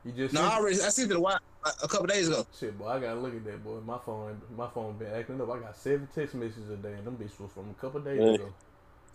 [0.03, 0.59] You just No, sent I it?
[0.59, 2.45] already I sent it a while a, a couple days ago.
[2.57, 3.81] Shit, boy, I gotta look at that, boy.
[3.81, 5.49] My phone, my phone been acting up.
[5.51, 8.19] I got seven text messages a day, and them bitches was from a couple days
[8.19, 8.29] Yeah.
[8.29, 8.53] ago.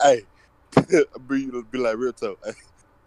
[0.03, 0.23] Hey,
[1.29, 2.39] be, be like real talk.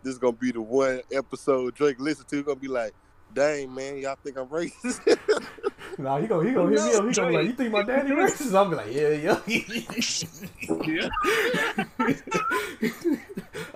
[0.04, 2.44] This is gonna be the one episode Drake listen to.
[2.44, 2.94] Gonna be like,
[3.34, 5.00] dang man, y'all think I'm racist?
[5.98, 7.06] Nah, he gonna he gonna hit me up.
[7.06, 9.40] He gonna be like, "You think my daddy racist?" I'm be like, "Yeah, yeah."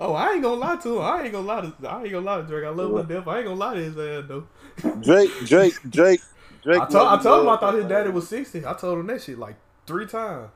[0.00, 1.02] oh, I ain't gonna lie to him.
[1.02, 1.88] I ain't gonna lie to.
[1.88, 2.64] I ain't gonna lie to Drake.
[2.64, 3.28] I love my death.
[3.28, 4.46] I ain't gonna lie to his ass though.
[5.00, 6.20] Drake, Drake, Drake,
[6.62, 6.80] Drake.
[6.80, 8.66] I told I told him I thought his daddy was sixty.
[8.66, 9.56] I told him that shit like
[9.86, 10.50] three times.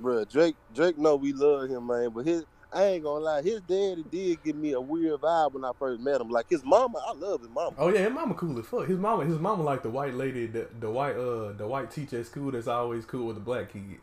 [0.00, 2.10] Bruh, Drake, Drake know we love him, man.
[2.10, 5.64] But his, I ain't gonna lie, his daddy did give me a weird vibe when
[5.64, 6.28] I first met him.
[6.28, 7.74] Like his mama, I love his mama.
[7.78, 8.86] Oh yeah, his mama cool as fuck.
[8.86, 12.20] His mama, his mama like the white lady, the, the white uh the white teacher
[12.20, 14.00] at school that's always cool with the black kids.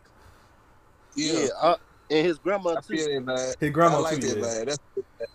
[1.15, 1.33] Yeah.
[1.33, 1.75] Yeah, I,
[2.09, 2.97] and his grandma I too.
[2.97, 3.53] feel that, man.
[3.59, 4.27] His grandma I like too.
[4.27, 4.41] that, yeah.
[4.41, 4.65] man.
[4.65, 4.79] That's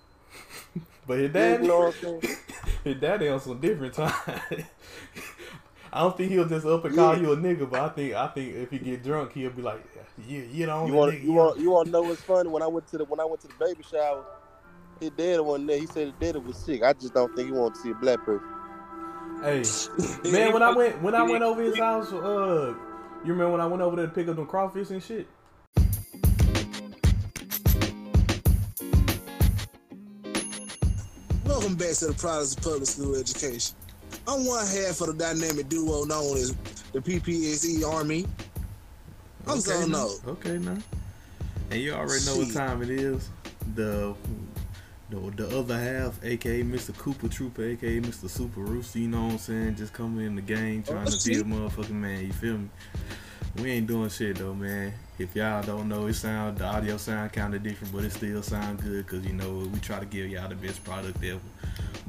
[1.06, 2.36] But his daddy, You daddy, know what I'm saying?
[2.84, 4.12] his daddy on some different time.
[5.92, 7.22] I don't think he'll just up and call Yeah.
[7.22, 9.82] you a nigga, but I think I think if he get drunk, he'll be like,
[10.26, 12.48] "Yeah, you the only You want, nigga." you want, you want to know what's funny?
[12.48, 14.24] When I went to the, when I went to the baby shower,
[15.00, 15.78] his daddy wasn't there.
[15.78, 16.82] He said his daddy was sick.
[16.82, 18.46] I just don't think he wanted to see a black person.
[19.42, 19.62] Hey,
[20.30, 22.74] man, when I went when I went over his house, uh,
[23.24, 25.26] you remember when I went over there to pick up them crawfish and shit?
[31.44, 33.74] Welcome back to the Products of Public School Education.
[34.28, 36.54] I'm one half of the dynamic duo known as
[36.92, 38.26] the PPSE Army.
[39.46, 39.86] I'm now.
[39.86, 40.14] no.
[40.32, 40.76] Okay, now.
[41.70, 43.30] And you already know what time it is.
[43.74, 44.14] The
[45.10, 46.94] the, the other half, aka Mr.
[46.98, 48.28] Cooper Trooper, aka Mr.
[48.28, 49.76] Super Rooster, you know what I'm saying?
[49.76, 52.68] Just coming in the game trying Oh, to be a motherfucking man, you feel me?
[53.56, 54.92] We ain't doing shit though, man.
[55.18, 58.42] If y'all don't know, it sound the audio sound kind of different, but it still
[58.42, 61.40] sound good because you know we try to give y'all the best product ever.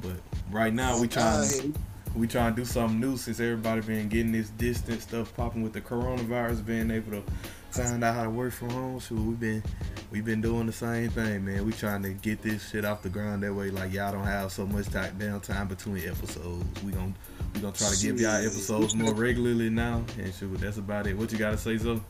[0.01, 0.17] But
[0.51, 1.79] right now we trying Uh,
[2.15, 5.73] we trying to do something new since everybody been getting this distant stuff popping with
[5.73, 7.23] the coronavirus, being able to
[7.71, 8.99] find out how to work from home.
[8.99, 9.63] So we've been
[10.11, 11.65] we've been doing the same thing, man.
[11.65, 14.51] We trying to get this shit off the ground that way, like y'all don't have
[14.51, 16.65] so much time downtime between episodes.
[16.83, 17.15] We gon'
[17.53, 20.59] we gonna try to give y'all episodes more regularly now, and shit.
[20.59, 21.15] That's about it.
[21.17, 22.01] What you gotta say, so?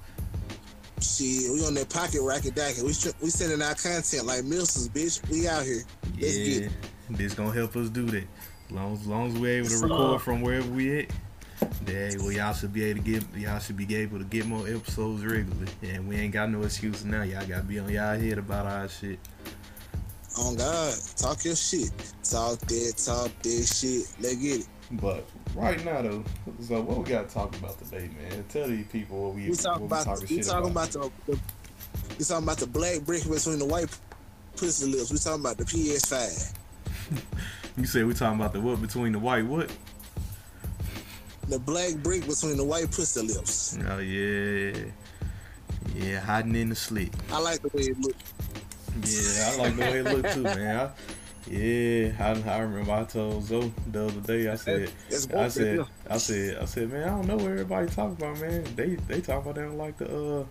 [1.01, 2.81] Shit, we on that pocket racket dacket.
[2.83, 2.89] We
[3.21, 5.25] we sending our content like Milsons, bitch.
[5.29, 5.83] We out here.
[6.19, 6.71] Let's get Yeah, it.
[7.11, 8.23] this gonna help us do that.
[8.69, 11.09] As long as, long as we're able to record uh, from wherever we at,
[11.85, 14.67] then well, y'all should be able to get y'all should be able to get more
[14.67, 15.67] episodes regularly.
[15.81, 17.23] And we ain't got no excuse now.
[17.23, 19.17] Y'all gotta be on y'all head about our shit.
[20.37, 21.91] On God, talk your shit.
[22.23, 24.05] Talk that, talk that shit.
[24.21, 24.67] Let's get it.
[24.91, 25.25] But
[25.55, 26.23] right now though,
[26.61, 28.45] so what we gotta talk about today, man?
[28.49, 31.39] Tell these people what we, We talking about we shit talking about the, the
[32.19, 33.89] we talking about the black brick between the white
[34.55, 35.11] pussy lips.
[35.11, 36.53] We talking about the PS5.
[37.79, 39.71] You said we talking about the what between the white what?
[41.47, 43.79] The black brick between the white pussy lips.
[43.87, 44.73] Oh yeah,
[45.95, 47.13] yeah, hiding in the slick.
[47.31, 48.15] I like the way it look.
[49.05, 50.75] Yeah, I like the way it looked too, man.
[50.77, 50.89] I,
[51.49, 54.49] yeah, I, I remember I told Zoe the other day.
[54.49, 54.91] I said,
[55.33, 58.65] I said, I said, I said, man, I don't know what everybody talking about, man.
[58.75, 60.45] They they talk about don't like the uh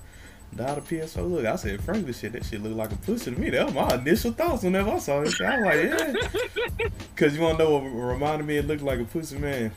[0.56, 1.46] how the PS4 look.
[1.46, 3.50] I said, frankly, shit, that shit look like a pussy to me.
[3.50, 5.40] That was my initial thoughts whenever I saw it.
[5.40, 8.56] I was like, yeah, cause you wanna know what reminded me?
[8.56, 9.72] It looked like a pussy man.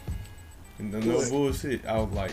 [0.80, 1.86] No, no bullshit.
[1.86, 2.32] I was like.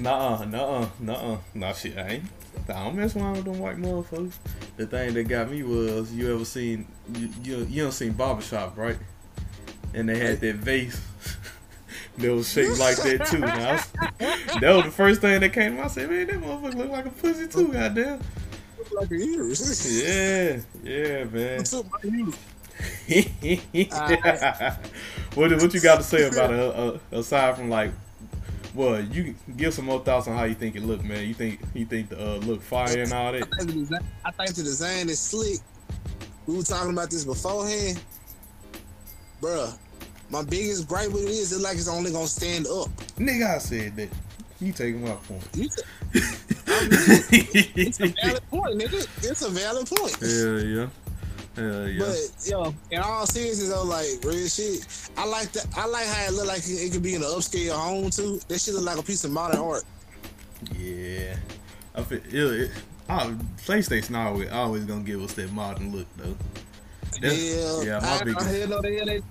[0.00, 1.38] Nuh-uh, nuh-uh, nuh-uh.
[1.54, 2.24] Nah, shit, I ain't.
[2.68, 4.34] I don't mess around with them white motherfuckers.
[4.76, 6.86] The thing that got me was you ever seen
[7.16, 8.98] you you, you don't seen barbershop right?
[9.94, 11.00] And they had that vase
[12.18, 13.44] was shaped like that too.
[13.44, 15.76] I was, that was the first thing that came.
[15.76, 15.84] to.
[15.84, 17.72] I said, man, that motherfucker look like a pussy too.
[17.72, 18.20] Goddamn.
[18.92, 20.04] Like a uterus.
[20.04, 21.64] Yeah, yeah, man.
[25.34, 27.90] What what you got to say about it uh, uh, aside from like
[28.74, 31.60] well you give some more thoughts on how you think it look man you think
[31.72, 34.62] you think the uh, look fire and all that I think design, I think the
[34.62, 35.60] design is slick.
[36.46, 38.02] We were talking about this beforehand,
[39.40, 39.78] bruh.
[40.32, 42.88] My biggest gripe with it is it's like it's only gonna stand up.
[43.16, 44.08] nigga I said that
[44.60, 47.46] you taking my point I mean,
[47.76, 49.06] it's a valid point, nigga.
[49.30, 50.16] It's a valid point.
[50.16, 50.86] hell yeah
[51.56, 54.86] hell yeah But yo, in all seriousness though, like real shit,
[55.18, 55.66] I like that.
[55.76, 58.40] I like how it look like it, it could be in an upscale home too.
[58.48, 59.84] That shit look like a piece of modern art.
[60.78, 61.36] yeah
[61.94, 62.70] I feel it, it,
[63.08, 63.26] I,
[63.66, 66.36] PlayStation always always gonna give us that modern look though
[67.20, 69.22] That's- yeah, yeah, my I, biggest- I hear no they, they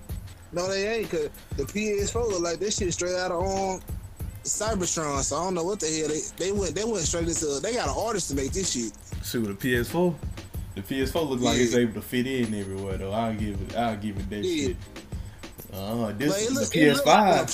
[0.54, 3.82] no they ain't cause the PS4 look like this shit straight out of um,
[4.44, 5.22] Cybertron.
[5.22, 7.74] So I don't know what the hell they they went they went straight into they
[7.74, 8.92] got an artist to make this shit.
[9.24, 10.14] shoot the PS4
[10.76, 13.98] the PS4 look like it's able to fit in everywhere though I'll give it I'll
[13.98, 14.68] give it that Yeah.
[14.68, 14.78] shit
[15.74, 17.48] uh this it look, the it look like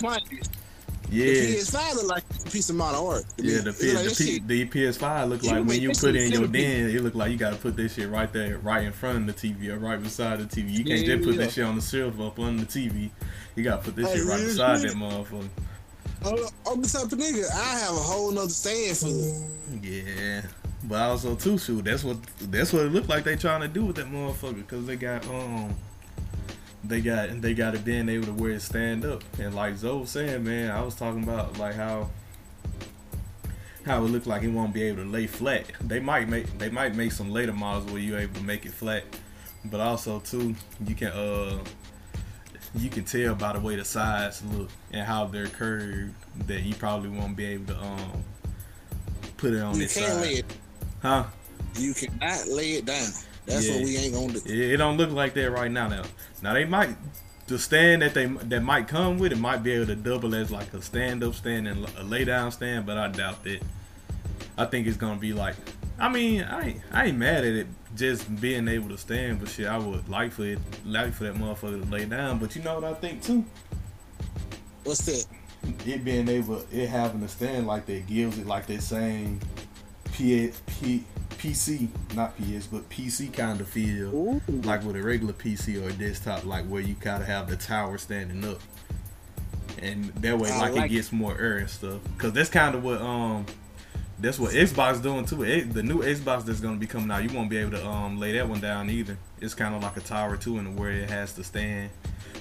[1.10, 1.72] PS5 an appliance.
[1.72, 3.26] yeah The PS5 look like a piece of modern art.
[3.38, 6.32] Yeah, the, P, like the, P, the PS5 look like when you put it in
[6.32, 9.18] your den, it look like you gotta put this shit right there, right in front
[9.30, 10.70] of the TV or right beside the TV.
[10.72, 11.46] You can't Yeah, just put yeah.
[11.46, 13.10] this shit on the shelf up under the TV.
[13.56, 15.50] You gotta put this Hey, shit right beside that motherfucker.
[16.26, 16.38] I'm
[16.70, 17.46] I'm the type of nigga.
[17.52, 19.84] I have a whole nother stand for it.
[19.84, 20.42] Yeah,
[20.84, 22.18] but also too, shoot, that's what
[22.52, 25.26] that's what it looked like they trying to do with that motherfucker because they got
[25.28, 25.76] um.
[26.88, 29.99] They got they got it being able to wear it stand up and like Zoe
[29.99, 32.09] was saying, man, I was talking about like how
[33.85, 35.65] how it looked like it won't be able to lay flat.
[35.81, 38.72] They might make they might make some later models where you're able to make it
[38.73, 39.03] flat,
[39.65, 40.55] but also too
[40.85, 41.59] you can uh
[42.76, 46.14] you can tell by the way the sides look and how they're curved
[46.47, 48.23] that you probably won't be able to um
[49.38, 50.45] put it on You this can't side, lay it.
[51.01, 51.23] huh?
[51.77, 53.09] You cannot lay it down.
[53.48, 53.76] That's Yeah.
[53.76, 54.41] what we ain't gonna do.
[54.45, 55.88] It, it don't look like that right now.
[55.88, 56.03] Now,
[56.44, 56.95] now they might
[57.48, 60.52] the stand that they that might come with it might be able to double as
[60.52, 63.61] like a stand up stand and a lay down stand, but I doubt that.
[64.57, 65.56] I think it's gonna be like,
[65.98, 69.48] I mean, I ain't I ain't mad at it just being able to stand, but
[69.48, 72.40] shit, I would like for it like for that motherfucker to lay down.
[72.40, 73.45] But you know what I think too?
[74.84, 75.26] What's that?
[75.86, 79.40] It being able, it having a stand like that gives it like that same
[80.18, 81.03] P, P,
[81.38, 84.41] PC, not PS, but PC kind of feel Ooh.
[84.64, 87.56] like with a regular PC or a desktop, like where you kind of have the
[87.56, 88.60] tower standing up,
[89.80, 91.99] and that way, like, like it gets more air and stuff.
[92.18, 93.45] Cause that's kind of what um,
[94.19, 95.44] that's what Xbox doing too.
[95.44, 98.19] It, the new Xbox that's gonna be coming out, you won't be able to um
[98.19, 99.19] lay that one down either.
[99.39, 101.91] It's kind of like a tower too, and where it has to stand.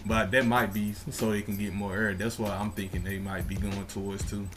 [0.07, 2.15] But that might be so it can get more air.
[2.15, 4.49] That's what I'm thinking they might be going towards too.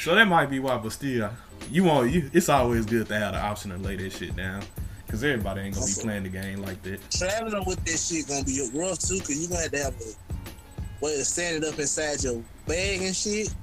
[0.00, 1.30] So that might be why, but still,
[1.70, 2.30] you want you.
[2.32, 4.62] It's always good to have the option to lay that shit down,
[5.08, 7.10] cause everybody ain't gonna be playing the game like that.
[7.10, 11.04] Traveling with this shit gonna be rough too, cause you gonna have to have a
[11.04, 13.54] way to stand it up inside your bag and shit.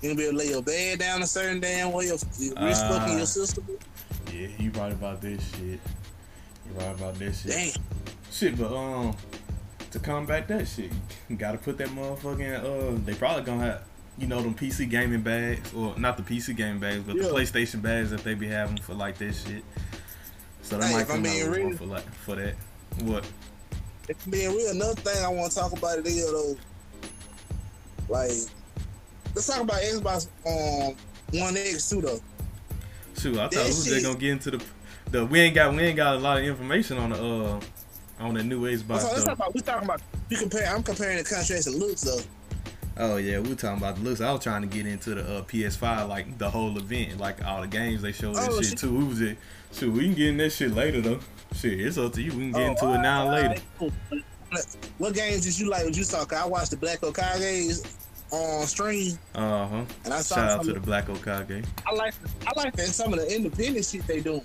[0.00, 2.54] You gonna be able to lay your bag down a certain damn way, your, your
[2.60, 3.64] wrist fucking your system.
[4.32, 5.80] Yeah, you right about this shit.
[6.66, 7.52] You right about this shit.
[7.52, 7.82] Damn.
[8.30, 9.14] Shit, but um,
[9.90, 10.90] to combat that shit,
[11.28, 12.98] you gotta put that motherfucking uh.
[13.04, 13.82] They probably gonna have.
[14.22, 17.24] You know them PC gaming bags, or not the PC gaming bags, but Yeah.
[17.24, 19.64] the PlayStation bags that they be having for like this shit.
[20.62, 22.54] So they Hey, might come out real- for like for that.
[23.00, 23.26] What?
[24.08, 26.56] If being real, another thing I want to talk about it is though,
[28.08, 28.30] like,
[29.34, 30.94] let's talk about Xbox um
[31.40, 32.20] One X too though.
[33.18, 34.64] Shoot, I thought That we was just gonna get into the
[35.10, 37.60] the we ain't got we ain't got a lot of information on the uh
[38.20, 39.00] on the new Xbox.
[39.00, 39.24] So let's though.
[39.24, 40.72] talk about we talking about you compare.
[40.72, 42.20] I'm comparing the contrast and looks though.
[43.04, 44.20] Oh yeah, we talking about the looks.
[44.20, 47.60] I was trying to get into the uh, PS5, like the whole event, like all
[47.60, 48.78] the games they showed and Oh, shit shit.
[48.78, 48.94] too.
[48.96, 49.36] We was just,
[49.72, 51.18] shoot, we can get in that shit later though.
[51.54, 52.30] Shit, it's up to you.
[52.32, 53.92] We can get Oh, into it now or alright, later.
[54.98, 55.84] What games did you like?
[55.84, 56.24] What you saw?
[56.24, 57.84] 'Cause I watched the Black Okage
[58.30, 59.84] on stream, Uh huh.
[60.04, 61.64] and I saw Shout out to the Black Okage.
[61.84, 62.14] I like
[62.46, 64.44] I like that some of the independent shit they doing.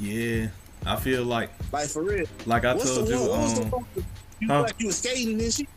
[0.00, 0.48] Yeah,
[0.84, 2.26] I feel like, Like for real.
[2.46, 3.28] like I what's told you, one?
[3.28, 3.86] What was the um.
[4.40, 4.62] You huh?
[4.62, 5.68] like you was skating and shit.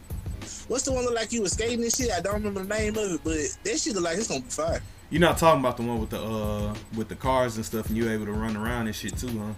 [0.68, 2.12] What's the one look like you was skating and shit?
[2.12, 4.50] I don't remember the name of it, but that shit look like it's gonna be
[4.50, 4.82] fire.
[5.10, 7.96] you're not talking about the one with the uh with the cars and stuff, and
[7.98, 9.54] you able to run around and shit too, huh?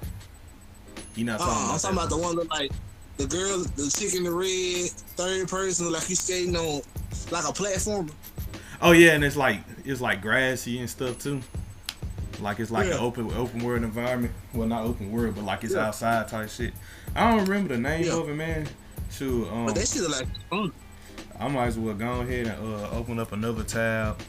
[1.16, 2.72] You're not talking Uh, I'm about talking that about the one look like
[3.18, 6.82] the girl, the chick in the red, third person, like you skating on
[7.32, 8.10] like a platform.
[8.82, 11.42] Oh yeah, and it's like it's like grassy and stuff too.
[12.40, 12.94] Like it's like Yeah.
[12.94, 14.34] an open open world environment.
[14.54, 15.88] Well, not open world, but like it's Yeah.
[15.88, 16.74] outside type shit.
[17.16, 18.14] I don't remember the name Yeah.
[18.14, 18.70] of it, man.
[19.12, 20.72] Shoot, um, But that shit look like fun.
[21.40, 24.20] I might as well go ahead and uh, open up another tab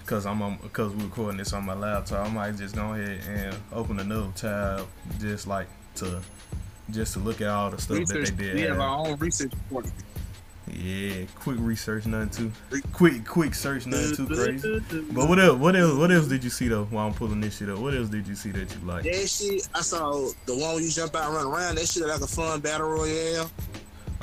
[0.00, 2.26] because I'm on because we're recording this on my laptop.
[2.26, 4.86] I might just go ahead and open another tab
[5.18, 5.66] just like
[5.96, 6.20] to
[6.90, 8.28] just to look at all the stuff Research.
[8.28, 8.54] that they did.
[8.54, 9.86] We have our own research report.
[10.72, 12.30] Yeah, quick research, nothing
[12.70, 14.80] too quick, quick search, nothing too crazy.
[15.12, 15.58] But what else?
[15.58, 15.98] What else?
[15.98, 16.84] What else did you see though?
[16.84, 19.04] While I'm pulling this shit up, what else did you see that you like?
[19.04, 20.12] That shit, I saw
[20.46, 21.74] the one where you jump out and run around.
[21.74, 23.50] That shit like a fun battle royale.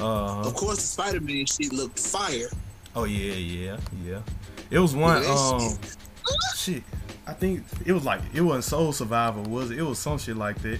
[0.02, 2.50] Uh, Of course, Spider Man shit looked fire.
[2.96, 4.22] oh yeah, yeah, yeah.
[4.70, 5.24] It was one.
[5.26, 5.78] Um,
[6.56, 6.84] shit.
[7.28, 9.78] I think it was like it wasn't Soul Survivor, was it?
[9.78, 10.80] It was some shit like that.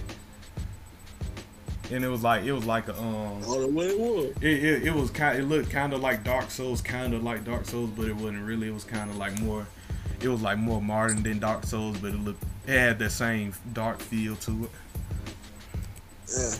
[1.90, 3.40] And it was like it was like a um.
[3.42, 4.24] Don't know what it was.
[4.40, 5.38] It, it, it was kind.
[5.38, 8.44] It looked kind of like Dark Souls, kind of like Dark Souls, but it wasn't
[8.46, 8.68] really.
[8.68, 9.66] It was kind of like more.
[10.20, 12.42] It was like more modern than Dark Souls, but it looked.
[12.66, 14.70] It had that same dark feel to it.
[16.28, 16.54] Yeah.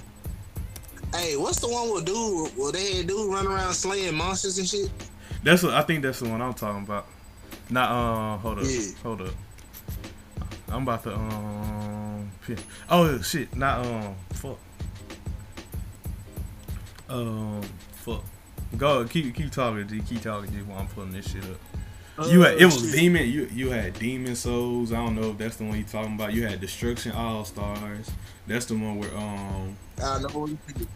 [1.14, 2.56] Hey, what's the one with dude?
[2.56, 4.90] Well, they had dude run around slaying monsters and shit.
[5.42, 6.02] That's what I think.
[6.02, 7.06] That's the one I'm talking about.
[7.70, 8.80] Not uh, hold up, Yeah.
[9.02, 9.34] hold up.
[10.68, 12.30] I'm about to um.
[12.88, 13.54] Oh shit!
[13.54, 14.14] Not um.
[14.30, 14.58] Fuck.
[17.08, 17.60] Um.
[17.92, 18.24] Fuck.
[18.76, 19.86] Go keep keep talking.
[19.88, 20.00] G.
[20.00, 20.50] Keep talking.
[20.50, 20.58] G.
[20.62, 22.26] While I'm pulling this shit up.
[22.30, 22.96] You had it was Oh, shit.
[23.00, 23.28] demon.
[23.28, 24.92] You you had Demon's Souls.
[24.92, 26.32] I don't know if that's the one you talking about.
[26.32, 28.10] You had destruction all stars.
[28.46, 30.88] That's the one where um I know what you think.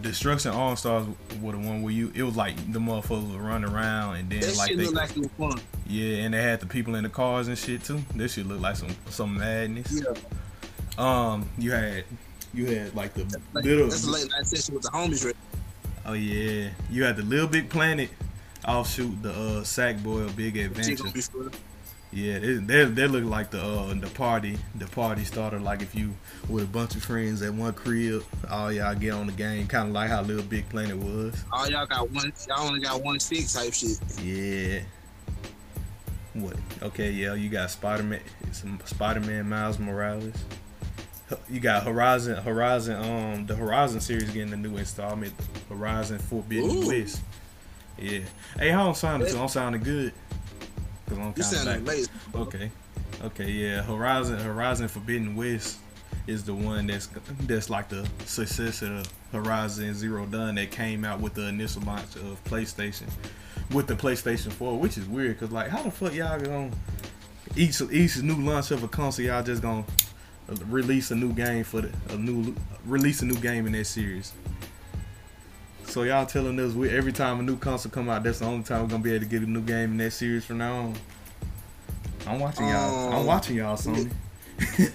[0.00, 1.06] Destruction all stars
[1.40, 4.40] were the one where you it was like the motherfuckers would run around and then
[4.40, 5.60] That like they like it was fun.
[5.86, 8.00] yeah and they had the people in the cars and shit too.
[8.14, 10.02] This shit look like some some madness.
[10.04, 10.14] Yeah.
[10.98, 12.04] Um, you had
[12.52, 13.24] you had like the
[13.54, 15.24] Like, little that's a late night session with the homies.
[15.24, 15.36] Right?
[16.04, 18.10] oh yeah you had the little big planet
[18.66, 21.04] offshoot the uh Sackboy Big Adventure.
[22.12, 22.66] Gonna be fun.
[22.66, 25.58] Yeah, they, they they look like the uh the party the party starter.
[25.58, 26.14] Like if you
[26.48, 29.88] with a bunch of friends at one crib, all y'all get on the game, kind
[29.88, 31.42] of like how Little Big Planet was.
[31.52, 32.32] All y'all got one.
[32.48, 33.98] Y'all only got one stick type shit.
[34.22, 34.80] Yeah.
[36.34, 36.56] What?
[36.82, 38.20] Okay, yeah, you got Spider Man,
[38.84, 40.34] Spider Man Miles Morales.
[41.48, 45.32] You got Horizon, Horizon, um, the Horizon series getting a new installment,
[45.68, 46.86] Horizon Forbidden Ooh.
[46.88, 47.22] West.
[47.98, 48.20] Yeah.
[48.58, 49.34] Hey, how I'm sounding?
[49.36, 50.12] I'm sounding good.
[51.08, 51.78] Cause I'm You sound back.
[51.78, 52.12] amazing.
[52.34, 52.70] Okay.
[53.24, 53.82] Okay, yeah.
[53.82, 55.78] Horizon Horizon Forbidden West
[56.26, 57.08] is the one that's
[57.42, 62.16] that's like the successor of Horizon Zero Dawn that came out with the initial launch
[62.16, 63.08] of PlayStation
[63.72, 66.70] with the PlayStation 4, which is weird cuz like how the fuck y'all to
[67.56, 69.84] each each new launch of a console y'all just to
[70.66, 72.54] release a new game for the a new
[72.84, 74.32] release a new game in that series.
[75.92, 78.62] So y'all telling us we every time a new console come out, that's the only
[78.64, 80.74] time we're gonna be able to get a new game in that series from now
[80.74, 80.96] on.
[82.26, 83.08] I'm watching y'all.
[83.10, 84.10] I'm Um, watching y'all, Sony.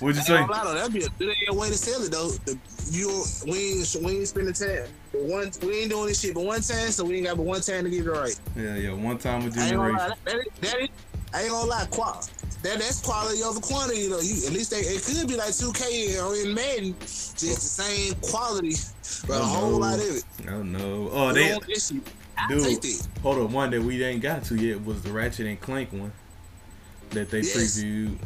[0.00, 0.40] What'd you say?
[0.46, 2.30] lie that'd be a good way to sell it though.
[2.46, 2.56] The,
[2.90, 4.86] you we ain't we ain't spending time.
[5.12, 7.44] But one we ain't doing this shit but one time, so we ain't got but
[7.44, 8.40] one time to get it right.
[8.56, 8.92] Yeah, yeah.
[8.94, 10.18] One time with I ain't gonna lie, generation.
[10.24, 10.88] that, that, that
[11.34, 12.24] I ain't gonna lie, qual-
[12.62, 14.20] that that's quality over quantity though.
[14.20, 18.14] You at least they, it could be like 2K or in Madden, just the same
[18.22, 18.74] quality,
[19.26, 19.76] but a Oh, whole no.
[19.78, 20.24] lot of it.
[20.48, 21.08] Oh no.
[21.12, 22.02] Oh, they don't want this shit.
[22.36, 22.84] I Dude.
[23.22, 23.52] hold on.
[23.52, 26.12] One that we ain't got to yet was the Ratchet and Clank one
[27.10, 27.56] that they Yes.
[27.80, 28.16] previewed.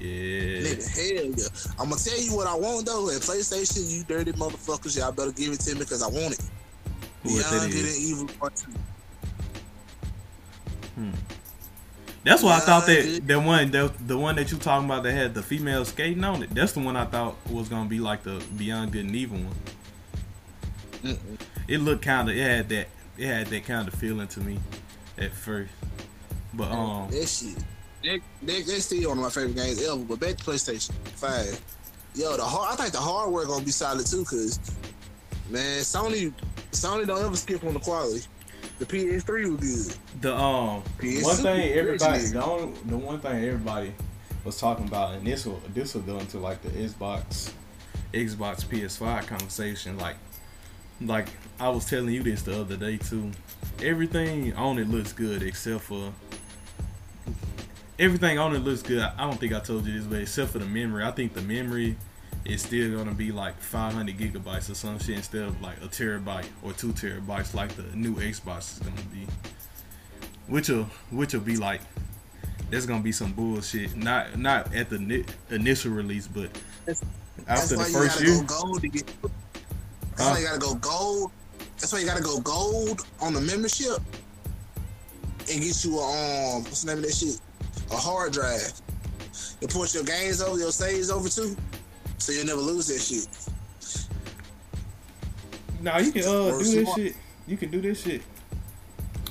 [0.00, 0.62] Yeah.
[0.62, 1.72] Nigga, hell yeah.
[1.78, 3.10] I'm gonna tell you what I want though.
[3.10, 6.40] At PlayStation, you dirty motherfuckers, y'all better give it to me because I want it.
[7.22, 7.96] What that Beyond Good is?
[7.96, 8.72] and Evil Part Two.
[10.94, 11.10] Hmm.
[12.24, 13.28] That's why I thought that dude.
[13.28, 16.42] that one that, the one that you talking about that had the female skating on
[16.42, 16.54] it.
[16.54, 19.54] That's the one I thought was gonna be like the Beyond Good and Evil one.
[21.68, 24.58] It looked kind of it had that it had that kind of feeling to me
[25.18, 25.72] at first,
[26.54, 27.56] but um that shit.
[28.02, 29.96] That, that, that's still one of my favorite games ever.
[29.96, 31.60] But back to PlayStation Five.
[32.14, 32.72] Yo, the hard.
[32.72, 34.58] I think the hardware gonna be solid too, cause
[35.50, 36.32] man, Sony,
[36.72, 38.22] Sony don't ever skip on the quality.
[38.78, 40.22] The PS3 was good.
[40.22, 43.94] the um PS2 one thing everybody the, only, the one thing everybody
[44.44, 47.52] was talking about and this will this will go into like the Xbox
[48.12, 50.16] Xbox PS5 conversation like
[51.06, 51.28] like
[51.60, 53.30] I was telling you this the other day too.
[53.82, 56.12] Everything on it looks good except for
[57.98, 59.00] everything on it looks good.
[59.00, 61.42] I don't think I told you this, but except for the memory, I think the
[61.42, 61.96] memory
[62.44, 66.46] is still gonna be like 500 gigabytes or some shit instead of like a terabyte
[66.62, 69.26] or two terabytes like the new Xbox is gonna be.
[70.46, 71.80] Which will which will be like
[72.70, 73.96] there's gonna be some bullshit.
[73.96, 76.50] Not not at the ni- initial release, but
[76.84, 77.02] That's-
[77.46, 78.44] after the first year.
[80.16, 81.30] That's why you gotta go gold.
[81.78, 83.98] That's why you gotta go gold on the membership
[85.50, 87.40] and get you a um what's the name of that shit?
[87.90, 88.72] A hard drive.
[89.60, 91.56] and port your games over, your saves over too,
[92.18, 93.28] so you'll never lose that shit.
[95.80, 97.16] Now you can uh do this shit.
[97.46, 98.22] You can do this shit.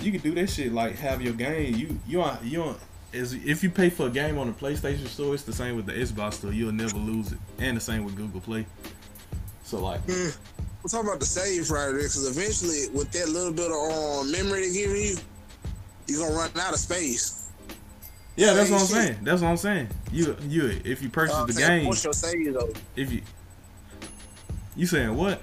[0.02, 1.76] You can do this shit like have your game.
[1.76, 2.76] You you on you on
[3.14, 5.86] is if you pay for a game on the PlayStation Store, it's the same with
[5.86, 6.52] the Xbox Store.
[6.52, 8.66] You'll never lose it, and the same with Google Play.
[9.64, 10.02] So like,
[10.84, 14.32] We're talking about the save right there, because eventually, with that little bit of um,
[14.32, 15.16] memory they give you,
[16.08, 17.48] you're gonna run out of space.
[18.36, 18.96] yeah, that's what I'm shit.
[18.96, 19.18] saying.
[19.24, 19.88] That's what I'm saying.
[20.12, 22.74] You you if you purchase Uh, the game, Port your saves over.
[22.98, 23.22] if you
[24.76, 25.42] you saying what?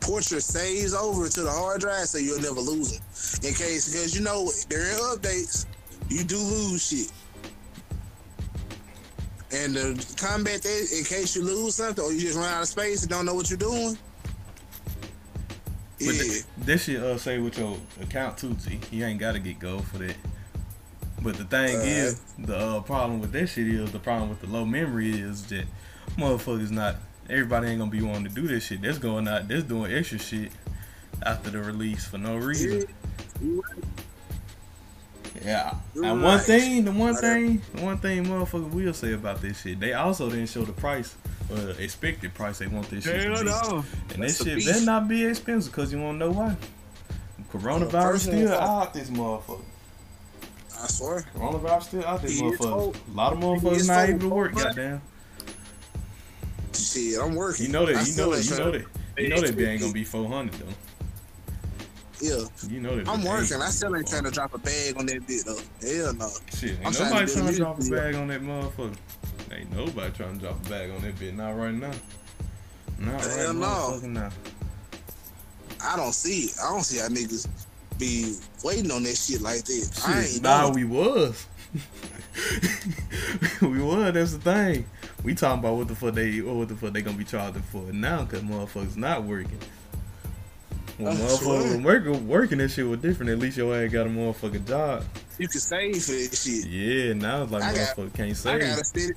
[0.00, 3.48] Port your saves over to the hard drive so you'll never lose them.
[3.48, 5.66] In case, because you know during updates,
[6.08, 7.10] you do lose shit.
[9.54, 12.68] And to combat that, in case you lose something or you just run out of
[12.68, 13.96] space and don't know what you're doing.
[16.00, 18.80] Yeah, But th- this shit uh say with your account too, T.
[18.90, 20.16] You ain't gotta get gold for that.
[21.22, 21.88] But the thing Alright.
[21.88, 25.46] is, the uh, problem with that shit is the problem with the low memory is
[25.46, 25.64] that
[26.18, 26.96] motherfuckers not
[27.30, 28.82] everybody ain't gonna be wanting to do this shit.
[28.82, 30.50] That's going out, that's doing extra shit
[31.22, 32.84] after the release for no reason.
[33.40, 33.64] right.
[35.44, 35.74] Yeah.
[35.94, 36.42] You're And one right.
[36.44, 40.30] thing, the one thing, the one thing motherfuckers will say about this shit, they also
[40.30, 41.14] didn't show the price,
[41.50, 43.44] or uh, expected price they want this shit to be.
[43.44, 43.84] no.
[44.14, 46.56] And That's that the shit better not be expensive because you wanna know why?
[47.52, 48.86] Coronavirus personal still fault.
[48.86, 49.60] out this motherfucker.
[50.82, 51.24] I swear.
[51.36, 52.58] Coronavirus still out this motherfucker.
[52.58, 55.02] told- A lot of motherfuckers not told- able to work, but- goddamn.
[56.72, 57.66] Shit, I'm working.
[57.66, 58.84] You know that, you know that, you know that.
[59.16, 60.66] You know that bitch ain't gonna be 400 though.
[62.24, 63.06] Yeah, You know that.
[63.06, 63.60] I'm working.
[63.60, 65.60] I still ain't trying to drop a bag on that bit though.
[65.86, 66.28] Hell no.
[66.28, 66.54] 400.
[66.56, 68.96] Shit, I'm ain't trying to nobody trying to drop a bag on that motherfucker.
[69.52, 71.34] Ain't nobody trying to drop a bag on that bitch.
[71.34, 71.90] Not right now.
[72.98, 74.00] Not right Hell no.
[74.04, 74.30] now.
[75.82, 76.54] I don't see it.
[76.64, 77.46] I don't see how niggas
[77.98, 80.02] be waiting on that shit like that.
[80.06, 81.46] I ain't nah, we was.
[83.60, 84.14] we was.
[84.14, 84.86] That's the thing.
[85.22, 87.62] We talking about what the fuck they, or what the fuck they gonna be charging
[87.62, 89.58] for now, cause motherfuckers not working.
[90.98, 91.80] When Oh, motherfuckers sure.
[91.82, 93.30] working, working that shit was different.
[93.32, 95.04] At least your ass got a motherfucking job.
[95.38, 96.66] You can save for that shit.
[96.66, 98.60] Yeah, now it's like I got- motherfucker can't I save.
[98.60, 99.12] got a steady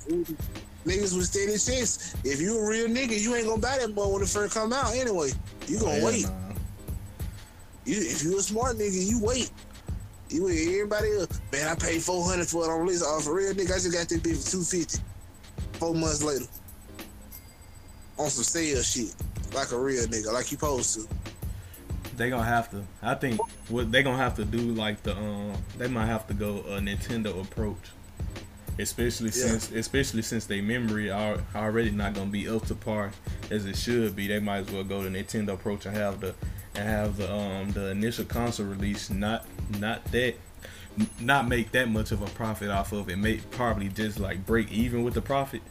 [0.85, 2.15] niggas with steady checks.
[2.23, 4.73] If you a real nigga, you ain't gonna buy that boy when it first come
[4.73, 5.29] out anyway.
[5.67, 6.23] You gonna Hell wait.
[6.23, 6.31] nah.
[7.85, 9.51] You if you a smart nigga, you wait.
[10.29, 11.39] You with everybody else.
[11.53, 13.03] Man, I paid four hundred for it on release.
[13.05, 14.99] Oh, for real nigga, I just got that bitch for two fifty.
[15.73, 16.45] Four months later.
[18.17, 19.13] On some sale shit.
[19.53, 21.07] Like a real nigga, like you supposed to.
[22.17, 22.83] They gonna have to.
[23.01, 23.39] I think
[23.69, 26.79] what they gonna have to do, like the um, they might have to go a
[26.79, 27.91] Nintendo approach,
[28.79, 29.45] especially Yeah.
[29.45, 33.11] since especially since their memory are already not gonna be up to par
[33.51, 34.27] as it should be.
[34.27, 36.33] They might as well go the Nintendo approach and have the
[36.75, 39.45] and have the um the initial console release not
[39.79, 40.35] not that
[41.19, 43.17] not make that much of a profit off of it.
[43.17, 45.61] Make probably just like break even with the profit.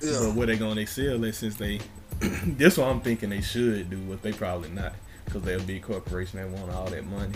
[0.00, 0.32] But Yeah.
[0.34, 1.78] what they gonna sell it since they?
[2.20, 4.92] this is what I'm thinking they should do, but they probably not
[5.28, 6.38] because they're a corporation.
[6.40, 7.34] They want all that money.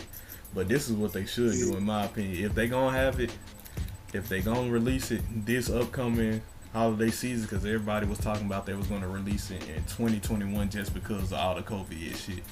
[0.54, 2.44] But this is what they should do, in my opinion.
[2.44, 3.34] If they gonna have it,
[4.12, 6.42] if they gonna release it this upcoming
[6.72, 10.94] holiday season, because everybody was talking about they was gonna release it in 2021 just
[10.94, 12.42] because of all the COVID shit.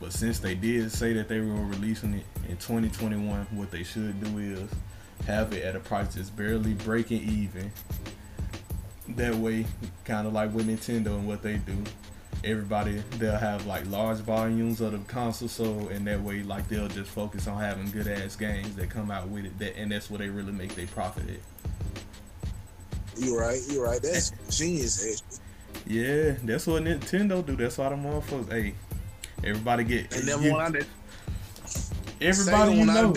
[0.00, 4.22] But since they did say that they were releasing it in 2021, what they should
[4.22, 4.68] do is
[5.26, 7.72] have it at a price that's barely breaking even
[9.16, 9.66] that way,
[10.04, 11.76] kind of like with Nintendo and what they do.
[12.44, 16.86] Everybody they'll have like large volumes of the console, so and that way like they'll
[16.88, 19.58] just focus on having good ass games that come out with it.
[19.58, 22.48] That and that's where they really make their profit at.
[23.20, 24.00] You right, you right.
[24.00, 25.92] That's genius actually.
[25.92, 27.56] Yeah, that's what Nintendo do.
[27.56, 28.52] That's why the motherfuckers.
[28.52, 28.74] Hey,
[29.42, 30.84] everybody get And then you- one out
[32.20, 33.14] everybody you know.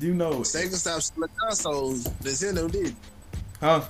[0.00, 2.04] You know, Sega stopped selling consoles.
[2.22, 2.94] Nintendo did.
[3.60, 3.82] huh?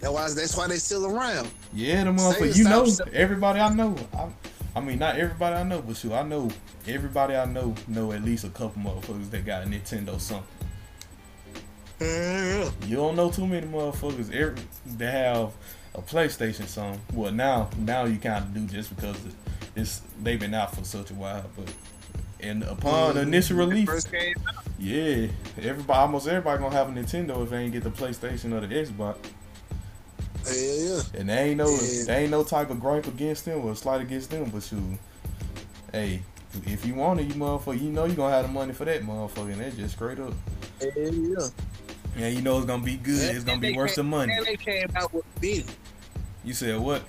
[0.00, 1.50] That's why that's why they still around.
[1.72, 2.56] Yeah, the motherfucker.
[2.56, 3.96] You know, everybody I know.
[4.12, 4.28] I,
[4.74, 6.50] I mean, not everybody I know, but shoot, I know
[6.86, 10.46] everybody I know know at least a couple motherfuckers that got a Nintendo something.
[12.00, 14.62] You don't know too many motherfuckers every,
[14.96, 15.52] that have
[15.94, 17.00] a PlayStation song.
[17.12, 19.16] Well, now now you kind of do just because
[19.76, 21.44] it's they've been out for such a while.
[21.56, 21.72] But
[22.40, 25.26] and upon the initial release, first came out, yeah,
[25.60, 28.74] everybody almost everybody gonna have a Nintendo if they ain't get the PlayStation or the
[28.74, 29.16] Xbox.
[30.46, 31.02] Yeah, yeah.
[31.14, 32.04] And there ain't no Yeah.
[32.06, 34.98] there ain't no type of gripe against them or slight against them, but shoot,
[35.92, 36.22] hey,
[36.66, 39.02] if you want it, you motherfucker, you know you gonna have the money for that
[39.02, 40.32] motherfucker, and that's just straight up.
[40.80, 41.48] Yeah, yeah.
[42.16, 43.34] Yeah, you know it's gonna be good.
[43.34, 44.32] It's gonna And be worth the money.
[44.32, 45.70] And they came out with a beanie.
[46.44, 47.02] You said what?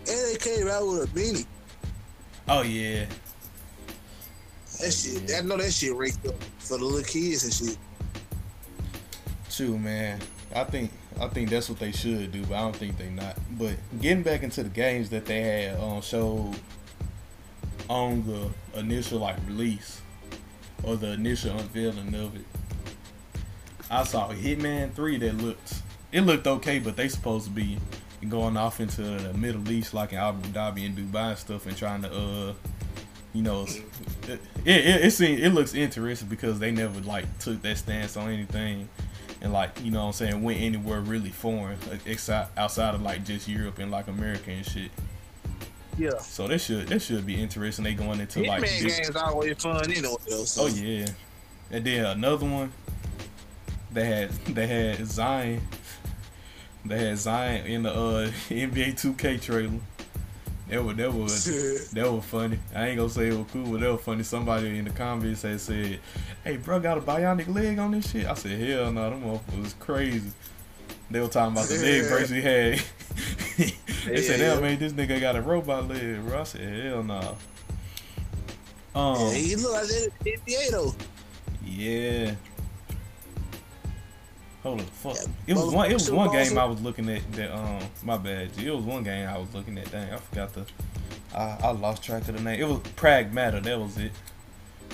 [0.00, 1.46] And they came out with a beanie.
[2.48, 3.04] Oh yeah,
[4.80, 5.38] That oh, shit, Yeah.
[5.38, 7.78] I know that shit raked up for the little kids and shit.
[9.50, 10.18] True, man.
[10.54, 13.36] I think I think that's what they should do, but I don't think they not.
[13.58, 16.54] But getting back into the games that they had um, showed
[17.88, 20.00] on the initial like release
[20.82, 22.44] or the initial unveiling of it,
[23.90, 27.78] I saw Hitman Three that looked it looked okay, but they supposed to be
[28.28, 31.76] going off into the Middle East like in Abu Dhabi and Dubai and stuff and
[31.76, 32.54] trying to uh
[33.32, 33.82] you know it
[34.28, 38.30] it, it, it, seems, it looks interesting because they never like took that stance on
[38.30, 38.88] anything
[39.42, 42.06] and like you know what I'm saying went anywhere really foreign like,
[42.56, 44.90] outside of like just Europe and like America and shit.
[45.98, 46.16] Yeah.
[46.18, 47.84] So that should that should be interesting.
[47.84, 48.86] They going into like big...
[48.86, 50.14] games always fun anyway.
[50.44, 50.62] So.
[50.62, 51.06] Oh yeah,
[51.70, 52.72] and then another one.
[53.90, 55.60] They had they had Zion.
[56.84, 59.72] They had Zion in the uh, NBA 2K trailer.
[60.72, 62.58] That was that was that was funny.
[62.74, 64.22] I ain't gonna say it was cool, but that was funny.
[64.22, 66.00] Somebody in the comments had said,
[66.42, 69.62] "Hey, bro, got a bionic leg on this shit." I said, "Hell no, them motherfuckers
[69.62, 70.30] was crazy."
[71.10, 72.78] They were talking about the leg brace he had.
[73.58, 77.02] they yeah, said, "Hell, man, this nigga got a robot leg, bro." I said, "Hell
[77.02, 77.36] no."
[78.94, 80.94] Um, yeah, he look like that NBA though.
[81.66, 82.34] Yeah.
[84.62, 85.16] Hold on, fuck.
[85.46, 85.90] It was one.
[85.90, 87.32] It was one game I was looking at.
[87.32, 88.50] That um, my bad.
[88.58, 89.90] It was one game I was looking at.
[89.90, 90.66] Dang, I forgot the.
[91.34, 92.60] I, I lost track of the name.
[92.60, 93.62] It was Pragmata.
[93.62, 94.12] That was it.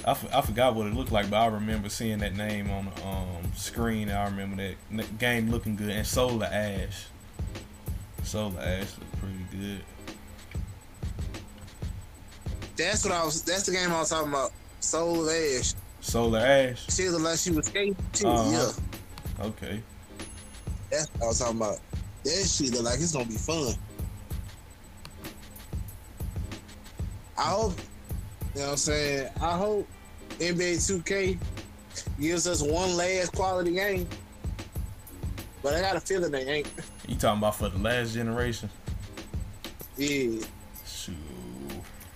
[0.06, 2.86] I, f- I forgot what it looked like, but I remember seeing that name on
[2.86, 4.08] the um, screen.
[4.10, 4.56] I remember
[4.92, 5.90] that game looking good.
[5.90, 7.06] And Solar Ash.
[8.22, 9.80] Solar Ash looked pretty good.
[12.76, 13.42] That's what I was.
[13.42, 14.52] That's the game I was talking about.
[14.80, 15.74] Solar Ash.
[16.00, 16.86] Solar Ash.
[16.94, 17.96] She looked like she was skating.
[18.24, 18.50] Uh-huh.
[18.50, 18.72] Yeah.
[19.40, 19.82] Okay.
[20.90, 21.78] That's what I was talking about.
[22.24, 23.74] That shit look like it's gonna be fun.
[27.36, 27.78] I hope,
[28.54, 29.30] you know what I'm saying?
[29.40, 29.86] I hope
[30.40, 31.38] NBA 2K
[32.20, 34.08] gives us one last quality game.
[35.62, 36.70] But I got a feeling they ain't.
[37.06, 38.68] You talking about for the last generation?
[39.96, 40.40] Yeah.
[40.86, 41.14] Shoot.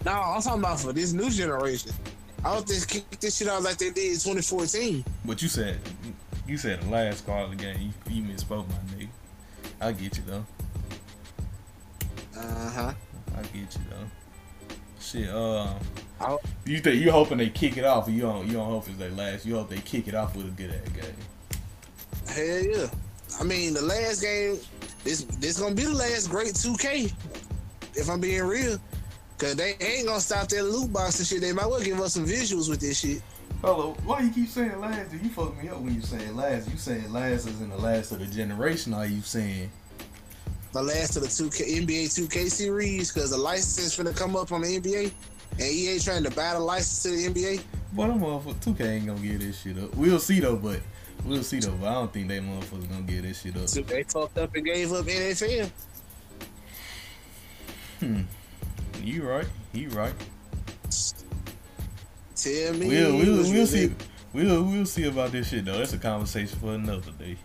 [0.05, 1.93] No, I'm talking about for this new generation.
[2.45, 5.05] I hope they kick this shit out like they did in 2014.
[5.23, 5.79] What you said
[6.47, 7.93] you said the last call of the game.
[8.09, 9.09] You, you misspoke, my nigga.
[9.81, 10.47] I get you though.
[12.37, 12.95] Uh huh.
[13.37, 14.77] I get you though.
[15.01, 15.29] Shit.
[15.29, 15.75] Uh,
[16.65, 18.47] you think you hoping they kick it off, you don't?
[18.47, 19.45] You don't hope it's their last.
[19.45, 21.15] You hope they kick it off with a good ass game.
[22.29, 22.87] Hell yeah.
[23.41, 24.59] I mean, the last game.
[25.05, 27.13] This this gonna be the last great 2K.
[27.95, 28.79] If I'm being real.
[29.39, 31.41] Cause they ain't gonna stop that loot box and shit.
[31.41, 33.21] They might well give us some visuals with this shit.
[33.63, 35.13] Hello, why you keep saying last?
[35.13, 36.69] You fuck me up when you saying last?
[36.69, 38.93] You saying last is in the last of the generation?
[38.93, 39.71] Are you saying
[40.73, 43.13] the last of the two K, NBA 2K series?
[43.13, 45.13] Because the license is finna come up on the NBA,
[45.53, 47.63] and EA trying to buy the license to the NBA.
[47.93, 49.95] But them motherfuckers 2K ain't gonna get this shit up.
[49.95, 50.81] We'll see though, but
[51.25, 51.77] we'll see though.
[51.81, 53.69] But I don't think they motherfuckers gonna get this shit up.
[53.69, 55.71] So they fucked up and gave up NFL.
[58.01, 58.23] Hmm.
[59.05, 59.47] You right.
[59.73, 60.15] You right.
[62.35, 62.89] Tell me.
[62.89, 63.93] We'll we'll, we'll see.
[64.33, 65.79] We'll we'll see about this shit though.
[65.79, 67.37] That's a conversation for another day.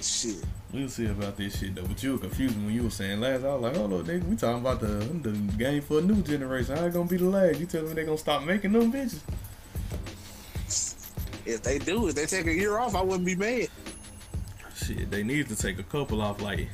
[0.00, 0.44] Shit.
[0.72, 1.84] We'll see about this shit though.
[1.84, 3.44] But you were confused when you were saying last.
[3.44, 6.22] I was like, hold on, nigga, we talking about the the game for a new
[6.22, 6.76] generation.
[6.76, 7.60] How it gonna be the last?
[7.60, 9.20] You telling me they gonna stop making them bitches?
[11.44, 13.68] If they do, if they take a year off, I wouldn't be mad.
[14.74, 16.68] Shit, they need to take a couple off, like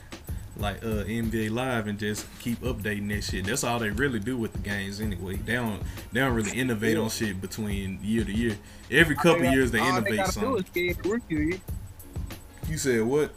[0.59, 3.47] like uh NBA Live and just keep updating that shit.
[3.47, 5.36] That's all they really do with the games anyway.
[5.36, 5.82] They don't
[6.12, 8.59] they don't really innovate on shit between year to year.
[8.90, 11.60] Every couple got, years they innovate they something.
[12.68, 13.32] You said what?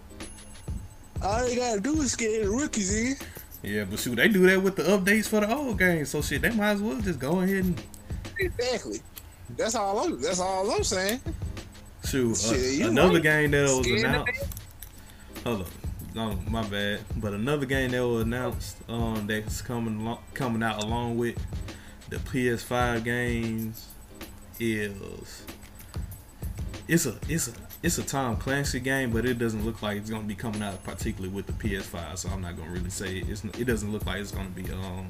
[1.22, 3.15] All they gotta do is get the rookies in.
[3.64, 6.10] Yeah, but shoot, they do that with the updates for the old games.
[6.10, 7.84] So shit, they might as well just go ahead and
[8.39, 8.99] exactly.
[9.56, 9.99] That's all.
[9.99, 11.22] I'm, that's all I'm saying.
[12.06, 14.43] Shoot, uh, another game that was announced.
[15.43, 15.81] Hold up
[16.14, 17.02] no, my bad.
[17.18, 21.38] But another game that was announced um, that's coming lo- coming out along with
[22.10, 23.88] the PS5 games
[24.60, 25.46] is
[26.88, 30.10] it's a it's a it's a Tom Clancy game, but it doesn't look like it's
[30.10, 32.18] gonna be coming out particularly with the PS5.
[32.18, 33.30] So I'm not gonna really say it.
[33.30, 35.10] It's, it doesn't look like it's gonna be um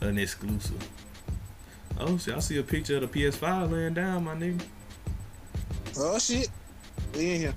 [0.00, 0.88] an exclusive.
[1.98, 2.34] Oh shit!
[2.34, 4.62] I see a picture of the PS5 laying down, my nigga.
[5.98, 6.48] Oh shit!
[7.14, 7.54] We in here.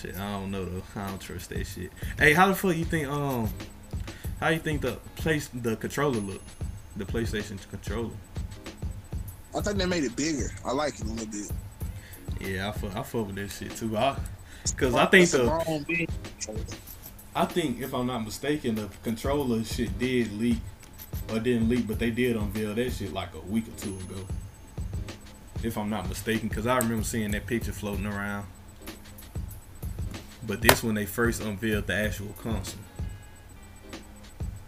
[0.00, 0.82] Shit, I don't know though.
[0.96, 1.90] I don't trust that shit.
[2.18, 3.48] Hey, how the fuck you think um
[4.40, 6.42] how you think the place the controller look?
[6.96, 8.10] The PlayStation controller.
[9.56, 10.50] I think they made it bigger.
[10.64, 11.50] I like it a little bit.
[12.40, 13.96] Yeah, I fuck, I fuck with that shit too.
[13.96, 14.16] I,
[14.76, 16.06] Cause I think the
[17.34, 20.58] I think if I'm not mistaken, the controller shit did leak
[21.32, 24.26] or didn't leak, but they did unveil that shit like a week or two ago.
[25.62, 28.46] if I'm not mistaken, because I remember seeing that picture floating around.
[30.48, 32.80] But this when they first unveiled the actual console.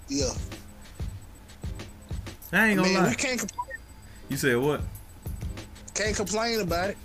[0.09, 0.31] Yeah.
[2.53, 3.79] I ain't gonna mean, we can't complain,
[4.29, 4.83] You said what?
[5.95, 6.99] can't complain about it.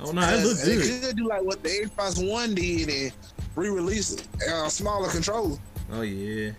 [0.00, 0.80] Oh no, it looks good.
[0.82, 3.12] They could do like what the Xbox One did and
[3.56, 5.58] re-release it, uh, smaller controller.
[5.92, 6.52] Oh yeah.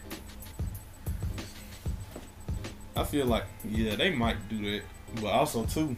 [2.96, 4.82] I feel like yeah, they might do that,
[5.22, 5.96] but also too,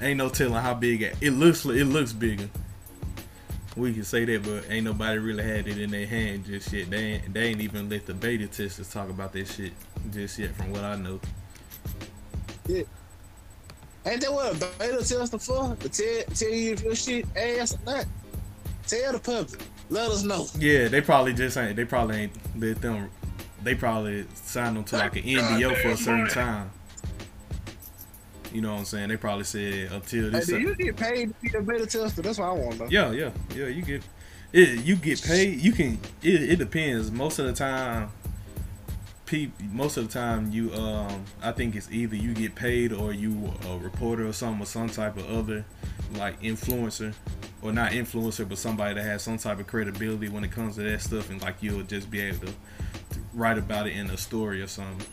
[0.00, 1.64] ain't no telling how big it, it looks.
[1.66, 2.48] It looks bigger.
[3.76, 6.90] We can say that, but ain't nobody really had it in their hand just yet.
[6.90, 9.72] They ain't, they ain't even let the beta testers talk about that shit
[10.10, 11.20] just yet, from what I know.
[12.66, 12.82] Yeah.
[14.04, 15.76] Ain't that what a beta tester for?
[15.76, 18.04] To tell, tell you if your shit ass or not?
[18.86, 19.60] Tell the public.
[19.90, 20.46] Let us know.
[20.58, 21.76] Yeah, they probably just ain't.
[21.76, 23.10] They probably ain't let them.
[23.62, 26.70] They probably signed them to like an NDO for a certain time.
[28.52, 29.08] You know what I'm saying?
[29.08, 30.46] They probably said until Hey, this.
[30.46, 32.22] do you get paid to be a beta tester?
[32.22, 32.88] That's what I want to know.
[32.90, 33.66] Yeah, yeah, yeah.
[33.68, 34.02] You get
[34.52, 34.84] it.
[34.84, 35.60] You get paid.
[35.60, 35.98] You can.
[36.22, 37.10] It, it depends.
[37.10, 38.10] Most of the time,
[39.26, 39.64] people.
[39.72, 40.72] Most of the time, you.
[40.74, 44.66] Um, I think it's either you get paid or you a reporter or something or
[44.66, 45.64] some type of other
[46.16, 47.14] like influencer,
[47.62, 50.82] or not influencer, but somebody that has some type of credibility when it comes to
[50.82, 54.16] that stuff, and like you'll just be able to, to write about it in a
[54.18, 55.06] story or something.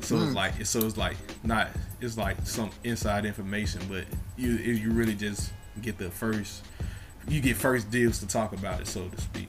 [0.00, 0.34] So it's Mm.
[0.34, 1.68] like so it's like not
[2.00, 4.04] it's like some inside information, but
[4.36, 5.52] you you really just
[5.82, 6.62] get the first
[7.26, 9.48] you get first deals to talk about it, so to speak.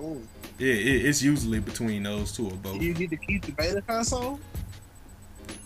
[0.00, 0.26] Ooh.
[0.58, 2.82] Yeah, it, it's usually between those two or Do both.
[2.82, 4.38] you get to keep the beta console?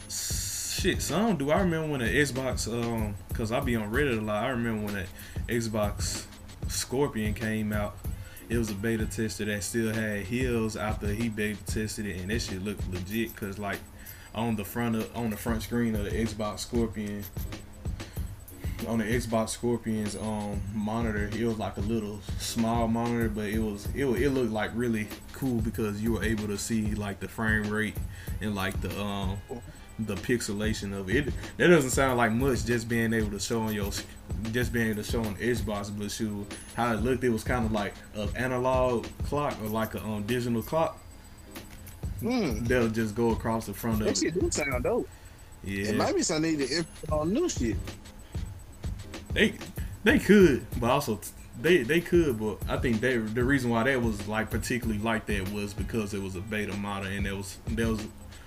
[0.08, 1.50] Shit, some do.
[1.50, 4.44] I remember when the Xbox, um, cause I be on Reddit a lot.
[4.44, 6.24] I remember when the Xbox
[6.68, 7.96] Scorpio came out.
[8.48, 12.30] It was a beta tester that still had heels after he beta tested it, and
[12.30, 13.34] that shit looked legit.
[13.34, 13.78] Cause like
[14.34, 17.22] on the front of on the front screen of the Xbox Scorpio,
[18.86, 23.58] on the Xbox Scorpio's um monitor, it was like a little small monitor, but it
[23.58, 27.28] was it it looked like really cool because you were able to see like the
[27.28, 27.96] frame rate
[28.40, 29.38] and like the um
[29.98, 31.32] the pixelation of it.
[31.56, 33.90] That doesn't sound like much just being able to show on your
[34.52, 37.42] just being able to show on the Xbox, but shoot how it looked, it was
[37.44, 40.98] kind of like an analog clock or like a um, digital clock.
[42.20, 42.64] Hmm.
[42.64, 44.32] They'll just go across the front of That it.
[44.34, 45.08] shit do sound dope.
[45.64, 47.76] Yeah, It might be something to on new shit.
[49.32, 49.54] they
[50.04, 51.20] they could, but also
[51.60, 55.26] they they could, but I think they the reason why that was like particularly like
[55.26, 58.06] that was because it was a beta model and there was there was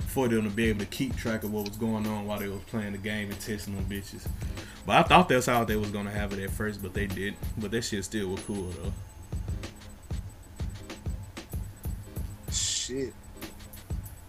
[0.09, 2.47] for them to be able to keep track of what was going on while they
[2.47, 4.27] was playing the game and testing them bitches.
[4.85, 7.35] But I thought that's how they was gonna have it at first, but they did.
[7.57, 8.93] But that shit still was cool though.
[12.51, 13.13] Shit.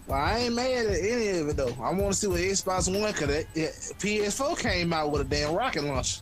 [0.07, 1.75] Well, I ain't mad at any of it though.
[1.81, 5.83] I want to see what Xbox One it, PS4 came out with a damn rocket
[5.83, 6.21] launcher.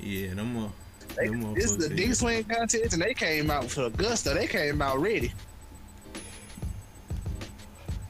[0.00, 0.68] Yeah, them uh,
[1.16, 4.34] They, this is the D Swing contest, and they came out for Augusta.
[4.34, 5.32] They came out ready.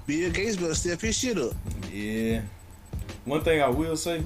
[0.06, 1.52] Bill Gates better step his shit up.
[1.90, 2.42] Yeah.
[3.24, 4.22] One thing I will say,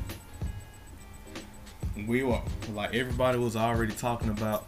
[2.06, 2.40] we were
[2.74, 4.66] like everybody was already talking about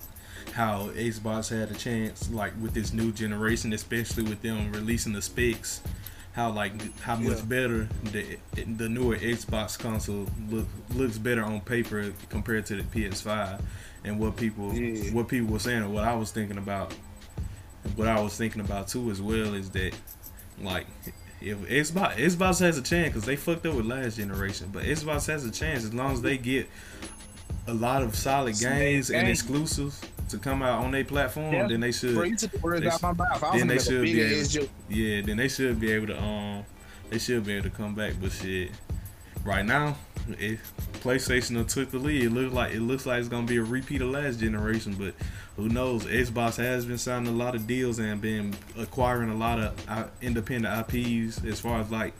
[0.52, 5.22] how Xbox had a chance, like with this new generation, especially with them releasing the
[5.22, 5.80] specs.
[6.32, 7.44] How like how much Yeah.
[7.44, 8.38] better the
[8.76, 13.60] the newer Xbox console look, looks better on paper compared to the PS5,
[14.04, 15.12] and what people Yeah.
[15.12, 16.94] what people were saying, or what I was thinking about,
[17.96, 19.92] what I was thinking about too as well is that
[20.62, 20.86] like
[21.40, 25.26] if Xbox Xbox has a chance because they fucked up with last generation, but Xbox
[25.26, 26.68] has a chance as long as they get
[27.66, 31.66] a lot of solid games and exclusives to come out on their platform, Yeah.
[31.66, 33.40] then they Bro, should you took the words out my mouth.
[33.40, 36.22] Then they gonna make a should be able- yeah, then they should be able to
[36.22, 36.64] um
[37.10, 38.14] they should be able to come back.
[38.20, 38.70] But shit,
[39.44, 39.96] right now,
[40.38, 43.62] if PlayStation took the lead, it looks like it looks like it's gonna be a
[43.62, 44.94] repeat of last generation.
[44.94, 45.14] But
[45.56, 46.04] who knows?
[46.04, 50.04] Xbox has been signing a lot of deals and been acquiring a lot of uh,
[50.22, 52.14] independent IPs as far as like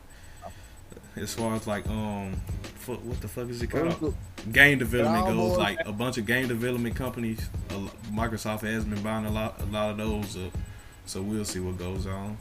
[1.17, 2.35] as far as like um
[2.87, 4.15] what the fuck is it called?
[4.53, 7.49] game development goes, like a bunch of game development companies,
[8.11, 10.53] Microsoft has been buying a lot, a lot of those up.
[11.07, 12.37] So we'll see what goes on.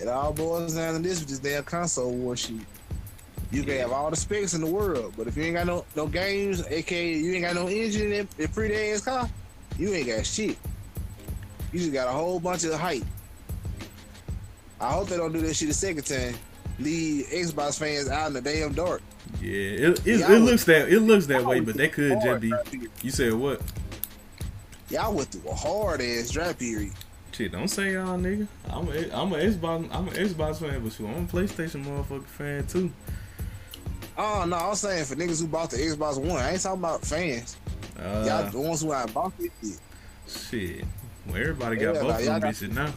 [0.00, 2.60] It all boils down to this this damn console war shit.
[3.50, 5.84] You can have all the specs in the world, but if you ain't got no
[5.96, 9.28] no games, aka you ain't got no engine in a pretty ass car,
[9.78, 10.56] you ain't got shit.
[11.72, 13.04] You just got a whole bunch of hype.
[14.80, 16.34] I hope they don't do that shit a second time.
[16.78, 19.02] Leave Xbox fans out in the damn dark.
[19.40, 22.40] Yeah, it, it, it looks that it looks that way, but they could a just
[22.40, 22.52] be.
[23.02, 23.60] You said what?
[24.90, 26.92] Y'all went through a hard ass dry period.
[27.32, 28.46] Shit, don't say y'all, nigga.
[28.68, 32.24] I'm a, I'm a Xbox, I'm an Xbox fan, but shoot, I'm a PlayStation motherfucker
[32.24, 32.90] fan too.
[34.18, 36.42] Oh no, I was saying for niggas who bought the Xbox One.
[36.42, 37.56] I ain't talking about fans.
[37.96, 39.52] Uh, y'all the ones who I bought it.
[39.62, 39.78] shit.
[40.28, 40.84] shit.
[41.26, 42.92] Well, everybody got Yeah, both like, of them bitches now.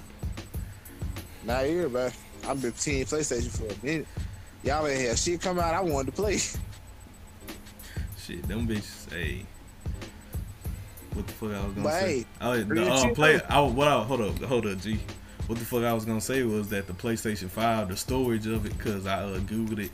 [1.46, 2.16] Not here, but
[2.48, 4.08] I've been team PlayStation for a minute.
[4.64, 6.38] Y'all ain't had shit come out I wanted to play.
[6.38, 9.12] Shit, them bitches.
[9.12, 9.46] Hey,
[11.14, 12.20] what the fuck I was gonna But say?
[12.20, 13.42] hey, oh, the, uh, play.
[13.48, 13.88] I what?
[13.88, 15.00] I, hold up, hold up, G.
[15.48, 18.66] What the fuck I was gonna say was that the PlayStation Five, the storage of
[18.66, 19.92] it, cause I uh, googled it.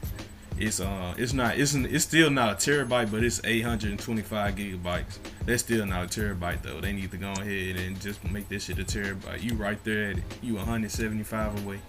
[0.59, 5.19] It's uh, it's not, it's it's still not a terabyte, but it's 825 gigabytes.
[5.45, 6.81] That's still not a terabyte though.
[6.81, 9.43] They need to go ahead and just make this shit a terabyte.
[9.43, 10.23] You right there at it.
[10.41, 11.79] You 175 away.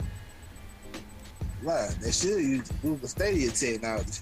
[1.63, 4.21] Right, they should use Google Stadia technology.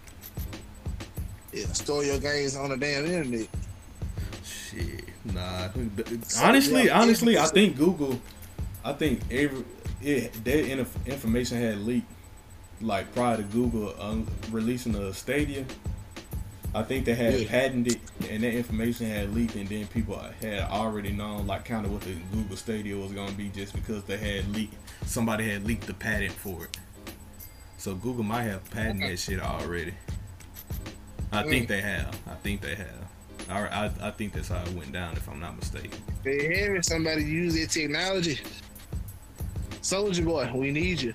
[1.53, 3.49] Yeah, store your games on the damn internet.
[4.45, 5.69] Shit, nah.
[6.23, 8.21] So, honestly, yeah, honestly, I think Google,
[8.85, 9.65] I think every
[10.03, 12.11] it, that inf- information had leaked
[12.81, 15.65] like prior to Google um, releasing the Stadia.
[16.75, 17.49] I think they had Yeah.
[17.49, 21.87] patented it, and that information had leaked, and then people had already known like kind
[21.87, 24.75] of what the Google Stadia was gonna be, just because they had leaked.
[25.07, 26.77] Somebody had leaked the patent for it.
[27.79, 29.95] So Google might have patented that shit already.
[31.33, 31.69] I think Mm.
[31.69, 32.15] they have.
[32.27, 33.07] I think they have.
[33.49, 35.99] I, I, I think that's how it went down, if I'm not mistaken.
[36.25, 38.41] They having somebody use their technology.
[39.83, 41.15] Soldier boy, we need you.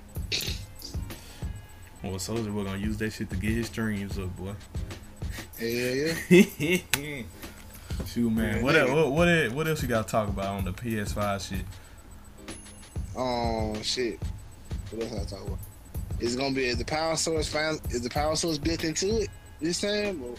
[2.02, 4.54] Well, Soldier, we're gonna use that shit to get his streams up, boy.
[5.60, 7.22] Yeah, yeah.
[8.06, 8.62] Shoot, man.
[8.62, 11.64] What, el- what what what else you got to talk about on the PS5 shit?
[13.16, 14.18] Um, shit.
[14.90, 15.58] What else I talk about?
[16.18, 17.80] Is it gonna be is the power source found?
[17.90, 19.28] Is the power source built into it
[19.60, 20.22] this time?
[20.24, 20.34] Or,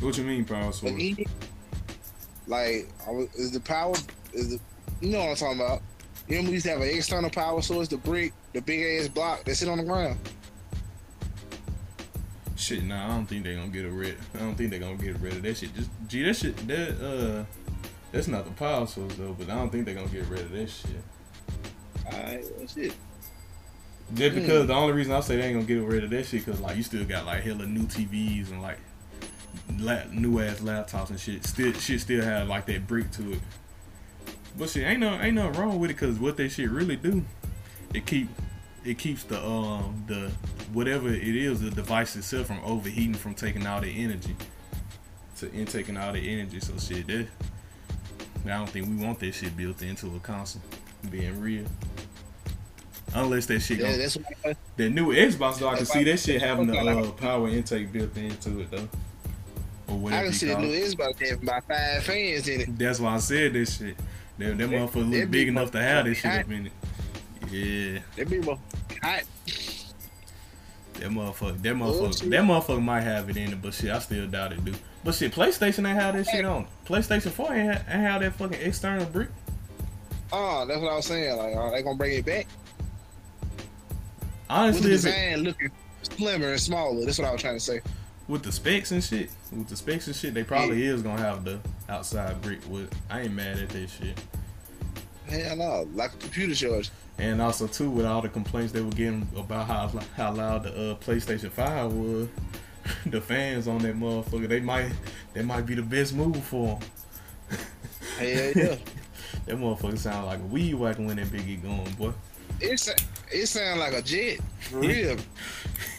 [0.00, 0.92] What you mean, power source?
[0.92, 1.28] like,
[2.46, 2.88] like,
[3.36, 3.94] is the power?
[4.32, 4.60] Is the
[5.00, 5.82] you know what I'm talking about?
[6.28, 9.08] You know, we used to have an external power source, the brick, the big ass
[9.08, 10.18] block that sit on the ground.
[12.64, 14.16] Shit, nah, I don't think they gonna get rid.
[14.34, 15.74] I don't think they gonna get rid of that shit.
[15.74, 17.44] Just gee, that shit, that uh,
[18.10, 19.36] that's not the source though.
[19.38, 21.02] But I don't think they're gonna get rid of that shit.
[22.06, 22.94] Alright, well, shit.
[24.14, 26.46] Just because the only reason I say they ain't gonna get rid of that shit,
[26.46, 28.78] cause like you still got like hella new TVs and like
[29.78, 31.44] la- new ass laptops and shit.
[31.44, 33.40] Still, shit still have like that brick to it.
[34.56, 37.26] But shit, ain't no ain't nothing wrong with it, cause what that shit really do,
[37.92, 38.30] it keep
[38.84, 40.30] it keeps the um the
[40.72, 44.36] whatever it is the device itself from overheating from taking all the energy
[45.36, 46.60] to intaking all the energy.
[46.60, 47.26] So shit, that
[48.44, 50.62] I don't think we want that shit built into a console.
[51.10, 51.64] Being real.
[53.14, 56.66] Unless that shit Yeah, gonna the new Xbox though, I can see that shit having
[56.66, 58.88] the uh, power intake built into it though,
[59.88, 60.68] or I can see the new.
[60.68, 62.78] Xbox having about five fans in it.
[62.78, 63.96] That's why I said this shit.
[64.38, 66.72] That, that motherfucker look big enough to have this shit up in it.
[67.50, 68.58] Yeah, That be more
[69.02, 69.22] hot.
[70.94, 74.26] that motherfucker, that motherfucker, that motherfucker might have it in it, but shit, I still
[74.26, 74.72] doubt it, do.
[75.04, 76.66] But shit, PlayStation ain't have that shit on.
[76.86, 79.28] PlayStation Four ain't, ha- ain't have that fucking external brick.
[80.32, 81.36] Oh, that's what I was saying.
[81.36, 82.46] Like, are they gonna bring it back?
[84.48, 85.70] Honestly, With the if it, design looking
[86.02, 87.04] slimmer and smaller.
[87.04, 87.80] That's what I was trying to say.
[88.28, 91.44] with the specs and shit, with the specs and shit, they probably is gonna have
[91.44, 92.60] the outside brick.
[92.68, 94.18] With I ain't mad at that shit.
[95.28, 96.90] Hell no, like a computer charge.
[97.18, 100.70] And also too, with all the complaints they were getting about how how loud the
[100.70, 102.28] uh, PlayStation Five was,
[103.06, 104.92] the fans on that motherfucker, they might
[105.32, 107.58] they might be the best move for them.
[108.18, 108.76] Hell yeah.
[109.46, 112.12] that motherfucker sound like a weed whacker when that biggie going, boy.
[112.60, 112.92] it sa-
[113.30, 115.16] it sound like a jet for real.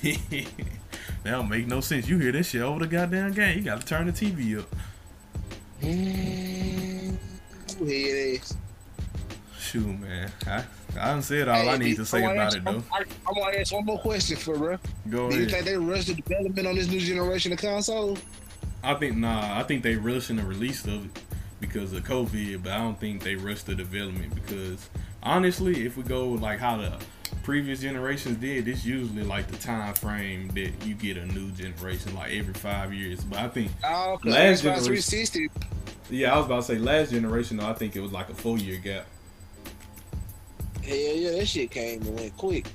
[0.03, 0.47] that
[1.23, 2.07] don't make no sense.
[2.07, 4.75] You hear this shit over the goddamn game, you gotta turn the TV up.
[5.81, 7.17] Mm,
[7.81, 8.55] is.
[9.65, 10.63] Shoot, man, I
[10.99, 12.83] I done said all I need to say about ask- it though.
[12.93, 14.77] I, I want to ask one more question for bro.
[15.09, 18.15] Go Do you think they rushed the development on this new generation of console?
[18.83, 19.59] I think nah.
[19.59, 21.23] I think they rushing the release of it
[21.59, 24.87] because of COVID, but I don't think they rushed the development because
[25.23, 26.93] honestly, if we go like how the
[27.41, 32.13] previous generations did, it's usually like the time frame that you get a new generation,
[32.13, 33.23] like every five years.
[33.23, 35.49] But I think Oh, Last generation-
[36.11, 37.57] yeah, I was about to say last generation.
[37.57, 39.07] Though I think it was like a four year gap.
[40.85, 42.67] Hell yeah, that shit came and went quick.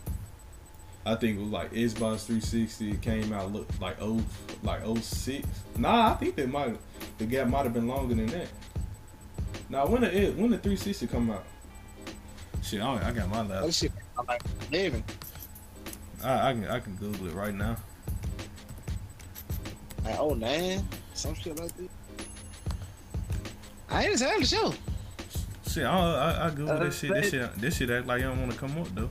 [1.06, 4.22] I think it was like Xbox 360 it came out look like oh
[4.62, 5.48] like 06.
[5.78, 6.76] Nah, I think they might
[7.18, 8.48] the gap might have been longer than that.
[9.70, 11.44] Now when the when the 360 come out?
[12.62, 13.72] Shit, I, I got my That laptop.
[13.72, 15.02] shit, I'm like, living.
[16.22, 17.76] I, I can I can Google it right now.
[20.04, 20.86] Like, oh, nine?
[21.14, 21.88] Some shit like that.
[23.90, 24.74] I ain't just had the show.
[25.72, 27.12] Shit, I I, I Google Uh, this shit.
[27.14, 29.10] This shit, this shit act like I don't want to come up though.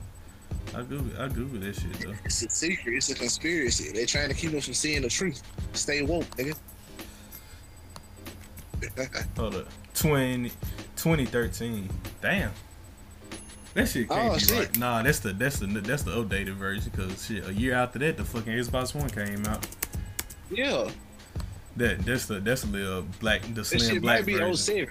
[0.74, 2.14] I Google, I Google that shit though.
[2.24, 2.94] It's a secret.
[2.96, 3.92] It's a conspiracy.
[3.92, 5.42] They're trying to keep us from seeing the truth.
[5.72, 6.56] Stay woke, nigga.
[9.36, 10.48] Hold up, 20,
[10.96, 11.88] 2013.
[12.22, 12.50] Damn.
[13.74, 14.58] That shit can't Oh, be shit.
[14.58, 14.78] right.
[14.78, 16.90] Nah, that's the that's the that's the updated version.
[16.92, 19.66] Cause shit, a year after that, the fucking Xbox One came out.
[20.50, 20.90] yeah,
[21.76, 24.56] That that's the that's the little black the that slim shit black might be version.
[24.56, 24.88] 07.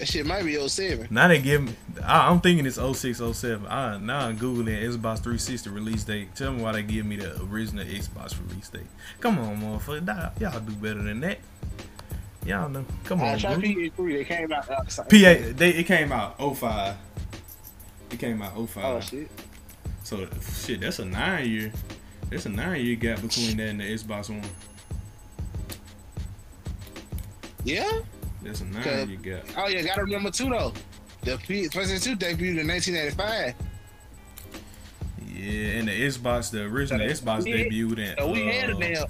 [0.00, 1.08] That shit might be 07.
[1.10, 1.74] Now they give me.
[2.02, 3.66] I, I'm thinking it's 06, 07.
[3.66, 6.34] I, now I'm googling Xbox 360 release date.
[6.34, 8.86] Tell me why they give me the original Xbox release date.
[9.20, 10.40] Come on, motherfucker.
[10.40, 11.40] Y'all do better than that.
[12.46, 12.86] Y'all know.
[13.04, 13.82] Come I on, tried Google.
[13.82, 14.16] PS3.
[14.16, 15.10] They came out uh, outside.
[15.10, 15.52] PA.
[15.54, 16.96] They it came out 05.
[18.10, 18.84] It came out 05.
[18.86, 19.30] Oh shit.
[20.02, 20.26] So
[20.64, 21.72] shit, that's a nine year.
[22.30, 24.40] That's a nine year gap between that and the Xbox One.
[27.64, 28.00] Yeah.
[28.42, 29.44] That's a nine year gap.
[29.56, 29.82] Oh yeah.
[29.82, 30.72] Gotta remember too though.
[31.22, 33.54] The PlayStation 2 debuted in 1985.
[35.26, 38.14] Yeah, and the Xbox, the original So Xbox debuted in.
[38.18, 39.04] So we had uh, it now.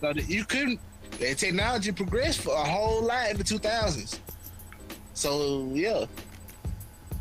[0.00, 0.80] So that you couldn't.
[1.18, 4.18] The technology progressed for a whole lot in the 2000s.
[5.12, 6.06] So yeah,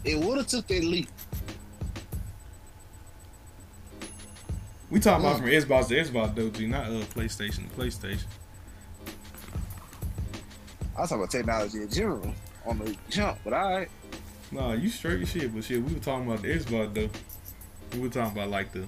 [0.04, 1.10] it would have took that leap.
[4.90, 8.26] We talking about from Xbox to Xbox though, G, not uh PlayStation to PlayStation.
[10.96, 12.34] I was talking about technology in general
[12.66, 13.90] on the jump, but all right.
[14.52, 17.10] Nah, you straight as shit, but shit, we were talking about the Xbox though.
[17.94, 18.86] We were talking about like the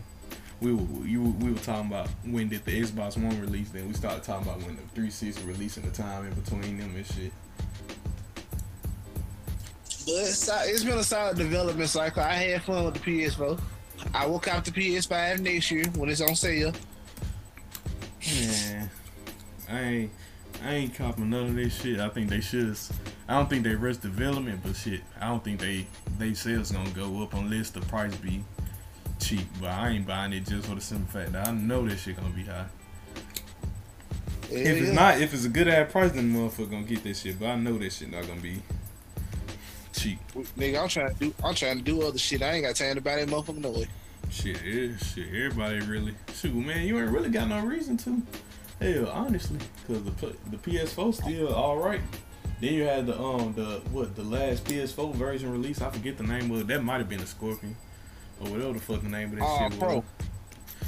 [0.61, 3.93] we were you we were talking about when did the Xbox One release, then we
[3.93, 7.31] started talking about when the 360 releasing the time in between them and shit.
[10.05, 12.21] But it's, it's been a solid development cycle.
[12.21, 13.59] I had fun with the PS4.
[14.13, 16.71] I will cop the PS5 next year when it's on sale.
[18.21, 18.87] Yeah,
[19.69, 20.11] I ain't
[20.63, 21.99] I ain't copping none of this shit.
[21.99, 22.77] I think they should.
[23.27, 25.85] I don't think they rush development, but shit, I don't think they
[26.17, 28.43] they sales gonna go up unless the price be
[29.19, 29.45] cheap.
[29.59, 32.17] But I ain't buying it just for the simple fact that I know this shit
[32.17, 32.65] gonna be high.
[34.51, 37.39] If it's not, if it's a good ass price, then motherfucker gonna get this shit.
[37.39, 38.61] But I know this shit not gonna be
[39.93, 40.19] cheap.
[40.57, 41.33] nigga, I'm trying to do.
[41.43, 42.41] I'm trying to do other shit.
[42.41, 43.87] I ain't got time to buy that motherfucking noise.
[44.29, 45.27] Shit, yeah, shit.
[45.27, 46.85] Everybody really shoot, man.
[46.85, 48.21] You ain't really got no reason to.
[48.81, 49.57] Hell, honestly,
[49.87, 50.11] cause the
[50.51, 52.01] the PS4 still all right.
[52.61, 55.81] Then you had the um the what the last PS4 version release.
[55.81, 56.67] I forget the name of it.
[56.67, 57.75] That might have been the Scorpion
[58.41, 59.95] or whatever the fuck the name of that Oh, shit Pro.
[59.97, 60.03] was.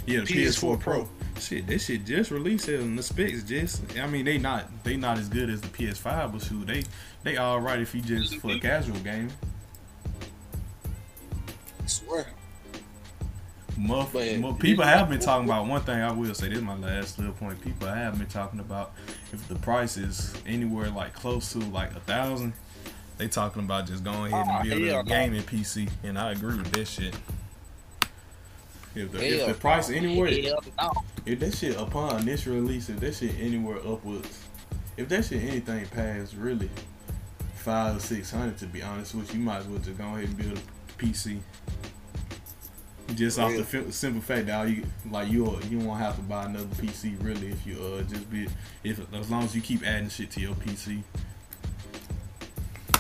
[0.06, 1.10] Yeah, the PS4 PS4, Pro.
[1.40, 3.82] Shit, that shit just released it and the specs just.
[3.98, 6.84] I mean, they not they not as good as the PS5, but shoot, they
[7.24, 9.30] they all right if you just for a casual game.
[11.86, 12.26] swear.
[13.78, 16.02] Muff, But- mu- people have been talking about one thing.
[16.02, 17.62] I will say this is my last little point.
[17.62, 18.94] People have been talking about
[19.32, 22.54] if the price is anywhere like close to like a thousand,
[23.18, 25.10] they talking about just going ahead Oh, and build hell a no.
[25.10, 27.16] gaming PC, and I agree with that shit.
[28.96, 29.96] If the, if the price no.
[29.96, 30.92] anywhere, no.
[31.26, 34.44] if that shit upon initial release, if that shit anywhere upwards,
[34.98, 36.70] if that shit anything past really
[37.54, 40.06] five or six hundred, to be honest with you, you might as well just go
[40.06, 41.38] ahead and build a PC.
[43.16, 46.46] Just off the simple fact that all you like you you won't have to buy
[46.46, 48.48] another PC really if you uh just be
[48.84, 51.02] if as long as you keep adding shit to your PC.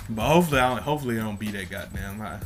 [0.09, 2.39] But hopefully I don't, hopefully I don't be that goddamn high.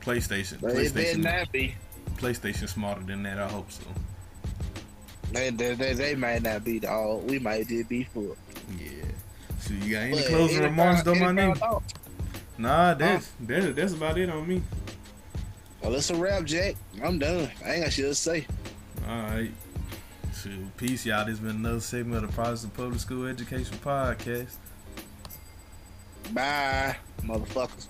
[0.00, 1.74] PlayStation, But PlayStation, not be.
[2.16, 3.38] PlayStation smarter than that.
[3.38, 3.82] I hope so.
[5.32, 7.18] They, they, they, they might not be the all.
[7.20, 8.36] We might just be full.
[8.78, 8.88] Yeah.
[9.58, 11.82] So you got any But closing remarks though, my nigga?
[12.56, 14.62] Nah, that's that's that's about it on me.
[15.84, 16.76] Well, it's a wrap, Jack.
[17.02, 17.50] I'm done.
[17.62, 18.46] I ain't got shit to say.
[19.06, 19.50] All right.
[20.34, 21.26] Shoot, peace, y'all.
[21.26, 24.54] This been another segment of the Products of Public School Education Podcast.
[26.32, 27.86] Bye, motherfuckers.